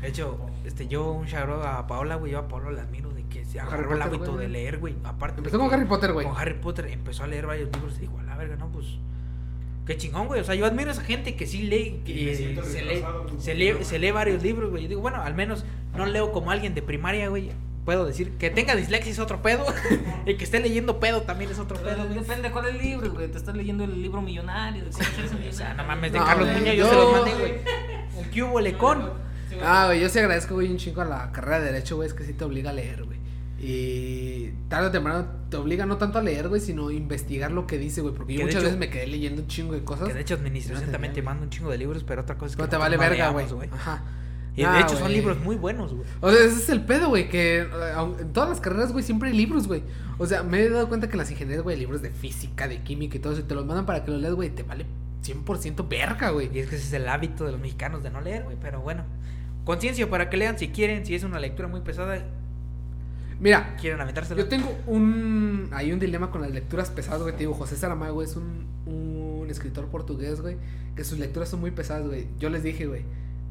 [0.02, 3.24] De hecho, este, yo un chagro a Paola, güey, yo a Paola la admiro de
[3.28, 4.48] que se agarró el hábito güey.
[4.48, 4.96] de leer, güey.
[5.04, 5.38] Aparte.
[5.40, 6.28] Empezó con Harry Potter, güey.
[6.28, 8.86] Con Harry Potter empezó a leer varios libros y dijo, a la verga, no, pues.
[9.86, 10.40] Qué chingón, güey.
[10.42, 12.36] O sea, yo admiro a esa gente que sí lee, que lee,
[13.38, 14.84] se lee, se lee varios libros, güey.
[14.84, 15.66] Yo digo, bueno, al menos
[15.96, 17.52] no leo como alguien de primaria, güey.
[17.86, 19.66] Puedo decir que tenga dislexia es otro pedo.
[20.26, 22.20] y que esté leyendo pedo también es otro pedo, güey.
[22.20, 23.28] Depende de cuál es el libro, güey.
[23.28, 24.86] Te estás leyendo el libro millonario.
[24.86, 27.12] De cómo hacerse O sea, no mames, de No, Carlos Muñoz, yo, yo- se los
[27.12, 27.54] mandé, güey.
[28.24, 29.10] El que hubo lecón.
[29.64, 32.14] Ah, güey, yo sí agradezco, güey, un chingo a la carrera de Derecho, güey, es
[32.14, 33.20] que sí te obliga a leer, güey.
[33.60, 37.66] Y tarde o temprano te obliga no tanto a leer, güey, sino a investigar lo
[37.68, 38.14] que dice, güey.
[38.14, 40.08] Porque yo muchas hecho- veces me quedé leyendo un chingo de cosas.
[40.08, 42.52] Que de hecho administración No también te manda un chingo de libros, pero otra cosa
[42.52, 43.46] es que no te vale verga, güey.
[43.72, 44.04] Ajá.
[44.56, 46.06] Y de Ah, hecho son libros muy buenos, güey.
[46.22, 47.68] O sea, ese es el pedo, güey, que eh,
[48.20, 49.84] en todas las carreras, güey, siempre hay libros, güey.
[50.20, 53.18] O sea, me he dado cuenta que las ingenierías, güey, libros de física, de química
[53.18, 54.86] y todo eso, y te los mandan para que los leas, güey, te vale
[55.24, 56.50] 100% verga, güey.
[56.54, 58.56] Y es que ese es el hábito de los mexicanos de no leer, güey.
[58.62, 59.04] Pero bueno,
[59.66, 62.24] conciencia para que lean si quieren, si es una lectura muy pesada,
[63.40, 64.40] Mira, quieren aventársela.
[64.42, 65.68] Yo tengo un.
[65.74, 67.34] Hay un dilema con las lecturas pesadas, güey.
[67.34, 70.56] Te digo, José Saramago es un, un escritor portugués, güey.
[70.96, 72.28] Que sus lecturas son muy pesadas, güey.
[72.40, 73.04] Yo les dije, güey.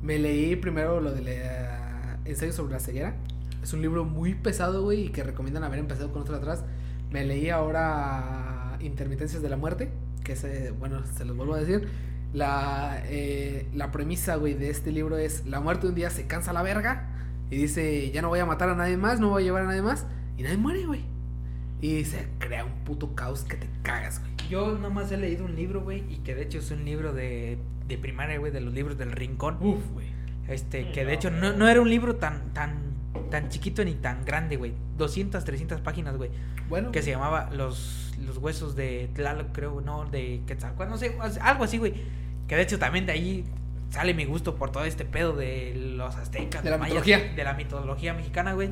[0.03, 3.15] Me leí primero lo de la, Ensayo sobre la ceguera.
[3.63, 5.07] Es un libro muy pesado, güey.
[5.07, 6.65] Y que recomiendan haber empezado con otro atrás.
[7.11, 9.91] Me leí ahora Intermitencias de la Muerte.
[10.25, 11.89] Que se, bueno, se los vuelvo a decir.
[12.33, 16.53] La, eh, la premisa, güey, de este libro es: La muerte un día se cansa
[16.53, 17.09] la verga.
[17.51, 19.67] Y dice, ya no voy a matar a nadie más, no voy a llevar a
[19.67, 20.07] nadie más.
[20.39, 21.03] Y nadie muere, güey.
[21.83, 24.32] Y se crea un puto caos que te cagas, güey.
[24.51, 27.59] Yo nomás he leído un libro, güey, y que de hecho es un libro de,
[27.89, 29.57] de primaria, güey, de los libros del rincón.
[29.61, 30.07] Uf, güey.
[30.49, 32.75] Este, que de hecho no, no era un libro tan, tan,
[33.31, 34.73] tan chiquito ni tan grande, güey.
[34.99, 36.31] 200, 300 páginas, güey.
[36.69, 41.17] Bueno, Que se llamaba Los, los huesos de Tlaloc, creo, no, de Quetzalcóatl, no sé,
[41.41, 41.95] algo así, güey.
[42.49, 43.45] Que de hecho también de ahí
[43.91, 47.19] sale mi gusto por todo este pedo de los aztecas, De la mitología.
[47.35, 48.71] de la mitología mexicana, güey.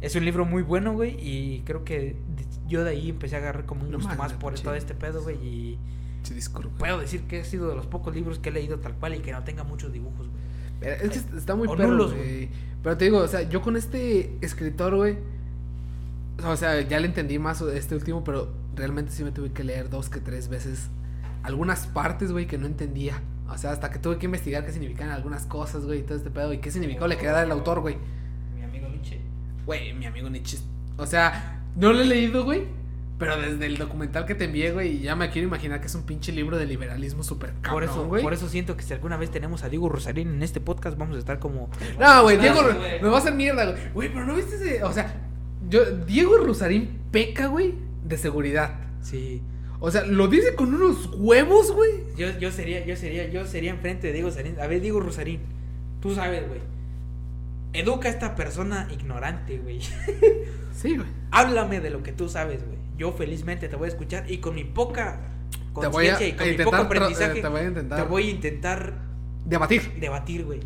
[0.00, 3.40] Es un libro muy bueno, güey, y creo que de- yo de ahí empecé a
[3.40, 5.78] agarrar como un No gusto más por todo este pedo, güey, y
[6.22, 6.70] Sí, disculpa.
[6.78, 9.18] puedo decir que ha sido de los pocos libros que he leído tal cual y
[9.20, 10.40] que no tenga muchos dibujos, güey.
[10.80, 12.48] Pero Es que está muy perro, güey.
[12.82, 15.18] Pero te digo, o sea, yo con este escritor, güey.
[16.44, 19.90] O sea, ya le entendí más este último, pero realmente sí me tuve que leer
[19.90, 20.88] dos que tres veces
[21.42, 23.20] algunas partes, güey, que no entendía.
[23.48, 26.30] O sea, hasta que tuve que investigar qué significaban algunas cosas, güey, y todo este
[26.30, 26.52] pedo.
[26.52, 27.96] Y qué significado le quería dar el autor, güey.
[28.54, 29.20] Mi amigo Nietzsche.
[29.66, 30.58] Güey, mi amigo Nietzsche.
[30.96, 32.64] O sea, no lo he leído, güey.
[33.18, 36.04] Pero desde el documental que te envié, güey, ya me quiero imaginar que es un
[36.04, 38.22] pinche libro de liberalismo súper cabrón, Por eso, güey.
[38.22, 41.16] por eso siento que si alguna vez tenemos a Diego Rosarín en este podcast, vamos
[41.16, 41.68] a estar como
[41.98, 42.60] No, güey, Ah, Diego
[43.02, 43.78] me va a hacer mierda, güey.
[43.92, 44.82] Güey, pero no viste ese.
[44.84, 45.14] O sea,
[45.68, 47.74] yo, Diego Rosarín peca, güey,
[48.04, 48.76] de seguridad.
[49.02, 49.42] sí.
[49.82, 51.90] O sea, lo dice con unos huevos, güey.
[52.14, 54.60] Yo, yo sería, yo sería, yo sería enfrente de Diego Rosarín.
[54.60, 55.40] A ver, Diego Rosarín,
[56.02, 56.60] tú sabes, güey.
[57.72, 59.80] Educa a esta persona ignorante, güey.
[60.72, 61.08] Sí, güey.
[61.30, 62.78] Háblame de lo que tú sabes, güey.
[62.96, 65.20] Yo felizmente te voy a escuchar y con mi poca
[65.72, 68.94] conciencia y con mi poco aprendizaje eh, te voy a intentar- te voy a intentar
[69.44, 69.92] Debatir.
[70.00, 70.60] debatir, güey.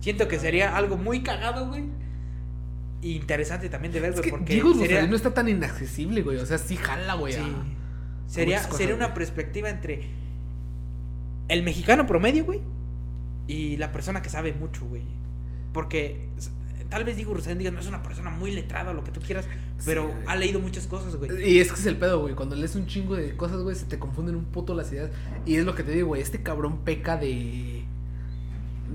[0.00, 1.84] Siento que sería algo muy cagado, güey.
[3.02, 6.38] Interesante también de ver, güey, que porque Diego sería, no está tan inaccesible, güey.
[6.38, 7.32] O sea, sí jala, güey.
[7.34, 7.40] sí.
[7.40, 9.14] a- sería, cosas, sería una güey.
[9.14, 10.08] perspectiva entre
[11.48, 12.60] el mexicano promedio, güey,
[13.46, 15.02] y la persona que sabe mucho, güey.
[15.72, 16.28] Porque
[16.84, 19.20] tal vez Diego Rosarín diga, no es una persona muy letrada o lo que tú
[19.20, 19.46] quieras,
[19.84, 21.30] pero Sí, ha leído muchas cosas, güey.
[21.50, 22.34] Y es que es el pedo, güey.
[22.34, 25.10] Cuando lees un chingo de cosas, güey, se te confunden un puto las ideas.
[25.44, 26.22] Y es lo que te digo, güey.
[26.22, 27.84] Este cabrón peca de.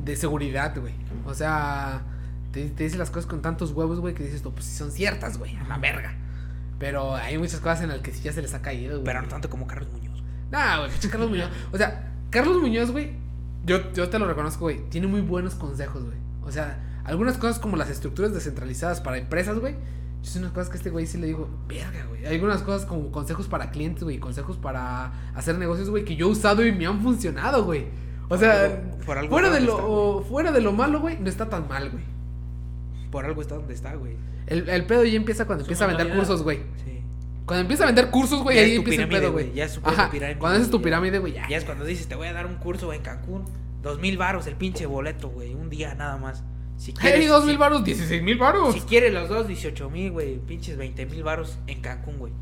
[0.03, 0.93] de seguridad, güey.
[1.25, 2.01] O sea,
[2.51, 4.91] te, te dice las cosas con tantos huevos, güey, que dices, no, pues sí son
[4.91, 6.15] ciertas, güey, a la verga.
[6.79, 9.05] Pero hay muchas cosas en las que sí ya se les ha caído, güey.
[9.05, 10.19] Pero no tanto como Carlos Muñoz.
[10.19, 10.23] güey.
[10.51, 11.49] Nah, güey, Carlos Muñoz.
[11.71, 13.11] O sea, Carlos Muñoz, güey,
[13.65, 14.89] yo, yo te lo reconozco, güey.
[14.89, 16.17] Tiene muy buenos consejos, güey.
[16.43, 19.75] O sea, algunas cosas como las estructuras descentralizadas para empresas, güey.
[20.23, 22.25] Yo sé unas cosas que este güey sí le digo, verga, güey.
[22.25, 26.27] Hay algunas cosas como consejos para clientes, güey, consejos para hacer negocios, güey, que yo
[26.27, 27.87] he usado y me han funcionado, güey.
[28.29, 31.27] O sea, Por algo- por algo fuera, de lo, fuera de lo malo, güey, no
[31.27, 32.03] está tan mal, güey.
[33.11, 34.15] Por algo está donde está, güey.
[34.47, 36.59] El, el pedo ya empieza cuando Su empieza a vender cursos, güey.
[36.85, 37.01] Sí.
[37.45, 39.53] Cuando empieza a vender cursos, güey, Ya ahí es tu empieza el pirámide, pedo, güey.
[39.53, 40.09] ya es su Ajá.
[40.09, 41.49] pirámide, Cuando haces tu pirámide, güey, ya.
[41.49, 43.45] Ya es cuando dices, te voy a dar un curso en Cancún.
[43.81, 45.55] Dos mil varos el pinche boleto, güey.
[45.55, 46.43] Un día nada más.
[46.77, 48.73] Si Hey, dos mil si- varos, dieciséis mil varos.
[48.73, 50.37] Si quieres los dos, 18 mil, güey.
[50.39, 52.33] Pinches 20 mil varos en Cancún, güey.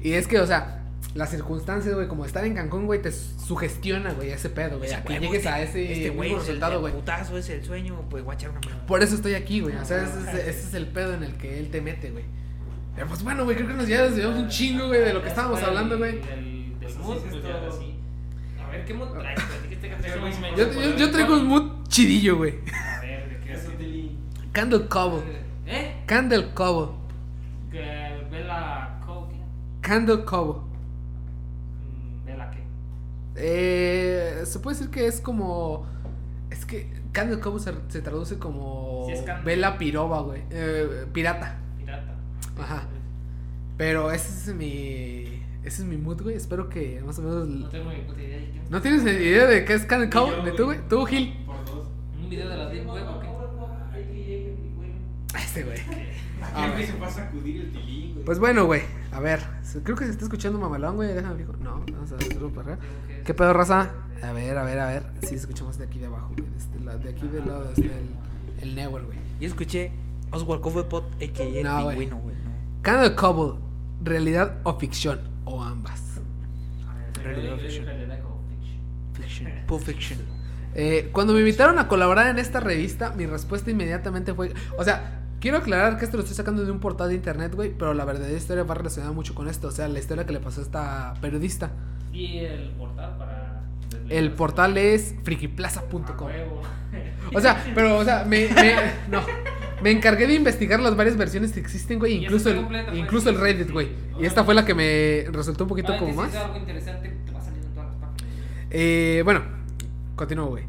[0.00, 0.80] Y es que, o sea,
[1.14, 4.88] las circunstancias, güey, como estar en Cancún, güey, te sugestiona, güey, ese pedo, güey.
[4.88, 6.92] Ese A que llegues a ese este güey resultado, güey.
[6.94, 8.86] putazo es el sueño, pues echar una mano.
[8.86, 9.76] Por eso estoy aquí, güey.
[9.76, 12.24] O sea, ese, es- ese es el pedo en el que él te mete, güey.
[12.94, 15.28] Pero pues bueno, güey, creo que nos ya desviamos un chingo, güey, de lo que
[15.28, 16.20] estábamos hablando, güey.
[18.62, 19.40] A ver, ¿qué mood traes?
[20.56, 22.54] yo, yo traigo un mood chidillo, güey.
[24.54, 25.22] Candle Cobo.
[25.66, 26.02] ¿Eh?
[26.06, 26.94] Candle Cobo.
[27.70, 29.36] Que Bella Co- ¿qué?
[29.80, 30.64] Candle Cobo.
[31.82, 32.62] Mm, ¿Bella qué?
[33.36, 35.86] Eh, se puede decir que es como.
[36.50, 39.04] Es que Candle Cobo se, se traduce como.
[39.08, 39.44] Sí, es candle.
[39.44, 40.42] Vela piroba, güey.
[40.50, 41.58] Eh, pirata.
[41.78, 42.14] Pirata.
[42.58, 42.86] Ajá.
[43.76, 45.42] Pero ese es mi.
[45.64, 46.36] Ese es mi mood, güey.
[46.36, 47.48] Espero que más o menos.
[47.48, 48.60] No tengo ni puta idea de qué.
[48.70, 50.30] ¿No tienes idea de qué es Candle Cobo?
[50.30, 50.78] yo, ¿De tú, güey?
[50.88, 51.42] ¿Tú, Gil?
[51.44, 51.88] Por dos.
[52.22, 53.33] ¿Un video de la Deep Web o qué?
[55.44, 55.78] Este, güey.
[56.54, 58.24] ¿Quién güey se va a sacudir el tilín, güey?
[58.24, 58.82] Pues bueno, güey.
[59.12, 59.40] A ver.
[59.82, 61.12] Creo que se está escuchando mamalón, güey.
[61.14, 61.52] Déjame fijo.
[61.60, 62.84] No, vamos a hacerlo para acá.
[63.24, 63.90] ¿Qué pedo, raza?
[64.22, 65.02] A ver, a ver, a ver.
[65.22, 66.48] Sí, escuchamos de aquí de abajo, güey.
[66.50, 68.08] De, este lado- de aquí del lado, este, el,
[68.68, 69.18] el Newell, güey.
[69.40, 69.92] Yo escuché
[70.30, 71.44] Oswald Cobblepot, a.k.a.
[71.46, 71.96] el No, güey.
[71.98, 72.36] pingüino, güey.
[72.36, 72.50] no.
[72.82, 73.58] Candle Cobble,
[74.02, 76.02] realidad o ficción, o ambas.
[77.22, 77.86] Realidad o ficción.
[77.86, 78.78] Realidad o fiction.
[79.14, 79.66] Fiction.
[79.66, 80.18] Pulp Fiction.
[80.74, 84.52] Eh, cuando me invitaron a colaborar en esta revista, mi respuesta inmediatamente fue.
[84.76, 87.70] O sea, quiero aclarar que esto lo estoy sacando de un portal de internet, güey.
[87.70, 89.68] Pero la verdadera historia va relacionada mucho con esto.
[89.68, 91.70] O sea, la historia que le pasó a esta periodista.
[92.14, 93.60] Y el portal para.
[94.08, 96.30] El portal es frikiplaza.com.
[97.34, 98.74] O sea, pero, o sea, me, me,
[99.10, 99.20] no,
[99.82, 103.38] me encargué de investigar las varias versiones que existen, güey, incluso el, completa, incluso el
[103.38, 103.90] Reddit, güey.
[104.18, 106.30] Y esta fue la que me resultó un poquito como más.
[106.30, 108.32] es algo interesante, te va saliendo en todas las páginas.
[108.70, 109.42] Eh, bueno,
[110.16, 110.64] continúo, güey.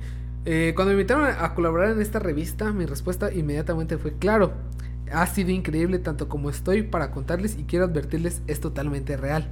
[0.46, 4.54] Eh, cuando me invitaron a colaborar en esta revista, mi respuesta inmediatamente fue claro.
[5.12, 9.50] Ha sido increíble tanto como estoy para contarles y quiero advertirles es totalmente real.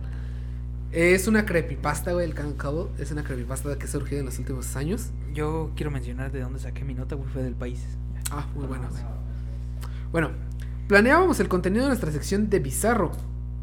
[0.92, 2.92] Es una creepypasta, güey, el Can Cobble.
[3.02, 5.10] Es una creepypasta que ha surgido en los últimos años.
[5.34, 7.28] Yo quiero mencionar de dónde saqué mi nota, güey.
[7.30, 7.84] Fue del país.
[8.30, 9.02] Ah, muy buena, güey.
[10.12, 10.30] Bueno,
[10.88, 13.12] planeábamos el contenido de nuestra sección de Bizarro.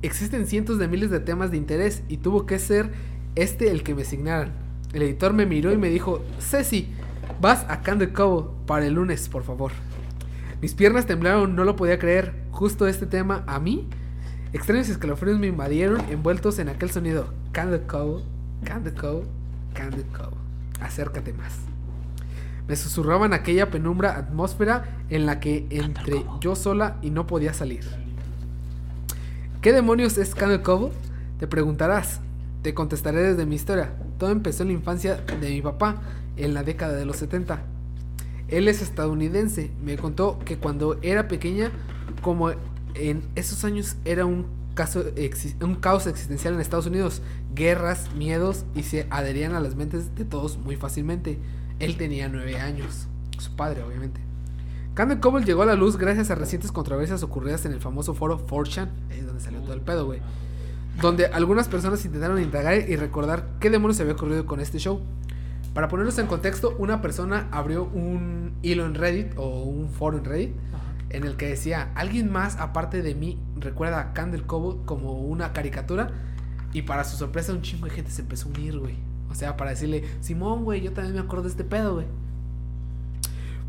[0.02, 2.90] Existen cientos de miles de temas de interés y tuvo que ser
[3.36, 4.52] este el que me asignaran.
[4.93, 6.89] El editor me miró y me dijo, Ceci,
[7.40, 9.72] vas a Candle Cove para el lunes, por favor.
[10.60, 12.34] Mis piernas temblaron, no lo podía creer.
[12.50, 13.88] Justo este tema, a mí,
[14.52, 17.32] extraños escalofríos me invadieron envueltos en aquel sonido.
[17.52, 18.22] Candle Cove,
[18.64, 19.26] Candle Cove,
[19.72, 20.36] Candle Cove.
[20.80, 21.58] Acércate más.
[22.68, 27.84] Me susurraban aquella penumbra atmósfera en la que entré yo sola y no podía salir.
[29.62, 30.92] ¿Qué demonios es Candle Cove?
[31.38, 32.20] Te preguntarás.
[32.62, 33.94] Te contestaré desde mi historia.
[34.18, 36.02] Todo empezó en la infancia de mi papá,
[36.44, 37.62] en la década de los 70.
[38.48, 39.70] Él es estadounidense.
[39.82, 41.70] Me contó que cuando era pequeña,
[42.22, 42.50] como
[42.94, 45.04] en esos años era un, caso,
[45.60, 47.22] un caos existencial en Estados Unidos,
[47.54, 51.38] guerras, miedos y se adherían a las mentes de todos muy fácilmente.
[51.78, 53.06] Él tenía nueve años,
[53.38, 54.20] su padre obviamente.
[54.94, 58.44] Candle Cobble llegó a la luz gracias a recientes controversias ocurridas en el famoso foro
[58.46, 60.20] 4chan, ahí es donde salió todo el pedo, güey.
[61.00, 65.00] Donde algunas personas intentaron indagar y recordar qué demonios se había ocurrido con este show.
[65.74, 70.24] Para ponerlos en contexto, una persona abrió un hilo en Reddit o un foro en
[70.24, 70.55] Reddit
[71.10, 75.52] en el que decía, alguien más aparte de mí recuerda a Candle Cobble como una
[75.52, 76.10] caricatura
[76.72, 78.97] y para su sorpresa un chingo de gente se empezó a unir, güey.
[79.28, 82.06] O sea, para decirle, Simón, güey, yo también me acuerdo de este pedo, güey.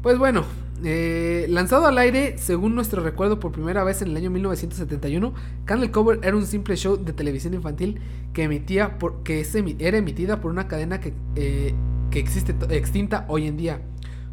[0.01, 0.43] Pues bueno,
[0.83, 5.33] eh, lanzado al aire, según nuestro recuerdo por primera vez en el año 1971,
[5.65, 7.99] Candle Cover era un simple show de televisión infantil
[8.33, 11.75] que emitía por, que es era emitida por una cadena que, eh,
[12.11, 13.81] que existe extinta hoy en día.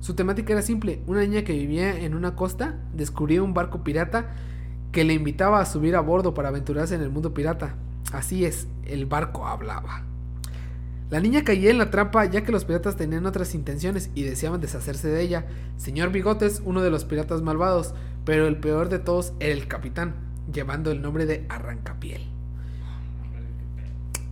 [0.01, 4.35] Su temática era simple, una niña que vivía en una costa descubría un barco pirata
[4.93, 7.77] que le invitaba a subir a bordo para aventurarse en el mundo pirata.
[8.13, 10.05] Así es, el barco hablaba.
[11.11, 14.61] La niña caía en la trampa ya que los piratas tenían otras intenciones y deseaban
[14.61, 15.47] deshacerse de ella.
[15.77, 17.95] Señor Bigotes, uno de los piratas malvados,
[18.25, 20.15] pero el peor de todos era el capitán,
[20.53, 22.38] llevando el nombre de Arrancapiel.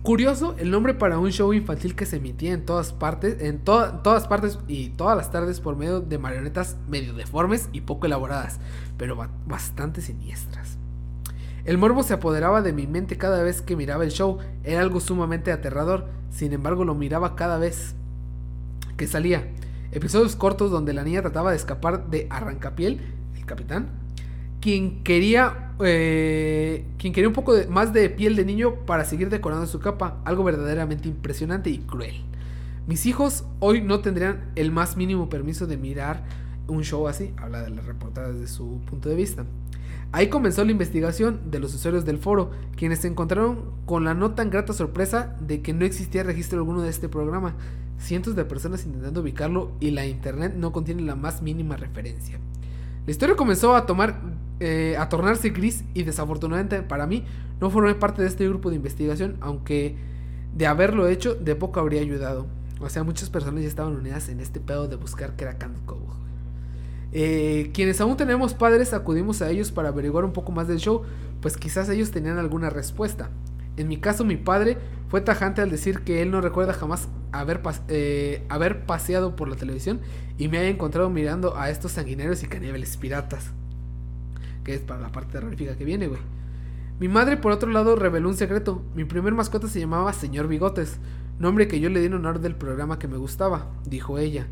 [0.03, 3.99] Curioso el nombre para un show infantil que se emitía en todas partes, en to-
[4.03, 8.59] todas partes y todas las tardes por medio de marionetas medio deformes y poco elaboradas,
[8.97, 10.77] pero ba- bastante siniestras.
[11.65, 14.37] El morbo se apoderaba de mi mente cada vez que miraba el show.
[14.63, 16.05] Era algo sumamente aterrador.
[16.29, 17.93] Sin embargo, lo miraba cada vez
[18.95, 19.45] que salía.
[19.91, 23.01] Episodios cortos donde la niña trataba de escapar de Arrancapiel,
[23.35, 23.89] el capitán,
[24.67, 29.65] quien quería, eh, quien quería un poco más de piel de niño para seguir decorando
[29.65, 32.25] su capa, algo verdaderamente impresionante y cruel.
[32.85, 36.25] Mis hijos hoy no tendrían el más mínimo permiso de mirar
[36.67, 39.45] un show así, habla de la reportada desde su punto de vista.
[40.11, 44.31] Ahí comenzó la investigación de los usuarios del foro, quienes se encontraron con la no
[44.31, 47.55] tan grata sorpresa de que no existía registro alguno de este programa,
[47.99, 52.37] cientos de personas intentando ubicarlo y la internet no contiene la más mínima referencia.
[53.05, 54.19] La historia comenzó a tomar
[54.59, 57.23] eh, a tornarse gris y desafortunadamente para mí
[57.59, 59.95] no formé parte de este grupo de investigación, aunque
[60.55, 62.47] de haberlo hecho de poco habría ayudado.
[62.79, 65.81] O sea, muchas personas ya estaban unidas en este pedo de buscar que era Candle.
[67.13, 71.03] Eh, quienes aún tenemos padres acudimos a ellos para averiguar un poco más del show,
[71.41, 73.29] pues quizás ellos tenían alguna respuesta.
[73.77, 74.77] En mi caso, mi padre
[75.07, 79.55] fue tajante al decir que él no recuerda jamás haber, eh, haber paseado por la
[79.55, 80.01] televisión
[80.37, 83.51] y me haya encontrado mirando a estos sanguinarios y caníbales piratas.
[84.67, 86.19] Que es para la parte terrorífica que viene, güey.
[86.99, 88.83] Mi madre, por otro lado, reveló un secreto.
[88.95, 90.97] Mi primer mascota se llamaba Señor Bigotes,
[91.39, 94.47] nombre que yo le di en honor del programa que me gustaba, dijo ella.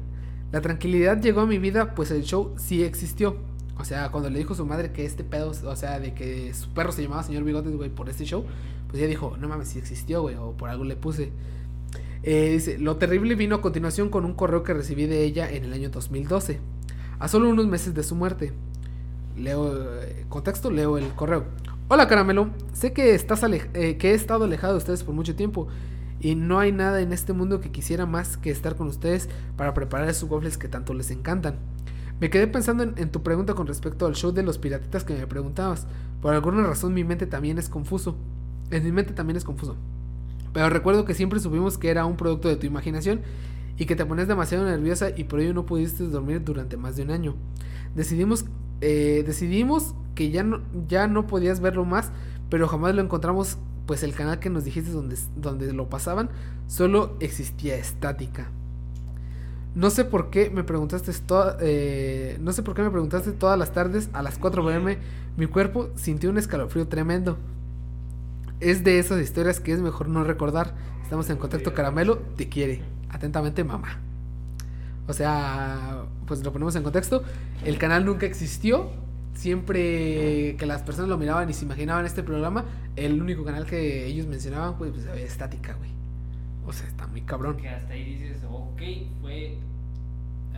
[0.53, 3.35] La tranquilidad llegó a mi vida, pues el show sí existió.
[3.77, 6.69] O sea, cuando le dijo su madre que este pedo, o sea, de que su
[6.69, 8.45] perro se llamaba Señor Bigotes, güey, por este show,
[8.87, 11.33] pues ella dijo, no mames, sí existió, güey, o por algo le puse.
[12.23, 15.65] Eh, dice, lo terrible vino a continuación con un correo que recibí de ella en
[15.65, 16.61] el año 2012,
[17.19, 18.53] a solo unos meses de su muerte.
[19.37, 21.45] Leo, eh, contexto, leo el correo.
[21.87, 25.67] Hola Caramelo, sé que, estás eh, que he estado alejado de ustedes por mucho tiempo
[26.19, 29.73] y no hay nada en este mundo que quisiera más que estar con ustedes para
[29.73, 31.57] preparar esos waffles que tanto les encantan.
[32.19, 35.13] Me quedé pensando en, en tu pregunta con respecto al show de los piratitas que
[35.13, 35.85] me preguntabas.
[36.21, 38.15] Por alguna razón mi mente también es confuso.
[38.71, 39.75] En mi mente también es confuso.
[40.53, 43.21] Pero recuerdo que siempre supimos que era un producto de tu imaginación
[43.77, 47.03] y que te ponías demasiado nerviosa y por ello no pudiste dormir durante más de
[47.03, 47.35] un año.
[47.93, 48.45] Decidimos,
[48.81, 52.11] eh, decidimos que ya no, ya no podías verlo más,
[52.49, 56.29] pero jamás lo encontramos, pues el canal que nos dijiste donde, donde lo pasaban
[56.67, 58.49] solo existía estática.
[59.75, 63.59] No sé por qué me preguntaste toda- eh, no sé por qué me preguntaste todas
[63.59, 64.97] las tardes a las 4 pm.
[65.37, 67.37] Mi cuerpo sintió un escalofrío tremendo.
[68.59, 70.73] Es de esas historias que es mejor no recordar.
[71.03, 72.81] Estamos en contacto caramelo, te quiere.
[73.09, 73.99] Atentamente, mamá.
[75.07, 77.23] O sea, pues lo ponemos en contexto.
[77.63, 78.89] El canal nunca existió.
[79.35, 82.63] Siempre que las personas lo miraban y se imaginaban este programa,
[82.95, 85.89] el único canal que ellos mencionaban, pues, pues había estática, güey.
[86.65, 87.57] O sea, está muy cabrón.
[87.57, 88.81] Que hasta ahí dices, ok,
[89.21, 89.57] fue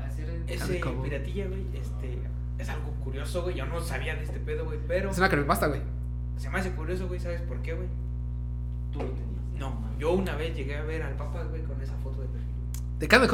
[0.06, 0.44] hacer el...
[0.48, 2.20] Ese piratilla, güey, este,
[2.60, 3.56] es algo curioso, güey.
[3.56, 5.82] Yo no sabía de este pedo, güey, pero Es una creepypasta, güey.
[6.38, 7.20] se me hace curioso, güey.
[7.20, 7.88] ¿Sabes por qué, güey?
[8.94, 9.28] Tú lo tenías.
[9.60, 12.54] No, yo una vez llegué a ver al Papa, güey, con esa foto de perfil.
[13.00, 13.30] De Candle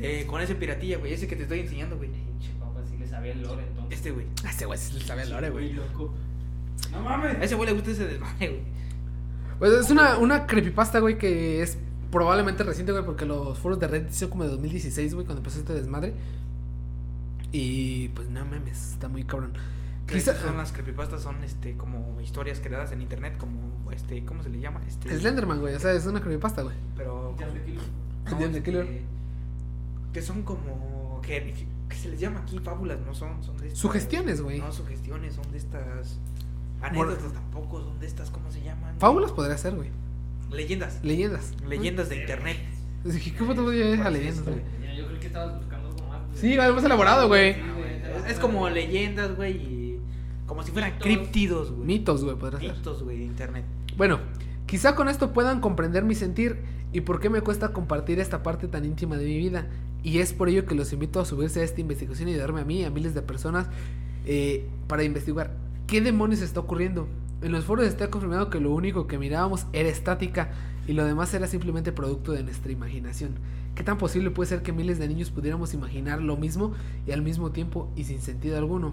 [0.00, 2.10] De- con ese piratilla, güey, ese que te estoy enseñando, güey.
[2.10, 3.96] Pinche papá, sí le sabía el lore entonces.
[3.98, 4.26] Este, güey.
[4.48, 5.72] Ese güey sí le sabe el lore, güey.
[5.72, 6.12] loco.
[6.92, 7.36] No A mames.
[7.42, 8.60] ese güey le gusta ese desmadre, güey.
[9.58, 11.76] Pues es una, una creepypasta, güey, que es
[12.10, 15.58] probablemente reciente, güey, porque los foros de Reddit son como de 2016, güey, cuando empezó
[15.58, 16.14] este desmadre.
[17.52, 19.52] Y pues no mames, está muy cabrón.
[20.06, 24.48] Quizá, son las creepypastas, son este, como historias creadas en internet, como, este, ¿cómo se
[24.48, 24.80] le llama?
[24.88, 26.74] Este, Slenderman, güey, o sea, es una creepypasta, güey.
[26.96, 27.80] Pero, Ya me quilo.
[28.30, 28.82] no, Dios de Killer.
[28.84, 29.02] este,
[30.12, 31.54] que son como, que,
[31.88, 34.58] que se les llama aquí fábulas, no son, son de estas- Sugestiones, güey.
[34.60, 36.18] No, sugestiones, son de estas,
[36.82, 38.94] anécdotas tampoco, son de estas, ¿cómo se llaman?
[38.98, 39.90] Fábulas podría ser, güey.
[40.50, 41.52] Leyendas, Leyendas.
[41.68, 42.56] leyendas de internet.
[43.04, 44.60] Dije, ¿Qué puto voy a leyendas, güey?
[44.96, 46.20] Yo creo que estabas buscando algo más.
[46.34, 47.54] Sí, algo más elaborado, güey.
[47.54, 50.00] Te Es como leyendas, güey, y
[50.46, 51.04] como si fueran Mitos.
[51.06, 51.86] críptidos, güey.
[51.86, 52.72] Mitos, güey, podría ser.
[52.76, 53.64] Mitos, güey, de internet.
[53.96, 54.18] Bueno,
[54.66, 56.58] quizá con esto puedan comprender mi sentir
[56.92, 59.66] y por qué me cuesta compartir esta parte tan íntima de mi vida.
[60.02, 62.64] Y es por ello que los invito a subirse a esta investigación y ayudarme a
[62.64, 63.66] mí a miles de personas
[64.26, 65.56] eh, para investigar
[65.86, 67.08] qué demonios está ocurriendo.
[67.42, 70.50] En los foros está confirmado que lo único que mirábamos era estática
[70.86, 73.32] y lo demás era simplemente producto de nuestra imaginación.
[73.74, 76.74] ¿Qué tan posible puede ser que miles de niños pudiéramos imaginar lo mismo
[77.06, 78.92] y al mismo tiempo y sin sentido alguno?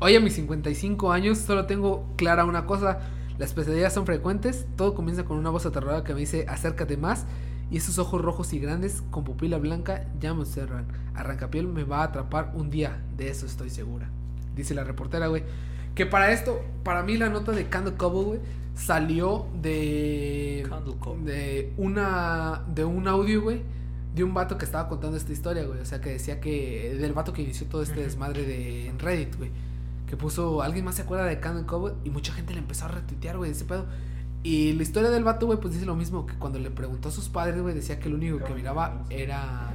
[0.00, 2.98] Hoy a mis 55 años solo tengo clara una cosa,
[3.38, 7.26] las pesadillas son frecuentes, todo comienza con una voz aterradora que me dice acércate más
[7.70, 10.86] y esos ojos rojos y grandes con pupila blanca ya me observan.
[11.14, 14.08] Arrancapiel me va a atrapar un día, de eso estoy segura.
[14.54, 15.42] Dice la reportera, güey.
[15.94, 18.40] Que para esto, para mí la nota de Candle Cobble, güey,
[18.74, 23.62] salió de Candle de una de un audio, güey,
[24.14, 27.12] de un vato que estaba contando esta historia, güey, o sea, que decía que del
[27.12, 29.50] vato que inició todo este desmadre de en Reddit, güey.
[30.06, 32.88] que puso, alguien más se acuerda de Canon Cowboy y mucha gente le empezó a
[32.88, 33.86] retuitear, güey, ese pedo.
[34.44, 37.12] Y la historia del vato, güey, pues dice lo mismo, que cuando le preguntó a
[37.12, 39.72] sus padres, güey, decía que el único que miraba era...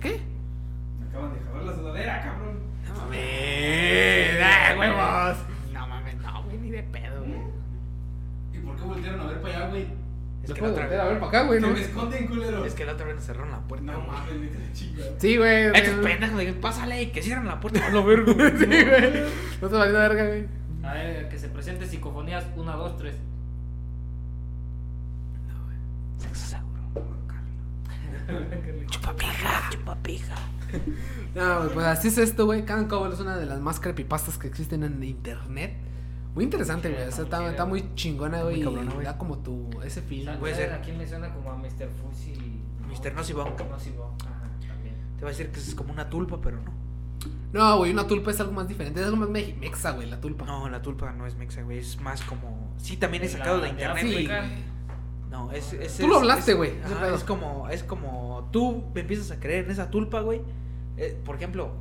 [0.00, 0.22] ¿Qué?
[0.98, 2.58] Me acaban de jalar la sudadera, cabrón.
[2.88, 5.36] No mames, ah, huevos.
[5.70, 7.40] No mames, no, güey, ni de pedo, güey.
[8.54, 9.82] ¿Y por qué voltearon a ver para allá, güey?
[10.42, 11.68] Es ¿Le que, puedo la otra, a ver para acá, güey, ¿no?
[11.68, 12.64] me esconden, culero.
[12.64, 13.92] es que la otra vez nos cerraron la puerta.
[13.92, 14.10] No güey.
[14.12, 15.10] mames, ni te chingada.
[15.18, 15.64] Sí, güey.
[15.66, 16.06] Estos güey.
[16.06, 17.86] pendejos, güey, pásale, que cierran la puerta.
[17.86, 18.32] A lo vergo.
[18.32, 19.24] Sí, güey.
[19.60, 20.46] No te valió verga, güey.
[20.82, 23.14] A ver, que se presente psicofonías 1, 2, 3.
[26.36, 26.82] Seguro.
[28.90, 30.34] Chupapija, chupapija.
[31.34, 32.64] No, güey, pues así es esto, güey.
[32.64, 35.76] Canon Cowboy es una de las más creepypastas que existen en internet.
[36.34, 37.08] Muy interesante, Sí, güey.
[37.08, 38.60] O sea, está está, muy chingona, güey.
[38.62, 39.70] Y da como tu.
[39.84, 40.36] Ese feeling.
[40.38, 40.72] Puede ser.
[40.72, 41.88] Aquí me suena como a Mr.
[41.88, 42.34] Fuzzy.
[42.88, 43.14] Mr.
[43.14, 43.56] Nosibong.
[43.70, 44.94] Nosibong, ajá, también.
[45.16, 46.72] Te va a decir que es como una tulpa, pero no.
[47.52, 49.00] No, güey, una tulpa es algo más diferente.
[49.00, 50.44] Es algo más me- mexa, güey, la tulpa.
[50.44, 51.78] No, la tulpa no es mexa, güey.
[51.78, 52.74] Es más como.
[52.78, 54.28] Sí, también es sacado de internet, Sí, güey.
[55.36, 56.72] No, es, es- Tú es- lo hablaste, es- güey.
[57.14, 60.40] Es como, es como tú empiezas a creer en esa tulpa, güey.
[60.96, 61.72] Eh, por ejemplo,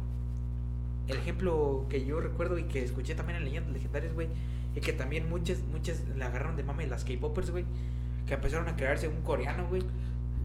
[1.08, 4.28] el ejemplo que yo recuerdo y que escuché también en leyendas legendarias, güey,
[4.76, 7.64] y que también muchas, muchas le agarraron de mame las K-popers, güey,
[8.28, 9.84] que empezaron a crearse un coreano, güey.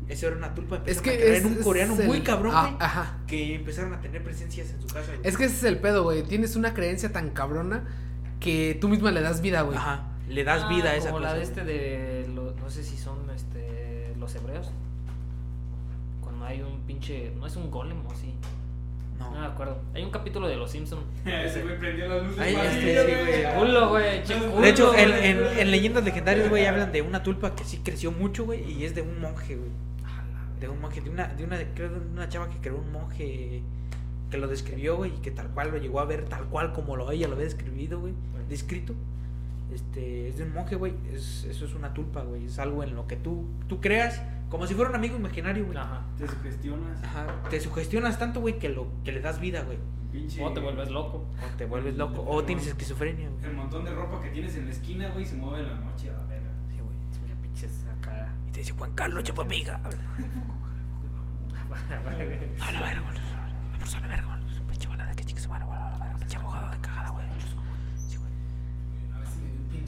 [0.08, 2.20] Eso era una tulpa, Es empezaron que a crear es, un es coreano el- muy
[2.22, 3.18] cabrón, Ah, güey, Ajá.
[3.26, 5.12] que empezaron a tener presencias en su casa.
[5.22, 6.22] Es que ese es el pedo, güey.
[6.24, 7.84] Tienes una creencia tan cabrona
[8.40, 9.76] que tú misma le das vida, güey.
[9.78, 11.30] Ajá, le das Ah, vida a esa como cosa.
[11.32, 12.28] la de este de.
[12.34, 14.70] lo- no sé si son este, los hebreos.
[16.20, 17.32] Cuando hay un pinche.
[17.38, 18.34] No es un golem o sí.
[19.18, 19.30] No.
[19.32, 19.78] No me acuerdo.
[19.94, 21.02] Hay un capítulo de los Simpsons.
[21.26, 22.38] Ese güey prendió las luces.
[22.40, 23.12] Ay, este, sí,
[23.42, 23.54] güey.
[23.58, 24.22] Culo, güey.
[24.24, 27.64] che, culo, De hecho, en, en, en leyendas legendarias, güey, hablan de una tulpa que
[27.64, 29.70] sí creció mucho, güey, y es de un monje, güey.
[30.58, 33.62] De un monje, de una, de una, creo de una chava que creó un monje
[34.30, 36.96] que lo describió, güey, y que tal cual lo llegó a ver tal cual como
[36.96, 38.12] lo ella lo había describido, güey,
[38.48, 38.94] descrito.
[39.72, 42.94] Este, es de un monje, güey, es, eso es una tulpa, güey, es algo en
[42.94, 45.78] lo que tú, tú creas, como si fuera un amigo imaginario, güey.
[45.78, 46.02] Ajá.
[46.18, 47.04] Te sugestionas.
[47.04, 49.78] Ajá, te sugestionas tanto, güey, que, lo, que le das vida, güey,
[50.10, 50.44] Pinche.
[50.44, 51.18] O te vuelves loco.
[51.18, 53.44] o te vuelves loco, o tienes esquizofrenia, güey.
[53.44, 56.10] El montón de ropa que tienes en la esquina, güey, se mueve en la noche
[56.10, 56.50] a la verga.
[56.68, 56.96] Sí, güey.
[57.22, 58.34] Mira, pinches acá.
[58.48, 59.80] Y te dice, Juan Carlos, chupamiga.
[62.60, 63.18] A la verga, güey.
[63.88, 64.39] A la verga,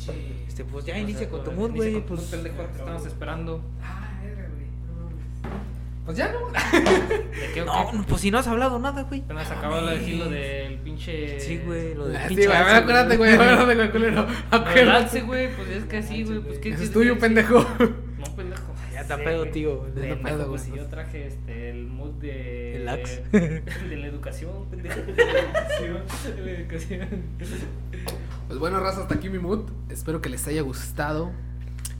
[0.06, 0.44] pinche.
[0.48, 2.00] Este, pues ya inicia con tu mood, güey.
[2.00, 2.20] Pues.
[2.20, 3.62] mood, pendejo, te estamos esperando.
[3.82, 5.52] Ah, güey.
[6.04, 6.38] Pues ya no.
[6.50, 9.20] ¿De qué No, pues si no has hablado nada, güey.
[9.22, 11.38] Apenas acabó de decir lo del pinche.
[11.40, 13.32] Sí, güey, lo del Ah, Sí, pinche güey, a ver, acuérdate, güey.
[13.34, 14.26] Acuérdate, güey, culero.
[14.50, 15.20] Acuérdate.
[15.22, 16.40] güey, pues es que sí, güey.
[16.40, 17.60] Pues qué es tuyo, que- pendejo.
[18.18, 18.62] No, pendejo.
[18.92, 19.86] Ya está Sí, pedo, tío.
[19.86, 20.72] está Pendejo, pedo, pues güey.
[20.72, 22.76] si yo traje este, el mood de.
[22.76, 23.22] El axe.
[23.32, 25.00] De la educación, pendejo.
[25.00, 26.02] De la educación.
[26.36, 27.08] De la educación.
[28.52, 29.60] Pues bueno, raza, hasta aquí mi mood.
[29.88, 31.30] Espero que les haya gustado.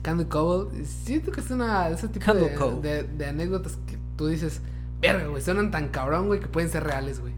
[0.03, 0.85] Candle Cobble.
[0.85, 2.47] Siento que es una ese tipo de,
[2.79, 4.61] de, de anécdotas que tú dices,
[5.01, 7.33] verga, güey, suenan tan cabrón, güey, que pueden ser reales, güey.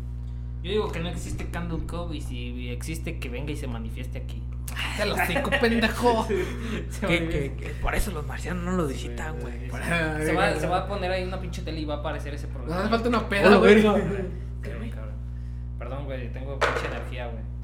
[0.63, 4.17] Yo digo que no existe Candle Cove y si existe, que venga y se manifieste
[4.17, 4.43] aquí.
[4.97, 6.27] Te los cinco, pendejo.
[6.89, 9.61] Se Que, que, que por eso los marcianos no lo visitan, güey.
[9.61, 10.25] Sí.
[10.25, 12.47] Se va, se va a poner ahí una pinche tele y va a aparecer ese
[12.47, 12.81] programa.
[12.81, 13.81] hace falta una peda, güey.
[15.79, 17.54] Perdón, güey, tengo pinche energía, güey.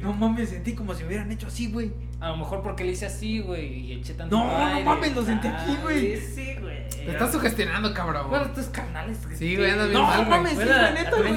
[0.00, 1.92] No mames, sentí como si hubieran hecho así, güey.
[2.20, 4.44] A lo mejor porque le hice así, güey, y eché tanto No,
[4.74, 6.14] no mames, lo sentí aquí, güey.
[6.14, 6.88] Ah, Sí, güey.
[6.88, 8.28] Te estás sugestionando, cabrón.
[8.28, 9.18] Bueno, tus canales.
[9.34, 10.30] Sí, güey, andas bien No, mal, güey.
[10.30, 11.32] mames, sí, la neta, güey.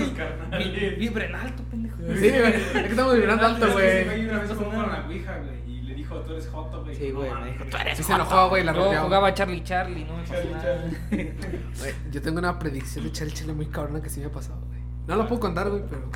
[0.60, 1.98] vi- Vibra en alto, pendejo.
[1.98, 2.54] Sí, güey.
[2.54, 4.04] Es que estamos vibrando alto, güey.
[4.06, 6.96] güey una vez jugó con la Ouija, güey, y le dijo, tú eres Joto, güey.
[6.96, 9.04] Sí, No güey, me dijo, tú eres Sí se enojó, güey, la Luego rompió.
[9.06, 10.84] jugaba Charlie Charlie, no me pasó Charlie, nada.
[11.80, 14.62] Güey, Yo tengo una predicción de Charlie Charlie muy cabrona que sí me ha pasado,
[14.68, 14.80] güey.
[15.08, 16.10] No lo puedo contar, güey, pero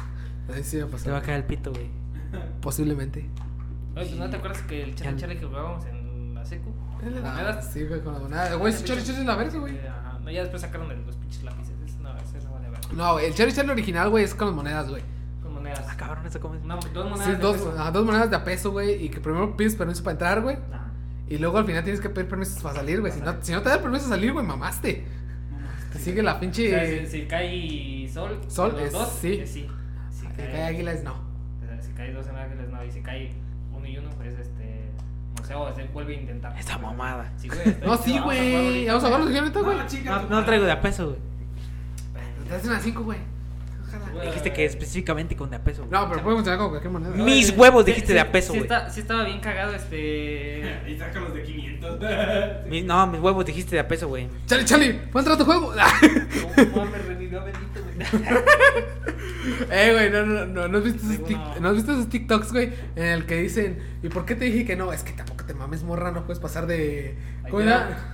[0.54, 1.16] así sí me ha Te va pasado.
[1.18, 1.90] a caer el pito, güey.
[2.62, 3.20] Posiblemente.
[3.96, 5.20] Oye, pues, ¿no te acuerdas que el Charlie Ya.
[5.22, 6.72] Charlie que jugábamos en la secu?
[7.24, 7.72] Ah, monedas?
[7.72, 8.58] sí, güey, con las monedas.
[8.58, 9.78] Güey, ese Charlie Charlie es la verga, güey.
[9.80, 10.20] Ajá.
[10.24, 11.74] No, ya después sacaron los pinches lápices.
[11.86, 12.80] Es- No, ese no vale ver.
[12.94, 15.04] No, güey, el Charlie Charlie original, güey, es con las monedas, güey.
[15.44, 15.86] Con monedas.
[15.88, 16.62] Ah, cabrón, ¿eso cómo es?
[16.94, 17.26] Dos monedas.
[17.26, 17.92] Sí, de dos, peso.
[17.92, 20.58] dos monedas de a peso, güey, y que primero pides permiso para entrar, güey.
[20.72, 20.92] Ajá.
[21.30, 23.12] Y luego al final tienes que pedir permisos para salir, güey.
[23.12, 25.06] Si no, si no te da el permiso de salir, güey, mamaste.
[25.94, 26.70] Te sigue la O pinche.
[26.70, 29.34] sea, si, si cae sol, Sol, los es- dos, sí.
[29.42, 29.68] es sí.
[30.12, 31.27] Si Si cae, cae águila es no.
[31.98, 32.84] Cae dos en ángeles, no.
[32.86, 33.34] Y si cae
[33.74, 34.88] uno y uno, pues este.
[35.40, 36.58] No sé, o se vuelve a intentar.
[36.58, 37.32] Esta mamada.
[37.38, 37.60] Sí, güey.
[37.68, 38.86] está No, sí, vamos a jugar güey.
[38.88, 39.38] Vamos a jugarlo güey.
[39.38, 39.78] ahorita, güey.
[39.78, 41.20] No, chica, No, no traigo de a peso, güey.
[42.48, 43.20] Te hacen a cinco, güey.
[43.88, 44.06] Ojalá.
[44.14, 44.26] Güey.
[44.28, 45.86] Dijiste que específicamente con de a peso.
[45.86, 45.92] güey.
[45.92, 47.12] No, pero podemos tener con cualquier moneda.
[47.24, 48.64] Mis huevos dijiste sí, de a peso, sí güey.
[48.72, 50.80] está- Sí, estaba bien cagado este.
[50.88, 52.00] Y saca los de 500.
[52.70, 54.28] Mi- no, mis huevos dijiste de a peso, güey.
[54.48, 55.74] Charlie, Charlie, ¿puedo entrar a tu juego?
[56.58, 57.77] No mames, Reni, no bendito.
[59.72, 61.60] Eh, güey, no, no, no, no has visto esos, Digo, tic- no.
[61.62, 62.74] ¿no has visto esos TikToks, güey?
[62.96, 64.92] En el que dicen, ¿y por qué te dije que no?
[64.92, 67.18] Es que tampoco te mames, morra, no puedes pasar de.
[67.50, 68.14] ¿Cómo era?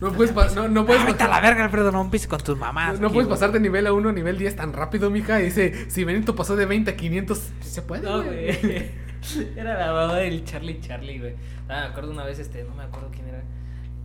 [0.00, 1.30] No puedes, no, no puedes Ah, pasar.
[1.30, 3.00] la verga, Alfredo, no empieces con tus mamás.
[3.00, 3.38] No aquí, puedes güey.
[3.38, 5.40] pasar de nivel a 1 a nivel 10 tan rápido, mija.
[5.40, 8.56] Y dice, si Benito pasó de 20 a 500, sí se puede, No, güey.
[8.60, 8.90] güey.
[9.56, 11.34] Era la mamá del Charlie Charlie, güey.
[11.68, 13.42] Ah, me acuerdo una vez, este, no me acuerdo quién era.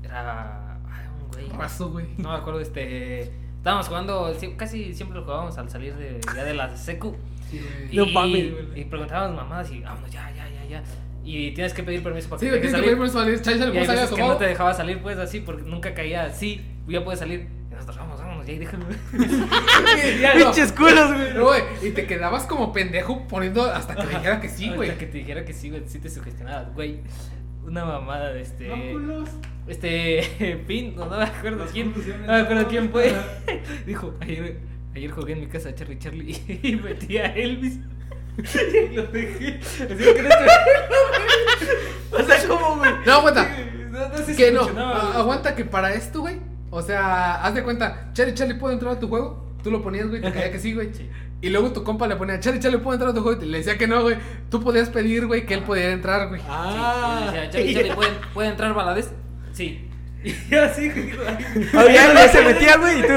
[0.04, 0.76] Era.
[0.90, 1.50] Ay, un güey.
[1.50, 2.06] Razo, güey.
[2.18, 3.32] No me acuerdo, este.
[3.62, 7.16] Estábamos jugando, casi siempre lo jugábamos al salir de, ya de la secu.
[7.52, 7.62] Sí.
[7.92, 8.54] Y, No güey.
[8.76, 10.84] y preguntábamos mamadas y vámonos, ya, ya, ya, ya.
[11.24, 12.98] Y tienes que pedir permiso para Sí, que te tienes dejes que pedir salir.
[12.98, 13.42] permiso para salir.
[13.44, 15.94] Chale, Y hay ¿cómo salía veces que no te dejaba salir, pues así, porque nunca
[15.94, 16.60] caía así.
[16.88, 17.48] Ya puedes salir.
[17.70, 18.86] Y nosotros, vamos, vámonos, ya, y déjalo.
[20.38, 21.34] Pinches culos, güey.
[21.36, 24.90] No, güey, y te quedabas como pendejo poniendo hasta que dijera que sí, güey.
[24.90, 27.00] Hasta que te dijera que sí, güey, sí te sugestionabas, güey.
[27.66, 28.70] Una mamada de este.
[29.68, 30.64] Este.
[30.68, 31.94] Pin, no, no me acuerdo Las quién.
[31.94, 33.14] No me acuerdo quién fue.
[33.86, 34.60] Dijo, ayer,
[34.96, 37.80] ayer jugué en mi casa a Charlie Charlie y metí a Elvis.
[38.38, 39.60] Y lo dejé.
[39.60, 40.30] Así que no
[42.18, 42.92] O sea, ¿cómo, güey?
[43.06, 43.48] No, aguanta.
[43.92, 46.38] No, no sé si Que no, a- aguanta que para esto, güey.
[46.70, 49.46] O sea, haz de cuenta, Charlie Charlie puede entrar a tu juego.
[49.64, 50.94] Tú lo ponías, güey, te caía que sí, güey.
[50.94, 51.10] Sí.
[51.42, 53.42] Y luego tu compa le ponía, Charlie Charlie puede entrar a tu juego.
[53.42, 54.18] Y le decía que no, güey.
[54.50, 56.42] Tú podías pedir, güey, que él pudiera entrar, güey.
[56.48, 57.32] Ah.
[57.32, 59.12] Sí, y decía, Charlie, Charlie, ¿pueden, ¿puede entrar Valadez?
[59.54, 59.88] Sí.
[60.52, 61.14] Y así, güey.
[61.84, 63.14] Oye, ya se metía, güey, y tú.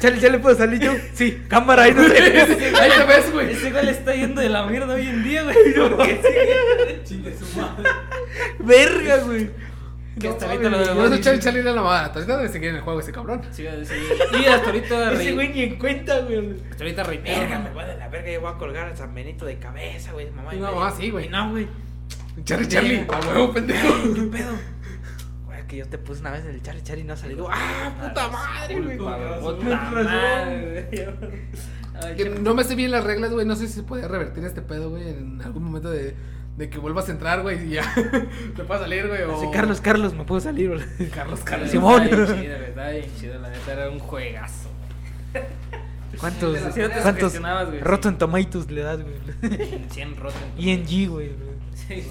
[0.00, 0.92] Chale, chale, ¿puedo salir yo?
[1.12, 2.22] Sí, cámara, ahí no sé.
[2.22, 3.52] Ahí te ves, güey.
[3.52, 5.56] Ese güey le está yendo de la mierda hoy en día, güey.
[5.96, 7.00] Porque sí.
[7.04, 7.90] Chingue su madre.
[8.60, 9.50] Verga, güey.
[10.18, 12.04] Que hasta No, ahorita lo eso Charlie Charlie era la mamada.
[12.06, 13.42] Hasta ahorita debe seguir en el juego ese cabrón.
[13.50, 13.94] Sí, sí.
[14.40, 16.56] Y hasta ahorita Ese güey ni en cuenta, güey.
[16.70, 17.40] Hasta ahorita reitero.
[17.40, 20.12] Verga, me voy de la verga, yo voy a colgar a San Benito de cabeza,
[20.12, 20.30] güey.
[20.30, 20.86] Mamá, no, media.
[20.86, 21.28] ah, sí, güey.
[21.28, 21.68] No, güey.
[22.44, 23.88] Charlie Charlie, a huevo, pendejo.
[24.14, 24.52] ¿Qué pedo?
[25.46, 27.48] Güey, que yo te puse una vez en el Charlie Charlie y no ha salido.
[27.50, 28.98] ¡Ah, puta madre, güey!
[28.98, 32.40] Puta madre, güey.
[32.40, 33.44] No me sé bien las reglas, güey.
[33.44, 36.14] No sé si se puede revertir este pedo, güey, en algún momento de,
[36.58, 37.94] de que vuelvas a entrar, güey, y ya
[38.56, 39.22] te pueda salir, güey.
[39.22, 39.50] O...
[39.52, 41.08] Carlos, Carlos, me puedo salir, güey.
[41.14, 41.70] Carlos, Carlos.
[41.70, 42.02] Simón.
[42.02, 44.68] Está bien chido, está bien chido, la neta era un juegazo.
[46.18, 49.14] ¿Cuántos, Sí, cuántos güey, Rotten Tomatoes le das, güey?
[49.42, 50.42] En 100 Rotten.
[50.58, 51.30] Y en G, güey.
[51.74, 52.04] Sí.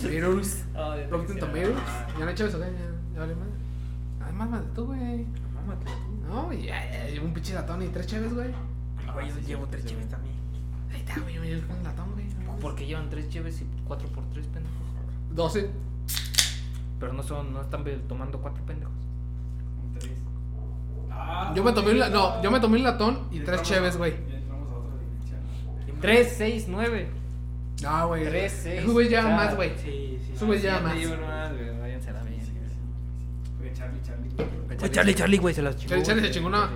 [0.00, 0.64] Tomatoes.
[1.10, 1.74] Rotten Tomatoes.
[1.76, 2.06] ah.
[2.12, 3.48] Ya no hay chaves acá, ya, ya vale más.
[4.20, 5.26] Además, más de tú, güey.
[6.28, 8.48] No, y ya, ya, llevo un pinche latón y tres chaves, güey.
[9.12, 10.36] Güey, yo llevo tres chives también.
[10.92, 12.26] Ahí está, güey, yo me llevo un latón, güey.
[12.62, 14.78] Porque llevan 3 cheves y 4 por 3 pendejos.
[15.34, 15.70] 12.
[17.00, 18.94] Pero no son, no están tomando 4 pendejos.
[19.98, 20.12] Tres.
[21.10, 23.70] Ah, Yo me tomé un, la- no, yo me tomé un latón y Ya tres
[23.72, 24.12] a- güey.
[25.86, 26.00] Ya.
[26.00, 27.10] 3, 6, 9.
[27.82, 28.24] No, güey.
[28.24, 28.80] 3, 6.
[28.80, 29.70] Esos güeyes llevan más, güey.
[29.78, 30.44] Sí, sí.
[30.44, 30.94] Güeyes llevan más.
[30.94, 32.40] Váyanse a la bien.
[33.58, 34.90] Fue Charlie, Charlie.
[34.92, 35.88] Charlie, Charlie, güey, se las chingó.
[35.90, 36.70] Charlie, Charlie se chingó una.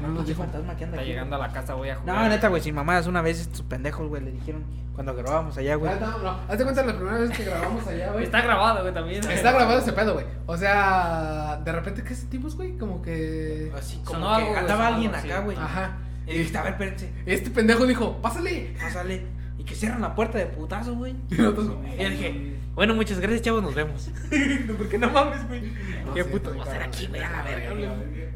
[0.00, 0.42] No, No, no, no, dijo.
[0.42, 1.10] fantasma que anda Está aquí.
[1.10, 2.16] llegando a la casa, voy a jugar.
[2.16, 3.06] No, neta, güey, sin mamadas.
[3.06, 4.64] Una vez estos pendejos, güey, le dijeron
[4.94, 5.92] cuando grabábamos allá, güey.
[5.92, 6.30] Ah, no, no.
[6.48, 8.24] Hazte cuenta la primera vez que grabamos allá, güey.
[8.24, 9.30] Está grabado, güey, también.
[9.30, 10.26] Está grabado ese pedo, güey.
[10.46, 12.76] O sea, de repente, ¿qué sentimos, güey?
[12.76, 13.70] Como que.
[13.76, 15.56] Así como Sonó que algo, andaba alguien acá, güey.
[15.56, 15.98] Ajá.
[16.26, 17.12] Y dijiste, a ver, espérense.
[17.26, 18.74] Este pendejo dijo, pásale.
[18.78, 19.24] Pásale.
[19.56, 21.14] Y que cierran la puerta de putazo, güey.
[21.30, 24.10] Y nosotros, Y yo dije, bueno, muchas gracias, chavos, nos vemos.
[24.78, 25.62] Porque no mames, güey.
[26.04, 28.27] No Qué puto güey, va a ser aquí, güey, a la verga, güey.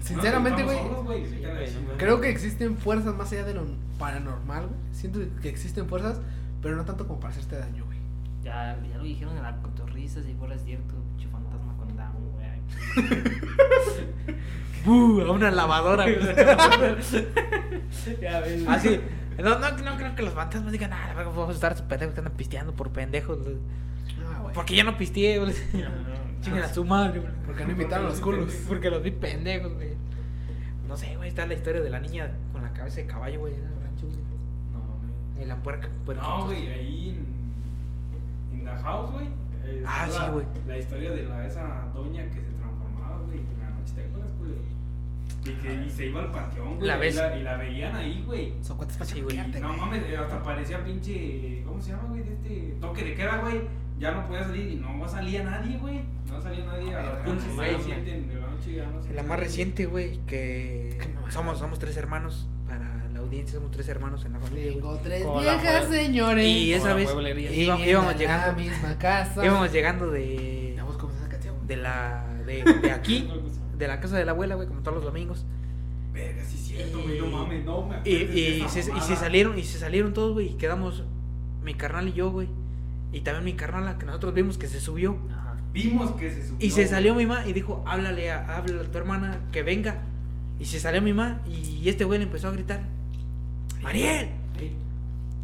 [0.00, 0.78] Sinceramente, güey.
[1.98, 3.64] Creo que existen fuerzas más allá de lo
[3.98, 4.78] paranormal, güey.
[4.92, 6.20] Siento que existen fuerzas,
[6.62, 7.98] pero no tanto como para hacerte daño, güey.
[8.42, 12.50] Ya, ya lo dijeron en la cotorriza, si fuera cierto, pinche fantasma con down, güey.
[14.84, 15.20] ¡Buh!
[15.22, 16.18] A una lavadora, güey.
[18.20, 18.64] ya ves.
[18.66, 19.00] Así.
[19.38, 22.20] No, no, no creo que los fantasmas digan, ah, vamos a estar esos pendejos que
[22.20, 23.38] andan pisteando por pendejos.
[23.42, 23.56] güey".
[24.26, 24.54] Ah, güey.
[24.54, 25.54] Porque yo no pisteé, güey.
[26.42, 27.32] Chingan a su madre, güey.
[27.46, 28.52] Porque no invitaron a los culos.
[28.68, 29.90] Porque los vi pendejos, güey.
[30.88, 33.54] No sé, güey, está la historia de la niña con la cabeza de caballo, güey,
[33.54, 34.18] en el rancho, güey.
[34.72, 35.42] No, mames.
[35.42, 35.88] Y la puerca.
[36.16, 37.08] No, güey, ahí
[38.52, 38.58] en.
[38.58, 39.26] En The House, güey.
[39.66, 40.46] eh, Ah, sí, la- güey.
[40.66, 44.30] La historia de la, esa doña que se transformaba, güey, en la noche, ¿te acuerdas,
[44.38, 44.50] güey?
[45.44, 46.88] Y que y se iba al panteón, güey.
[46.88, 48.54] La y la, y la veían ahí, güey.
[48.62, 49.36] Son cuantas para Sí, güey.
[49.36, 49.80] No güey.
[49.80, 51.62] mames, hasta parecía pinche.
[51.64, 52.22] ¿Cómo se llama, güey?
[52.24, 53.60] De este toque de queda, güey.
[54.00, 56.00] Ya no podía salir y no salía nadie, güey.
[56.40, 57.70] No salía nadie a las Verga, pinches güey.
[57.70, 60.98] seis, siete de la noche ya no La más reciente, güey, que
[61.28, 62.48] somos, somos tres hermanos.
[62.66, 64.72] Para la audiencia, somos tres hermanos en la familia.
[64.72, 66.46] Tengo tres viejas, señores.
[66.46, 69.44] Y esa vez íbamos, íbamos llegando, la misma casa.
[69.44, 70.76] íbamos llegando de,
[71.76, 73.28] la de, de aquí,
[73.78, 75.44] de la casa de la abuela, güey, como todos los domingos.
[76.12, 77.18] Verga, sí es cierto, güey.
[77.18, 78.14] No mames, no me Y,
[78.64, 81.04] y, se, y se salieron, y se salieron todos, güey, y quedamos
[81.62, 82.48] mi carnal y yo, güey.
[83.12, 85.18] Y también mi carnala, que nosotros vimos que se subió.
[85.72, 86.66] Vimos que se subió.
[86.66, 89.98] Y se salió mi mamá y dijo, háblale a, háblale a tu hermana que venga.
[90.58, 92.80] Y se salió mi mamá y este güey le empezó a gritar.
[93.82, 94.28] Mariel,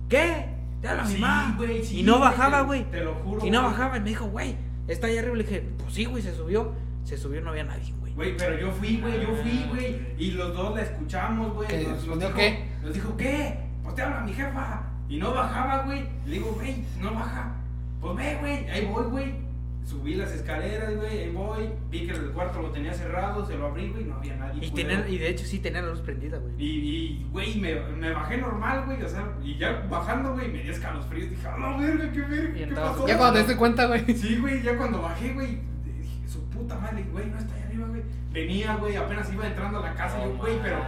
[0.08, 0.46] ¿qué?
[0.82, 1.54] Te habla mi mamá.
[1.56, 2.84] güey, sí, y no bajaba, güey.
[2.90, 3.96] te lo juro, Y no bajaba.
[3.96, 4.56] Y me dijo, güey,
[4.88, 5.36] está allá arriba.
[5.36, 6.72] Le dije, pues sí, güey, se subió.
[7.04, 8.12] Se subió, no había nadie, güey.
[8.14, 10.00] Güey, pero yo fui, güey, yo fui, güey.
[10.18, 11.68] Y los dos la escuchamos, güey.
[11.68, 11.78] ¿Qué?
[11.78, 12.64] Nos, nos ¿Respondió dijo, qué?
[12.82, 13.58] Nos dijo, ¿qué?
[13.82, 14.82] Pues te habla mi jefa.
[15.08, 16.04] Y no bajaba, güey.
[16.26, 17.52] Le digo, güey, no baja.
[18.00, 19.45] Pues ve, güey, ahí voy, güey.
[19.86, 21.70] Subí las escaleras, güey, ahí voy.
[21.90, 24.66] Vi que el cuarto lo tenía cerrado, se lo abrí, güey, no había nadie.
[24.66, 26.54] Y, tener, y de hecho sí tenía la luz prendida, güey.
[26.58, 30.64] Y, y, güey, me, me bajé normal, güey, o sea, y ya bajando, güey, me
[30.64, 31.30] dio escalofríos.
[31.30, 33.06] Dije, a la verga, qué verga, qué pasó.
[33.06, 34.04] Ya cuando te diste cuenta, güey.
[34.16, 37.86] Sí, güey, ya cuando bajé, güey, dije, su puta madre, güey, no está ahí arriba,
[37.86, 38.02] güey.
[38.32, 40.78] Venía, güey, apenas iba entrando a la casa, güey, pero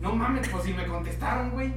[0.00, 1.74] no mames, pues si me contestaron, güey.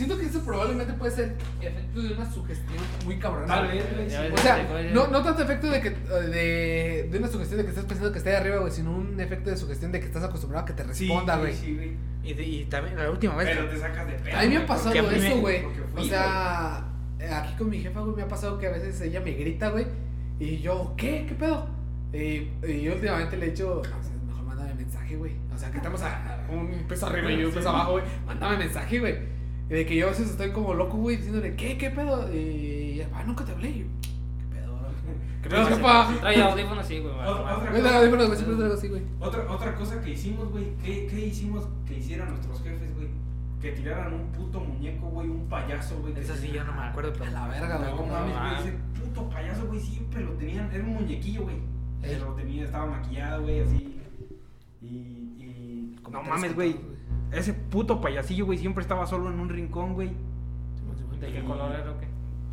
[0.00, 3.46] Siento que eso probablemente puede ser efecto de una sugestión muy cabrona.
[3.46, 3.84] Tal vez,
[4.32, 7.84] O sea, no, no tanto efecto de que de, de una sugestión de que estás
[7.84, 10.62] pensando que está ahí arriba, güey, sino un efecto de sugestión de que estás acostumbrado
[10.64, 11.54] a que te responda, güey.
[11.54, 11.90] Sí, güey.
[12.24, 13.48] Y, de- y también la última vez.
[13.54, 14.38] Pero te sacas de pedo.
[14.38, 15.62] a mí me ha güey, pasado porque a mí eso, me- güey.
[15.64, 16.84] porque fui, O sea,
[17.18, 19.68] eh, aquí con mi jefa, güey, me ha pasado que a veces ella me grita,
[19.68, 19.86] güey.
[20.38, 21.26] Y yo, ¿qué?
[21.28, 21.68] ¿Qué pedo?
[22.14, 25.32] Y, y yo últimamente le he dicho, "No, o sea, mejor mándame mensaje, güey.
[25.54, 28.04] O sea, que estamos a un peso arriba y un peso abajo, güey.
[28.26, 29.39] Mándame mensaje, güey.
[29.70, 31.78] Y de que yo a veces estoy como loco, güey, diciéndole, ¿qué?
[31.78, 32.28] ¿Qué pedo?
[32.34, 33.70] Y ella, ah, nunca te hablé.
[33.70, 33.84] Y yo,
[34.40, 34.88] ¿qué pedo, bro?
[35.42, 36.20] ¿Qué pedo, jefa?
[36.20, 37.14] Trae audífonos así, güey.
[37.14, 39.02] Otra- así, güey.
[39.20, 43.08] Otra, otra cosa que hicimos, güey, ¿qué, ¿qué hicimos que hicieran nuestros jefes, güey?
[43.60, 46.18] Que tiraran un puto muñeco, güey, un payaso, güey.
[46.18, 47.26] Esa sí, yo no me acuerdo, pero.
[47.26, 47.90] A la verga, güey.
[47.90, 51.56] No ¿cómo mames, güey, ese puto payaso, güey, siempre lo tenían, era un muñequillo, güey.
[52.02, 52.16] Ey.
[52.18, 54.00] Pero tenía, estaba maquillado, güey, así.
[54.82, 55.96] Y, y...
[56.10, 56.76] No mames, güey.
[57.32, 60.10] Ese puto payasillo, güey, siempre estaba solo en un rincón, güey.
[61.20, 62.08] ¿De qué color era o qué?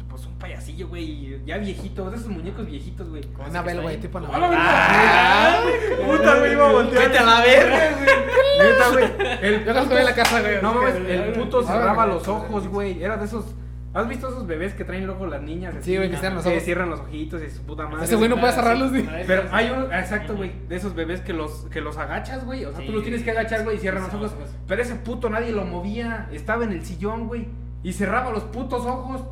[0.09, 3.21] Pues un payasillo, güey, ya viejito, de esos muñecos viejitos, güey.
[3.23, 4.57] ¿Cómo se Anabel, güey, tipo ¡A Anabel.
[4.59, 5.61] Ah,
[6.05, 7.03] Puta, me iba a voltear.
[7.03, 8.69] Vete a la verga, güey.
[8.71, 9.65] Neta, güey.
[9.65, 10.61] Yo no estoy en la casa, güey.
[10.61, 12.17] No mames, el puto Ah, cerraba güey.
[12.17, 13.03] los ojos, güey.
[13.03, 13.45] Era de esos.
[13.93, 15.73] ¿Has visto esos bebés que traen luego las niñas?
[15.75, 15.91] así?
[15.91, 16.63] Sí, güey, que cierran los ojos.
[16.63, 18.05] cierran los ojitos y su puta madre.
[18.05, 19.07] Ese güey no puede cerrarlos, güey.
[19.25, 22.65] Pero hay uno, exacto, güey, de esos bebés que los, que los agachas, güey.
[22.65, 22.91] O sea, tú Sí.
[22.91, 24.35] los tienes que agachar, güey, y cierran los ojos.
[24.67, 26.29] Pero ese puto nadie lo movía.
[26.31, 27.47] Estaba en el sillón, güey.
[27.83, 29.23] Y cerraba los putos ojos.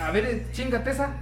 [0.00, 1.14] A ver, chingate esa.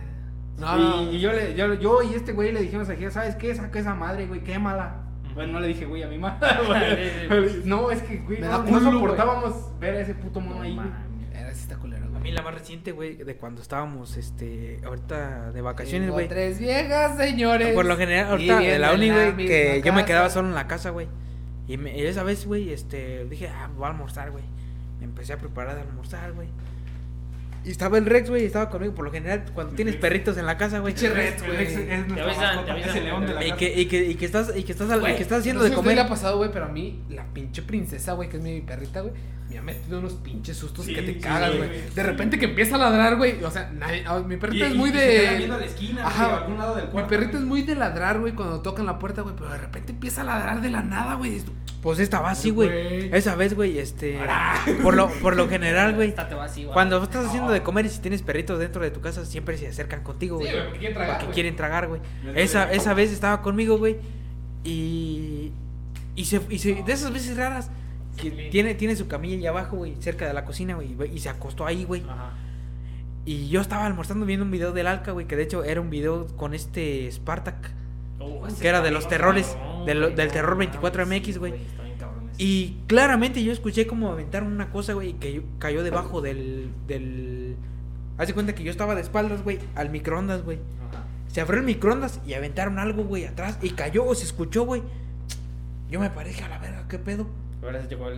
[0.58, 1.12] No, y, no.
[1.12, 3.54] y yo, le, yo, yo y este güey le dijimos a ¿sabes qué?
[3.54, 4.96] Saca esa madre, güey, quémala.
[5.34, 7.26] Bueno, no le dije, güey, a mi madre.
[7.28, 7.62] güey.
[7.64, 10.74] no, es que, güey, no, da no culo, soportábamos ver a ese puto mono ahí,
[10.74, 10.86] güey.
[11.34, 15.60] Era sí está culero, Mí la más reciente, güey, de cuando estábamos, este, ahorita de
[15.60, 16.28] vacaciones, güey.
[16.28, 17.74] tres viejas, señores.
[17.74, 20.06] Por lo general, ahorita de la uni, güey, que yo me casa.
[20.06, 21.08] quedaba solo en la casa, güey.
[21.68, 24.44] Y, me- y esa vez, güey, este, dije, ah, voy a almorzar, güey.
[24.98, 26.48] Me empecé a preparar de almorzar, güey.
[27.64, 28.92] Y estaba el Rex, güey, y estaba conmigo.
[28.94, 30.94] Por lo general, cuando tienes perritos en la casa, güey.
[30.94, 31.62] Pinche Rex, güey.
[31.64, 33.56] Es, el león de la Y casa.
[33.58, 35.64] que, y que, y que estás, y que estás, al- y que estás haciendo no
[35.66, 35.94] sé de comer.
[35.94, 39.00] le ha pasado, güey, pero a mí, la pinche princesa, güey, que es mi perrita,
[39.02, 39.14] güey,
[39.50, 41.68] me ha metido unos pinches sustos Sí, que te sí, cagas, sí, güey.
[41.70, 42.00] de sí.
[42.02, 43.42] repente que empieza a ladrar, güey.
[43.44, 45.36] O sea, nadie- ah, mi perrita Y- es y- muy y se queda de.
[45.36, 46.36] viendo a la esquina, Ajá.
[46.38, 47.42] algún lado del Mi cuarto, perrita güey.
[47.42, 50.24] es muy de ladrar, güey, cuando tocan la puerta, güey, pero de repente empieza a
[50.24, 51.42] ladrar de la nada, güey.
[51.82, 53.10] Pues estaba así, Güey.
[53.12, 54.16] Esa vez, güey, este.
[54.84, 56.10] Por lo, por lo general, güey.
[56.10, 56.72] Esta te va así, güey.
[56.72, 59.66] Cuando estás haciendo de comer y si tienes perritos dentro de tu casa, siempre se
[59.66, 60.62] acercan contigo, Sí, güey.
[60.64, 61.34] porque quieren tragar, Porque güey.
[61.34, 62.00] quieren tragar, güey.
[62.36, 63.96] Esa, esa vez estaba conmigo, güey.
[64.64, 65.52] Y.
[66.14, 67.70] Y se, y se- de esas veces raras.
[68.30, 68.48] Que Sí.
[68.50, 70.96] tiene, tiene su camilla ahí abajo, güey, cerca de la cocina, güey.
[71.14, 72.02] Y se acostó ahí, güey.
[72.08, 72.30] Ajá.
[73.24, 75.26] Y yo estaba almorzando viendo un video del Alca, güey.
[75.26, 77.70] Que de hecho era un video con este Spartak.
[78.48, 80.14] Ese Que era de los terrores, cabrón, del- güey.
[80.14, 81.54] del No terror mames, 24MX, sí, güey.
[82.38, 86.70] Y claramente yo escuché como aventaron una cosa, güey, que cayó debajo del.
[86.86, 87.56] del...
[88.18, 90.58] Haz de cuenta que yo estaba de espaldas, güey, al microondas, güey.
[90.90, 91.04] Ajá.
[91.28, 93.58] Se abrió el microondas y aventaron algo, güey, atrás.
[93.62, 94.82] Y cayó o se escuchó, güey.
[95.90, 97.26] Yo me paré, a la verga, ¿qué pedo?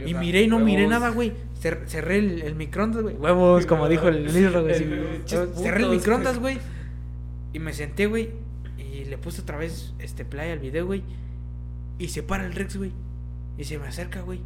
[0.09, 1.33] Y miré y no miré nada, güey.
[1.63, 3.15] Cer- cerré el, el microondas, güey.
[3.17, 4.75] Huevos, como dijo el libro, güey.
[4.75, 4.85] sí.
[5.27, 6.59] Cerré el microondas, güey.
[7.53, 8.31] Y me senté, güey.
[8.79, 11.03] Y le puse otra vez este play al video, güey.
[11.99, 12.93] Y se para el Rex, güey.
[13.59, 14.41] Y se me acerca, güey.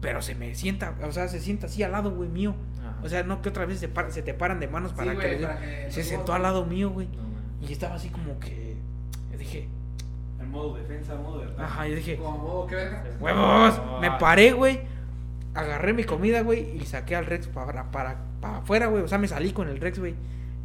[0.00, 2.54] Pero se me sienta, o sea, se sienta así al lado, güey, mío.
[2.78, 2.98] Ajá.
[3.02, 5.18] O sea, no que otra vez se, para- se te paran de manos para Sí,
[5.18, 5.28] que.
[5.28, 7.08] le- para que- se sentó al lado mío, güey.
[7.08, 7.66] No.
[7.68, 8.76] Y estaba así como que.
[9.38, 9.68] Dije,
[10.56, 11.62] modo defensa, modo de ataque.
[11.62, 13.04] ajá, yo dije, Como, qué verga.
[13.20, 13.80] huevos.
[14.00, 14.80] Me paré, güey.
[15.54, 16.76] Agarré mi comida, güey.
[16.76, 19.02] Y saqué al Rex para, para, para afuera, güey.
[19.02, 20.14] O sea, me salí con el Rex, güey.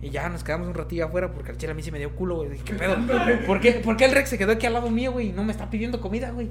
[0.01, 2.15] Y ya nos quedamos un ratillo afuera porque al chile a mí se me dio
[2.15, 2.49] culo, güey.
[2.49, 2.97] Dije, ¿qué pedo?
[3.45, 5.27] ¿Por qué, ¿Por qué el Rex se quedó aquí al lado mío, güey?
[5.29, 6.49] Y no me está pidiendo comida, güey.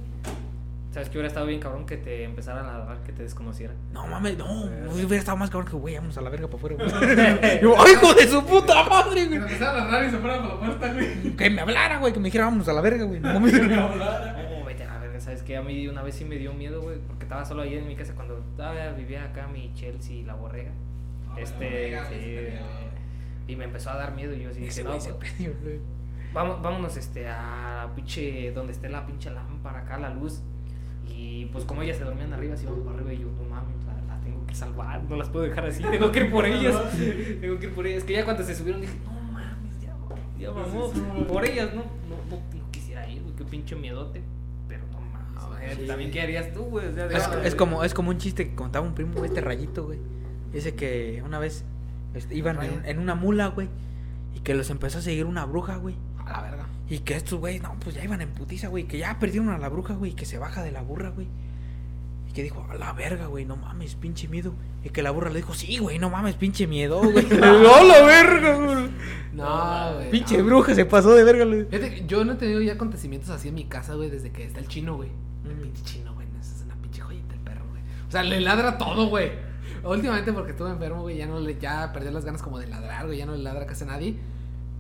[0.91, 3.73] ¿Sabes que hubiera estado bien cabrón que te empezaran a ladrar, que te desconociera?
[3.93, 4.65] No mames, no.
[4.93, 7.61] Hubiera estado más cabrón que, güey, vamos a la verga para afuera, güey.
[7.63, 9.39] Yo, ¡Ay, hijo de su puta madre, Que güey!
[9.39, 11.37] nos empezaron a ladrar y se fueran por la puerta, güey.
[11.37, 13.21] Que me hablara, güey, que me dijera, vamos a la verga, güey.
[13.21, 13.55] No mames.
[13.55, 15.21] Oh, vete a la verga.
[15.21, 17.75] sabes que a mí una vez sí me dio miedo, güey, porque estaba solo ahí
[17.77, 20.73] en mi casa cuando todavía vivía acá mi Chelsea y la borrega.
[21.29, 22.47] Ah, la este, borrega, sí,
[23.47, 25.81] y me empezó a dar miedo y yo así Ese dije, no, pues, güey.
[26.33, 30.43] vamos, vámonos este a pinche donde esté la pinche lámpara acá la luz.
[31.31, 33.77] Y pues como ellas se dormían arriba, así vamos para arriba y yo, no mames,
[33.87, 36.75] la, la tengo que salvar, no las puedo dejar así, tengo que ir por ellas.
[37.41, 37.99] tengo que ir por ellas.
[37.99, 39.95] Es que ya cuando se subieron dije, no mames, ya,
[40.39, 40.93] ya vamos
[41.29, 44.23] por ellas, no, no, no, no quisiera ir, güey, qué pinche miedote.
[44.69, 45.87] Pero no mames, sí.
[45.87, 46.87] también qué harías tú, güey.
[46.89, 49.27] O sea, de- Es, es como, es como un chiste que contaba un primo, güey,
[49.27, 49.99] este rayito, güey.
[50.53, 51.65] Dice que una vez
[52.15, 53.69] este, iban en, en una mula, güey.
[54.35, 55.95] Y que los empezó a seguir una bruja, güey.
[56.27, 56.67] A la verga.
[56.91, 58.85] Y que estos, güey, no, pues ya iban en putiza, güey.
[58.85, 60.11] Que ya perdieron a la bruja, güey.
[60.11, 61.29] Y que se baja de la burra, güey.
[62.29, 64.53] Y que dijo, a la verga, güey, no mames, pinche miedo.
[64.85, 67.27] Y que la burra le dijo, sí, güey, no mames, pinche miedo, güey.
[67.31, 68.91] ¡No, la verga, güey!
[69.33, 70.11] No, güey.
[70.11, 70.45] Pinche no.
[70.45, 71.65] bruja se pasó de verga, güey.
[71.67, 74.59] Fíjate, yo no he tenido ya acontecimientos así en mi casa, güey, desde que está
[74.61, 75.11] el chino, güey.
[75.45, 75.61] El Mm.
[75.63, 76.27] pinche chino, güey.
[76.33, 77.83] no, esa es una pinche joyita el perro, güey.
[78.09, 79.31] O sea, le ladra todo, güey.
[79.85, 83.07] Últimamente porque estuve enfermo, güey, ya no le, ya perdí las ganas como de ladrar,
[83.07, 84.17] güey, ya no le ladra casi a nadie.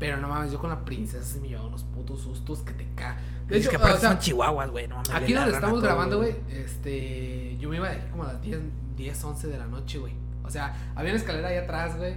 [0.00, 2.86] Pero no mames, yo con la princesa sí me llevaba unos putos sustos que te
[2.96, 3.18] ca.
[3.46, 5.10] De es hecho, que aparte o sea, son chihuahuas, güey, no mames.
[5.10, 8.60] Aquí donde estamos grabando, güey, este, yo me iba de aquí como a las 10,
[8.96, 10.14] 10, 11 de la noche, güey.
[10.42, 12.14] O sea, había una escalera ahí atrás, güey.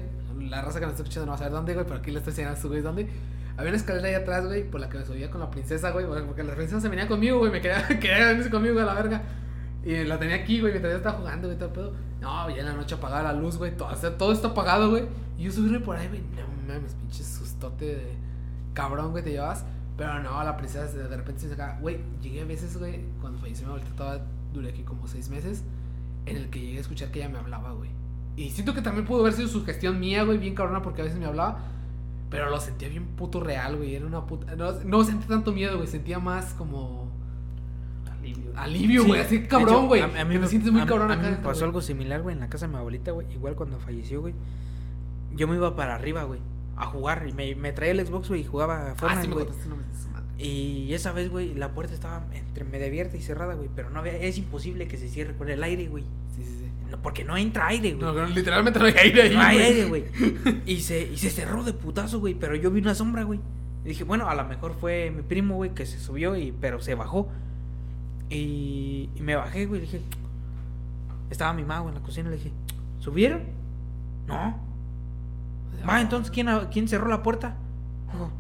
[0.49, 2.19] La raza que nos está escuchando no va a saber dónde, güey, pero aquí le
[2.19, 3.10] estoy enseñando a su güey dónde.
[3.57, 6.05] Había una escalera ahí atrás, güey, por la que me subía con la princesa, güey,
[6.05, 8.93] porque la princesa se venía conmigo, güey, me quería, quería venirse conmigo, güey, a la
[8.93, 9.22] verga.
[9.84, 11.93] Y la tenía aquí, güey, mientras yo estaba jugando, güey, todo el pedo.
[12.22, 14.89] No, ya en la noche apagada la luz, güey, todo, o sea, todo está apagado,
[14.89, 15.03] güey.
[15.38, 18.15] Y yo subirme por ahí, güey, no mames, pinche sustote de
[18.73, 19.65] cabrón, güey, te llevas.
[19.98, 21.77] Pero no, la princesa de repente se saca.
[21.80, 25.64] Güey, llegué a veces, güey, cuando falleció mi abuelita, todavía duré aquí como seis meses,
[26.26, 27.91] en el que llegué a escuchar que ella me hablaba, güey.
[28.35, 31.03] Y siento que también pudo haber sido su gestión mía, güey, bien cabrona, porque a
[31.06, 31.60] veces me hablaba.
[32.31, 33.94] Pero lo sentía bien puto real, güey.
[33.94, 34.56] Era una puta.
[34.56, 35.88] No, no sentía tanto miedo, güey.
[35.88, 37.07] Sentía más como.
[38.19, 38.52] Alivio.
[38.56, 39.22] Alivio, Sí, güey.
[39.22, 40.02] Así de cabrón, güey.
[40.02, 41.30] a- a mí que me- te sientes muy a- cabrón A mí acá.
[41.38, 43.31] me pasó algo similar, güey, en la casa de mi abuelita, güey.
[43.34, 44.34] Igual cuando falleció, güey.
[45.35, 46.40] Yo me iba para arriba, güey,
[46.75, 47.25] a jugar.
[47.27, 49.45] Y me, me traía el Xbox, güey, y jugaba Ah, Fortnite, sí, güey.
[49.45, 49.63] no dices
[50.03, 50.25] su madre.
[50.37, 53.69] Y esa vez, güey, la puerta estaba entre medio abierta y cerrada, güey.
[53.75, 56.03] Pero no había, es imposible que se cierre con el aire, güey.
[56.35, 56.89] Sí, sí, sí.
[56.89, 58.03] No, porque no entra aire, güey.
[58.05, 59.33] No, no, literalmente no hay aire ahí.
[59.35, 60.05] No hay aire, güey.
[60.65, 62.33] Y se, y se cerró de putazo, güey.
[62.33, 63.39] Pero yo vi una sombra, güey.
[63.85, 66.81] Y dije, bueno, a lo mejor fue mi primo, güey, que se subió, y, pero
[66.81, 67.29] se bajó.
[68.29, 69.81] Y, y me bajé, güey.
[69.81, 70.01] Dije,
[71.29, 72.29] estaba mi mago en la cocina.
[72.29, 72.51] Le dije,
[72.99, 73.41] ¿subieron?
[74.27, 74.57] No.
[75.88, 77.55] Va, entonces, ¿quién, ¿quién cerró la puerta?
[78.11, 78.31] Dijo,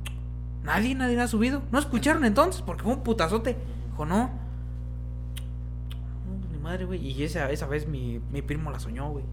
[0.63, 1.61] nadie, nadie ha subido.
[1.71, 2.61] ¿No escucharon entonces?
[2.61, 3.57] Porque fue un putazote.
[3.91, 4.31] Dijo, no.
[6.27, 7.05] No, ni madre, güey.
[7.05, 9.25] Y esa, esa vez mi, mi primo la soñó, güey.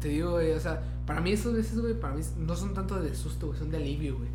[0.00, 3.00] Te digo, güey, o sea, para mí esas veces, güey, para mí no son tanto
[3.00, 4.28] de susto, güey, son de alivio, güey.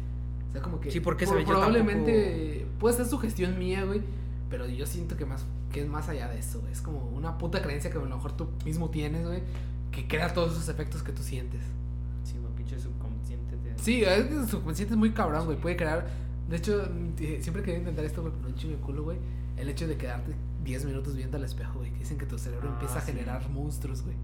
[0.50, 3.84] O sea, como que Sí, porque por- vez yo probablemente puede ser su gestión mía,
[3.86, 4.02] güey,
[4.50, 6.72] pero yo siento que más que es más allá de eso, güey.
[6.72, 9.44] Es como una puta creencia que a lo mejor tú mismo tienes, güey,
[9.92, 11.62] que crea todos esos efectos que tú sientes.
[13.90, 16.06] Sí, es que su subconsciente es muy cabrón, güey, puede crear
[16.50, 16.84] de hecho,
[17.20, 19.18] eh, siempre quería intentar esto, güey, con un chingo de culo, güey.
[19.56, 20.34] El hecho de quedarte
[20.64, 21.92] 10 minutos viendo al espejo, güey.
[21.92, 24.16] Que dicen que tu cerebro Ah, empieza a generar monstruos, güey.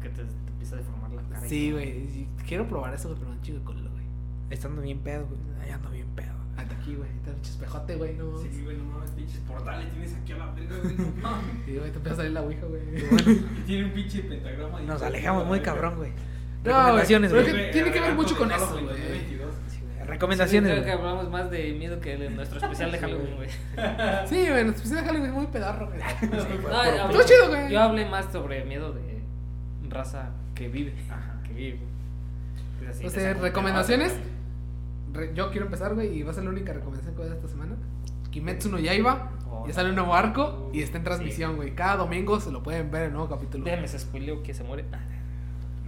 [0.00, 1.46] Que te, te empieza a deformar la cara.
[1.46, 1.88] Sí, güey.
[1.88, 4.04] y Quiero probar eso, güey, pero un chingo de culo, güey.
[4.48, 5.38] Estando bien pedo, güey.
[5.62, 6.32] Ahí ando bien pedo.
[6.56, 7.10] Hasta aquí, güey.
[7.10, 8.16] Está el pinche espejote, güey.
[8.16, 8.38] No.
[8.38, 11.44] Sí, güey, no mames, pinches portales tienes aquí a la verga, güey, no mames.
[11.66, 12.82] Sí, güey, te empieza a salir la ouija, güey.
[13.58, 14.78] Y tiene un pinche pentagrama.
[14.78, 14.86] ahí.
[14.86, 16.12] Nos alejamos muy cabrón, güey.
[16.64, 18.84] No, Recomendaciones, güey, tiene que ver mucho con eso, güey.
[18.96, 19.48] Sí, güey.
[19.68, 23.48] Sí, Recomendaciones, creo que hablamos más de miedo que de nuestro especial de Halloween, güey.
[24.26, 24.64] Sí, güey.
[24.64, 26.00] Nos pusieron a Halloween muy pedarro, güey.
[26.30, 27.70] No, hablé- chido, güey.
[27.70, 29.22] Yo hablé más sobre miedo de
[29.88, 30.94] raza que vive.
[31.10, 31.78] Ajá, que vive.
[32.88, 34.14] Así, O sea, recomendaciones.
[35.12, 37.30] Re- yo quiero empezar, güey, y va a ser la única recomendación que voy a
[37.30, 37.76] dar esta semana.
[38.30, 39.30] Kimetsu no Yaiba.
[39.50, 41.06] Oh, Ya sale un nuevo arco y está en sí.
[41.06, 41.74] transmisión, güey.
[41.74, 43.64] Cada domingo se lo pueden ver el nuevo capítulo.
[43.64, 44.84] Déjame se spoileo que se muere.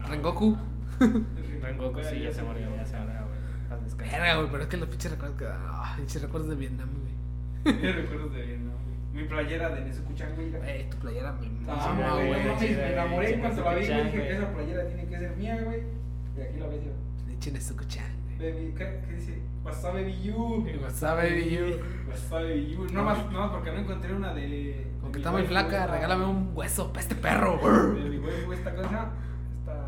[0.08, 0.56] Rengoku.
[1.62, 4.10] Rengoku sí, ya se murió, ya se murió, güey.
[4.10, 5.46] Verga, güey, pero es que los pinches recuerdos que.
[5.48, 7.82] Ah, pinches recuerdos de Vietnam, güey.
[7.82, 8.76] Yo recuerdo de güey.
[9.12, 10.54] Mi playera de Nezuko-chan, güey.
[10.64, 14.04] Ey, tu playera me Ah, güey, me enamoré Sí, cuando la vi, güey.
[14.04, 14.28] Dije, güey.
[14.28, 15.82] esa playera tiene que ser mía, güey.
[16.36, 16.92] Y aquí la ves yo.
[17.26, 18.52] Leche Nezuko-chan, güey.
[18.52, 19.42] Baby, ¿qué, qué dice?
[19.64, 20.66] Wasabi Baby You.
[20.82, 21.66] Wasabi Baby You.
[22.08, 22.86] Wasabi Baby You.
[22.92, 24.86] No más, no más porque no encontré una de.
[25.02, 27.58] Aunque de está muy flaca, regálame un hueso para este perro.
[27.94, 29.10] De mi waifu, esta cosa.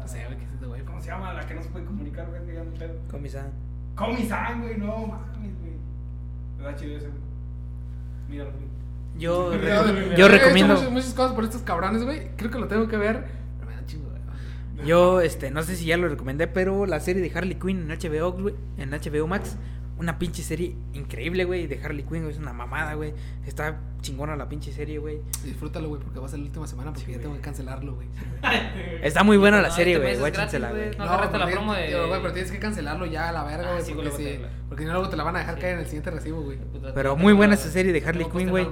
[0.09, 0.83] Sé, güey, ¿qué es este güey?
[0.85, 1.33] ¿Cómo se llama?
[1.35, 2.41] La que no se puede comunicar, güey.
[2.57, 2.95] no pedo.
[3.11, 3.51] Comisan.
[3.95, 4.77] Comi-san, güey.
[4.79, 5.73] No mames, güey.
[6.57, 7.21] ¿Verdad chido ese, güey?
[8.29, 8.69] Míralo, güey.
[9.19, 10.75] Yo, Yo- yo He hecho recomiendo.
[10.75, 12.31] muchas, muchas cosas por estos cabrones, güey.
[12.37, 13.25] Creo que lo tengo que ver.
[13.59, 14.87] Pero me da un chingo, güey.
[14.87, 17.99] Yo, este, no sé si ya lo recomendé, pero la serie de Harley Quinn en
[17.99, 19.57] HBO, güey, en HBO Max,
[19.99, 23.13] una pinche serie increíble, güey, de Harley Quinn, güey, es una mamada, güey.
[23.47, 25.21] Está chingona la pinche serie, güey.
[25.45, 27.95] Disfrútalo, güey, porque va a ser la última semana porque Sí, ya tengo que cancelarlo,
[27.97, 28.07] güey.
[29.03, 30.15] Está muy buena la No, serie, este güey.
[30.15, 30.99] es Guáchensela, gratis, güey.
[30.99, 33.45] No agarraste la porque- promo de- tío, güey, pero tienes que cancelarlo ya a la
[33.45, 35.55] verga, Ah, güey, sí, porque, si- luego te- porque luego te la van a dejar
[35.57, 35.61] Sí.
[35.61, 36.59] caer en el siguiente recibo, güey.
[36.59, 38.69] Puta, Pero te- muy buena esa serie de Harley te- Quinn, güey.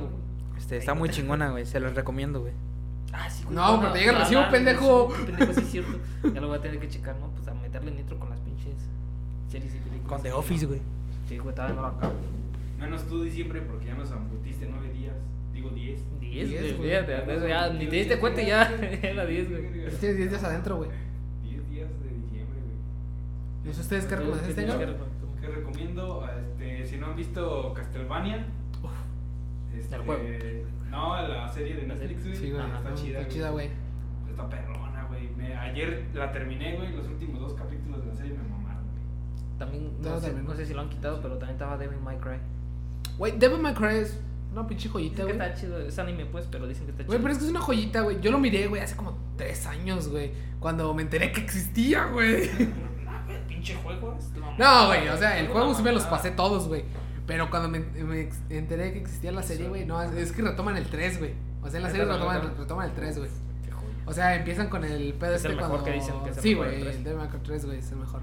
[0.59, 1.66] Este, está muy chingona, güey.
[1.66, 2.53] Se los recomiendo, güey.
[3.12, 3.57] Ah, sí, güey.
[3.57, 5.09] No, pero te llega el recibo, pendejo.
[5.27, 5.98] Pendejo, sí es cierto.
[6.35, 7.31] Ya lo voy a tener que checar, ¿no?
[7.31, 8.74] Pues a meterle nitro con las pinches
[9.51, 10.09] series y películas.
[10.09, 10.81] Con The Office, güey.
[11.27, 12.12] Sí, güey, todavía no lo acabo.
[12.78, 15.15] Menos tú diciembre porque ya nos amputiste nueve días.
[15.53, 16.03] Digo diez.
[16.20, 16.90] 10, Diez, güey.
[16.90, 18.70] Fíjate, eso ya ni te diste cuenta y ya
[19.03, 19.62] era 10, güey.
[19.73, 20.90] Tienes 10 días adentro, güey.
[21.43, 23.65] Diez días de diciembre, güey.
[23.65, 24.97] No sé ustedes qué recomendaciones Tienes tengan.
[25.40, 28.44] que- recomiendo, este, si no han visto Castlevania.
[29.77, 30.23] Este, El juego.
[30.90, 32.36] No, la serie de Netflix, güey.
[32.36, 32.62] Sí, güey.
[32.62, 33.69] Ajá, Está chida, está chida, güey.
[34.28, 35.28] Está perrona, güey.
[35.36, 36.93] Me- Ayer la terminé, güey.
[36.94, 37.35] Los últimos
[39.59, 40.47] También, No, no, sé, también.
[40.47, 42.39] no sé si lo han quitado, pero también estaba Devil May Cry.
[43.19, 44.19] Güey, Devil May Cry es
[44.53, 45.33] una pinche joyita, que güey.
[45.35, 47.12] está chido, es anime pues, pero dicen que está chido.
[47.12, 48.20] Güey, pero es que es una joyita, güey.
[48.20, 50.33] Yo lo miré, güey, hace como 3 años, güey.
[50.61, 52.49] Cuando me enteré que existía, güey.
[53.05, 54.16] No, güey, pinche juego.
[54.59, 56.85] No, güey, o sea, el juego sí me los pasé todos, güey.
[57.27, 60.87] Pero cuando me, me enteré que existía la serie, güey, no, es, que retoman el
[60.87, 61.35] 3, güey.
[61.62, 63.31] O sea, en la serie retoman, retoman el 3, güey.
[64.07, 65.85] O sea, empiezan con el pedo Es este el mejor cuando...
[65.87, 67.03] que dicen que es el sí, güey, el tres.
[67.05, 68.23] Devil May Cry 3, güey, es el mejor.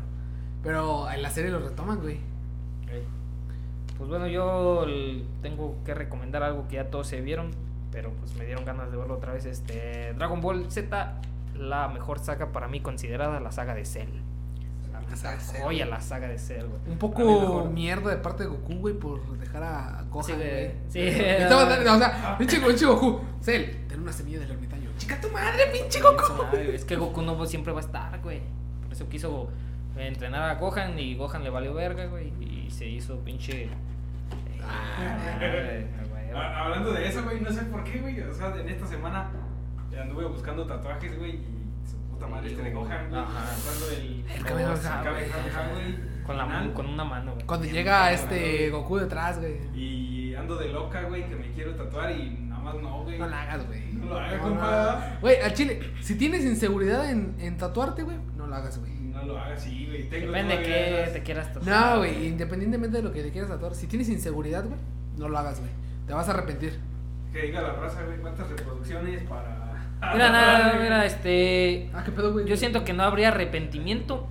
[0.64, 2.20] Pero en la serie lo retoman, güey.
[3.98, 4.86] Pues bueno, yo
[5.42, 7.52] tengo que recomendar algo que ya todos se vieron,
[7.92, 9.46] pero pues me dieron ganas de verlo otra vez.
[9.46, 11.22] Este Dragon Ball Z,
[11.56, 14.10] la mejor saga para mí considerada la saga de Cell.
[14.92, 16.82] La saga de Cell, la saga de Cell, güey.
[16.88, 20.72] Un poco mierda de parte de Goku, güey, por dejar a Gohan, güey.
[20.90, 21.00] Sí.
[21.54, 23.22] O sea, pinche, pinche Goku.
[23.42, 24.90] Cell, ten una semilla del ermitaño.
[24.98, 26.56] Chica tu madre, pinche Goku.
[26.56, 28.42] Es que Goku no siempre va a estar, güey.
[28.82, 29.50] Por eso quiso
[29.98, 32.34] entrenar a Gohan y Gohan le valió verga, güey.
[32.42, 33.70] Y se hizo pinche.
[34.62, 36.32] Ah, Ay, güey.
[36.36, 38.20] Ah, Hablando de eso, güey, no sé por qué, güey.
[38.22, 39.30] O sea, en esta semana
[40.02, 41.36] anduve buscando tatuajes, güey.
[41.36, 43.22] Y su puta madre este de Gohan, güey.
[43.22, 44.26] Buscando el.
[44.36, 46.14] El güey.
[46.26, 47.46] Con, la, con una mano, güey.
[47.46, 49.58] Cuando llega este Goku detrás, güey.
[49.76, 53.20] Y ando de loca, güey, que me quiero tatuar y nada más no, güey.
[53.20, 53.92] No la hagas, güey.
[53.94, 55.10] No lo hagas, No, compa.
[55.16, 55.20] no.
[55.22, 58.92] Güey, al chile, si tienes inseguridad en, en tatuarte, güey, no lo hagas, güey.
[59.26, 60.10] No lo hagas, sí, güey.
[60.10, 61.66] Tengo Depende de qué te quieras tatuar.
[61.66, 64.80] No, güey, independientemente de lo que te quieras tatuar, si tienes inseguridad, güey,
[65.18, 65.72] no lo hagas, güey.
[66.08, 66.80] Te vas a arrepentir.
[67.32, 69.64] Que diga la raza, güey, cuántas reproducciones para.
[70.14, 71.90] Mira, nada, mira, este.
[71.94, 72.46] Ah, qué pedo, güey.
[72.46, 74.28] Yo siento que no habría arrepentimiento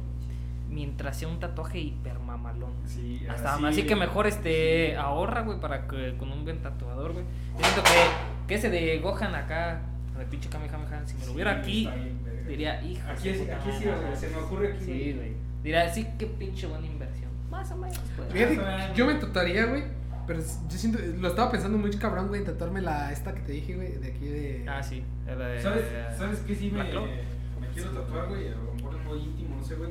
[0.68, 2.72] mientras sea un tatuaje hipermamalón.
[2.84, 7.12] Sí, Hasta, así, así que mejor este ahorra, güey, para que con un buen tatuador,
[7.12, 7.24] güey.
[7.58, 9.80] Yo siento que, que ese de Gohan acá,
[10.18, 12.12] de pinche Kamehameha, si me lo hubiera Sí, aquí.
[12.48, 13.02] Diría, hijo.
[13.10, 14.00] Aquí, es, aquí sí, madre".
[14.06, 14.84] güey, se me ocurre aquí.
[14.84, 15.32] Sí, güey.
[15.62, 17.30] Diría, sí, qué pinche buena inversión.
[17.50, 18.32] Más o menos, pues.
[18.32, 18.58] Fíjate,
[18.94, 19.84] yo me tatuaría, güey.
[20.26, 23.52] Pero yo siento, lo estaba pensando muy cabrón, güey, en tatuarme la esta que te
[23.52, 24.64] dije, güey, de aquí de.
[24.68, 25.02] Ah, sí.
[25.26, 28.48] de- ¿Sabes, de- ¿Sabes qué sí me, me quiero tatuar, güey?
[28.48, 29.90] A lo mejor es muy íntimo, no sé, güey.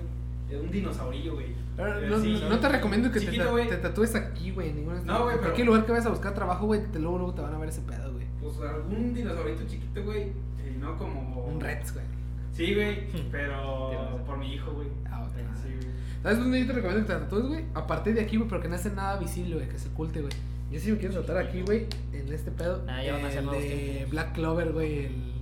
[0.50, 1.48] Eh, Un dinosaurillo, güey.
[1.78, 2.62] Pero Eh, no, sí, no ¿sabes?
[2.62, 5.86] te recomiendo que te, Chiquito, te tatúes aquí, güey, en ningún No, güey, cualquier lugar
[5.86, 8.12] que vayas a buscar trabajo, güey, te luego, luego te van a ver ese pedo,
[8.14, 8.26] güey.
[8.42, 10.32] Pues algún dinosaurito chiquito, güey.
[10.66, 11.44] Y no como.
[11.46, 12.06] Un Reds, güey.
[12.54, 13.08] Sí, güey.
[13.32, 14.88] Pero por mi hijo, güey.
[15.10, 15.36] Ah, ok.
[15.62, 15.92] Sí, güey.
[16.24, 17.66] ¿Sabes dónde yo te recomiendo que te tatúes, güey?
[17.74, 20.34] Aparte de aquí, güey, pero que no esté nada visible, güey, que se oculte, güey.
[20.72, 22.86] Yo sí me quiero tatuar aquí, güey, en este pedo.
[22.88, 24.08] Ah, ya van a hacer nuevos de.
[24.10, 25.34] Black Clover, güey, el...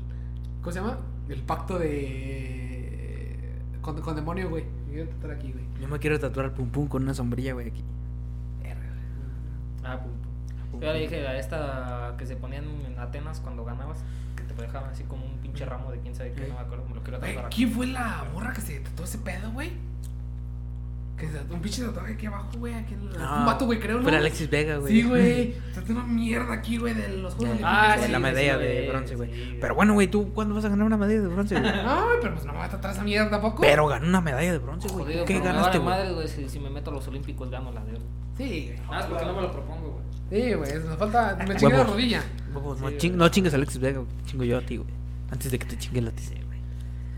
[0.62, 0.98] ¿Cómo se llama?
[1.28, 3.38] El pacto de...
[3.82, 4.64] Con, con demonio, güey.
[4.88, 5.66] Me quiero tatuar aquí, güey.
[5.82, 7.84] Yo me quiero tatuar pum pum con una sombrilla, güey, aquí.
[9.84, 10.12] Ah, pum,
[10.72, 10.80] pum.
[10.82, 14.04] Yo le dije a esta que se ponían en Atenas cuando ganabas,
[14.54, 16.96] te dejaban así como un pinche ramo de quién sabe qué, no me acuerdo, me
[16.96, 17.56] lo quiero tatuar aquí.
[17.58, 19.72] ¿quién fue la morra que se tatuó ese pedo, güey?
[21.18, 22.74] Que se tatuó un pinche tatuaje aquí abajo, güey.
[22.74, 24.04] Aquí en un vato, güey, creo, ¿no?
[24.04, 24.94] Fue Alexis Vega, güey.
[24.94, 25.54] Sí, güey.
[25.54, 28.64] Se tatuó una mierda aquí, güey, de los Juegos Ah, Olímpicos, sí, la medalla sí,
[28.64, 29.34] de bronce, güey.
[29.34, 29.58] sí.
[29.60, 31.72] Pero bueno, güey, ¿tú cuándo vas a ganar una medalla de bronce, güey?
[31.84, 33.62] No, pero pues no me voy a tatuar esa mierda tampoco.
[33.62, 35.26] Pero ganó una medalla de bronce, güey.
[35.26, 35.90] ¿Qué ganaste, güey?
[35.90, 38.04] madre, güey, si, si me meto a los olímpicos gano la de oro.
[38.38, 38.78] Sí, güey.
[38.80, 39.99] Nada, más porque no me lo propongo, güey.
[40.30, 41.38] Sí, güey, nos falta.
[41.48, 42.24] Me chingué la rodilla.
[42.54, 43.18] No, Sí, ching- güey.
[43.18, 44.12] no chingues a Alexis Vega, güey.
[44.26, 44.90] chingo yo a ti, güey.
[45.32, 46.24] Antes de que te chingue la ti.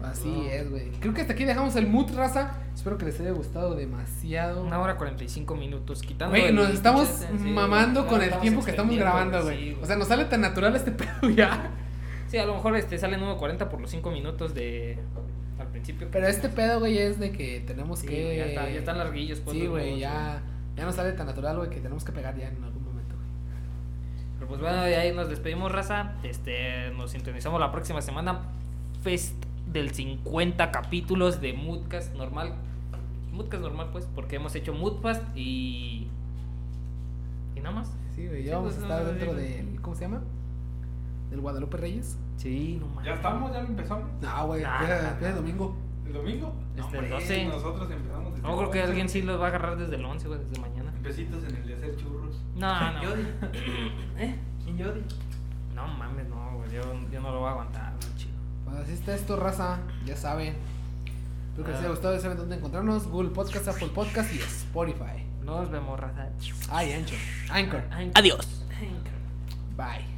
[0.04, 0.44] Así No.
[0.46, 0.90] es, güey.
[1.00, 2.54] Creo que hasta aquí dejamos el mood, raza.
[2.74, 4.64] Espero que les haya gustado demasiado.
[4.64, 6.36] Una hora 45 minutos, quitando.
[6.36, 9.74] Güey, nos estamos sí, mamando con el tiempo que estamos grabando, güey.
[9.74, 11.70] sí, o sea, nos sale tan natural este pedo ya.
[12.30, 14.98] Sí, a lo mejor este sale en 1.40 por los 5 minutos de.
[15.60, 16.08] al principio.
[16.12, 18.24] Pero este pedo, güey, es de que tenemos Sí, que.
[18.24, 19.56] güey, ya, está- ya están larguillos, pues.
[19.56, 20.42] Sí, güey, ya.
[20.76, 22.81] Ya no sale tan natural, güey, que tenemos que pegar ya en algún güey.
[24.52, 26.12] Pues bueno, de ahí nos despedimos, raza.
[26.24, 28.42] Este, nos sintonizamos la próxima semana.
[29.02, 32.56] Fest del 50 capítulos de Moodcast normal.
[33.32, 36.10] Moodcast normal, pues, porque hemos hecho Moodfast y
[37.56, 37.94] ¿Y nada más?
[38.14, 39.82] Sí, güey, Sí, ya vamos pues, a estar no, dentro sí, del.
[39.82, 40.22] ¿Cómo se llama?
[41.30, 42.18] ¿Del Guadalupe Reyes?
[42.36, 43.06] Sí, no mames.
[43.06, 43.54] ¿Ya estamos?
[43.54, 44.10] ¿Ya lo empezamos?
[44.22, 45.78] No, güey, Nah, el domingo.
[46.08, 46.54] ¿El domingo?
[46.76, 47.46] Este, Hombre, el 12.
[47.46, 48.90] Nosotros empezamos desde No, creo que el 11.
[48.92, 50.94] alguien sí los va a agarrar desde el 11, güey, desde mañana.
[51.02, 51.71] Besitos en el.
[52.62, 53.02] No, no.
[53.04, 53.24] Yodi.
[54.18, 54.36] ¿Eh?
[54.64, 55.02] ¿Quién Yodi?
[55.76, 56.72] No mames, no, güey.
[56.72, 56.82] Yo,
[57.12, 58.34] yo no lo voy a aguantar, güey, chido.
[58.66, 59.80] Pues así está esto, raza.
[60.06, 60.56] Ya saben.
[61.50, 61.92] Espero que les haya Ah.
[61.92, 62.14] gustado.
[62.16, 65.26] Ya saben dónde encontrarnos: Google Podcast, Apple Podcast y Spotify.
[65.44, 66.30] Nos vemos, raza.
[66.70, 67.18] Ay, Anchor.
[67.50, 67.84] Anchor.
[68.16, 68.66] Adiós.
[69.76, 70.11] Bye.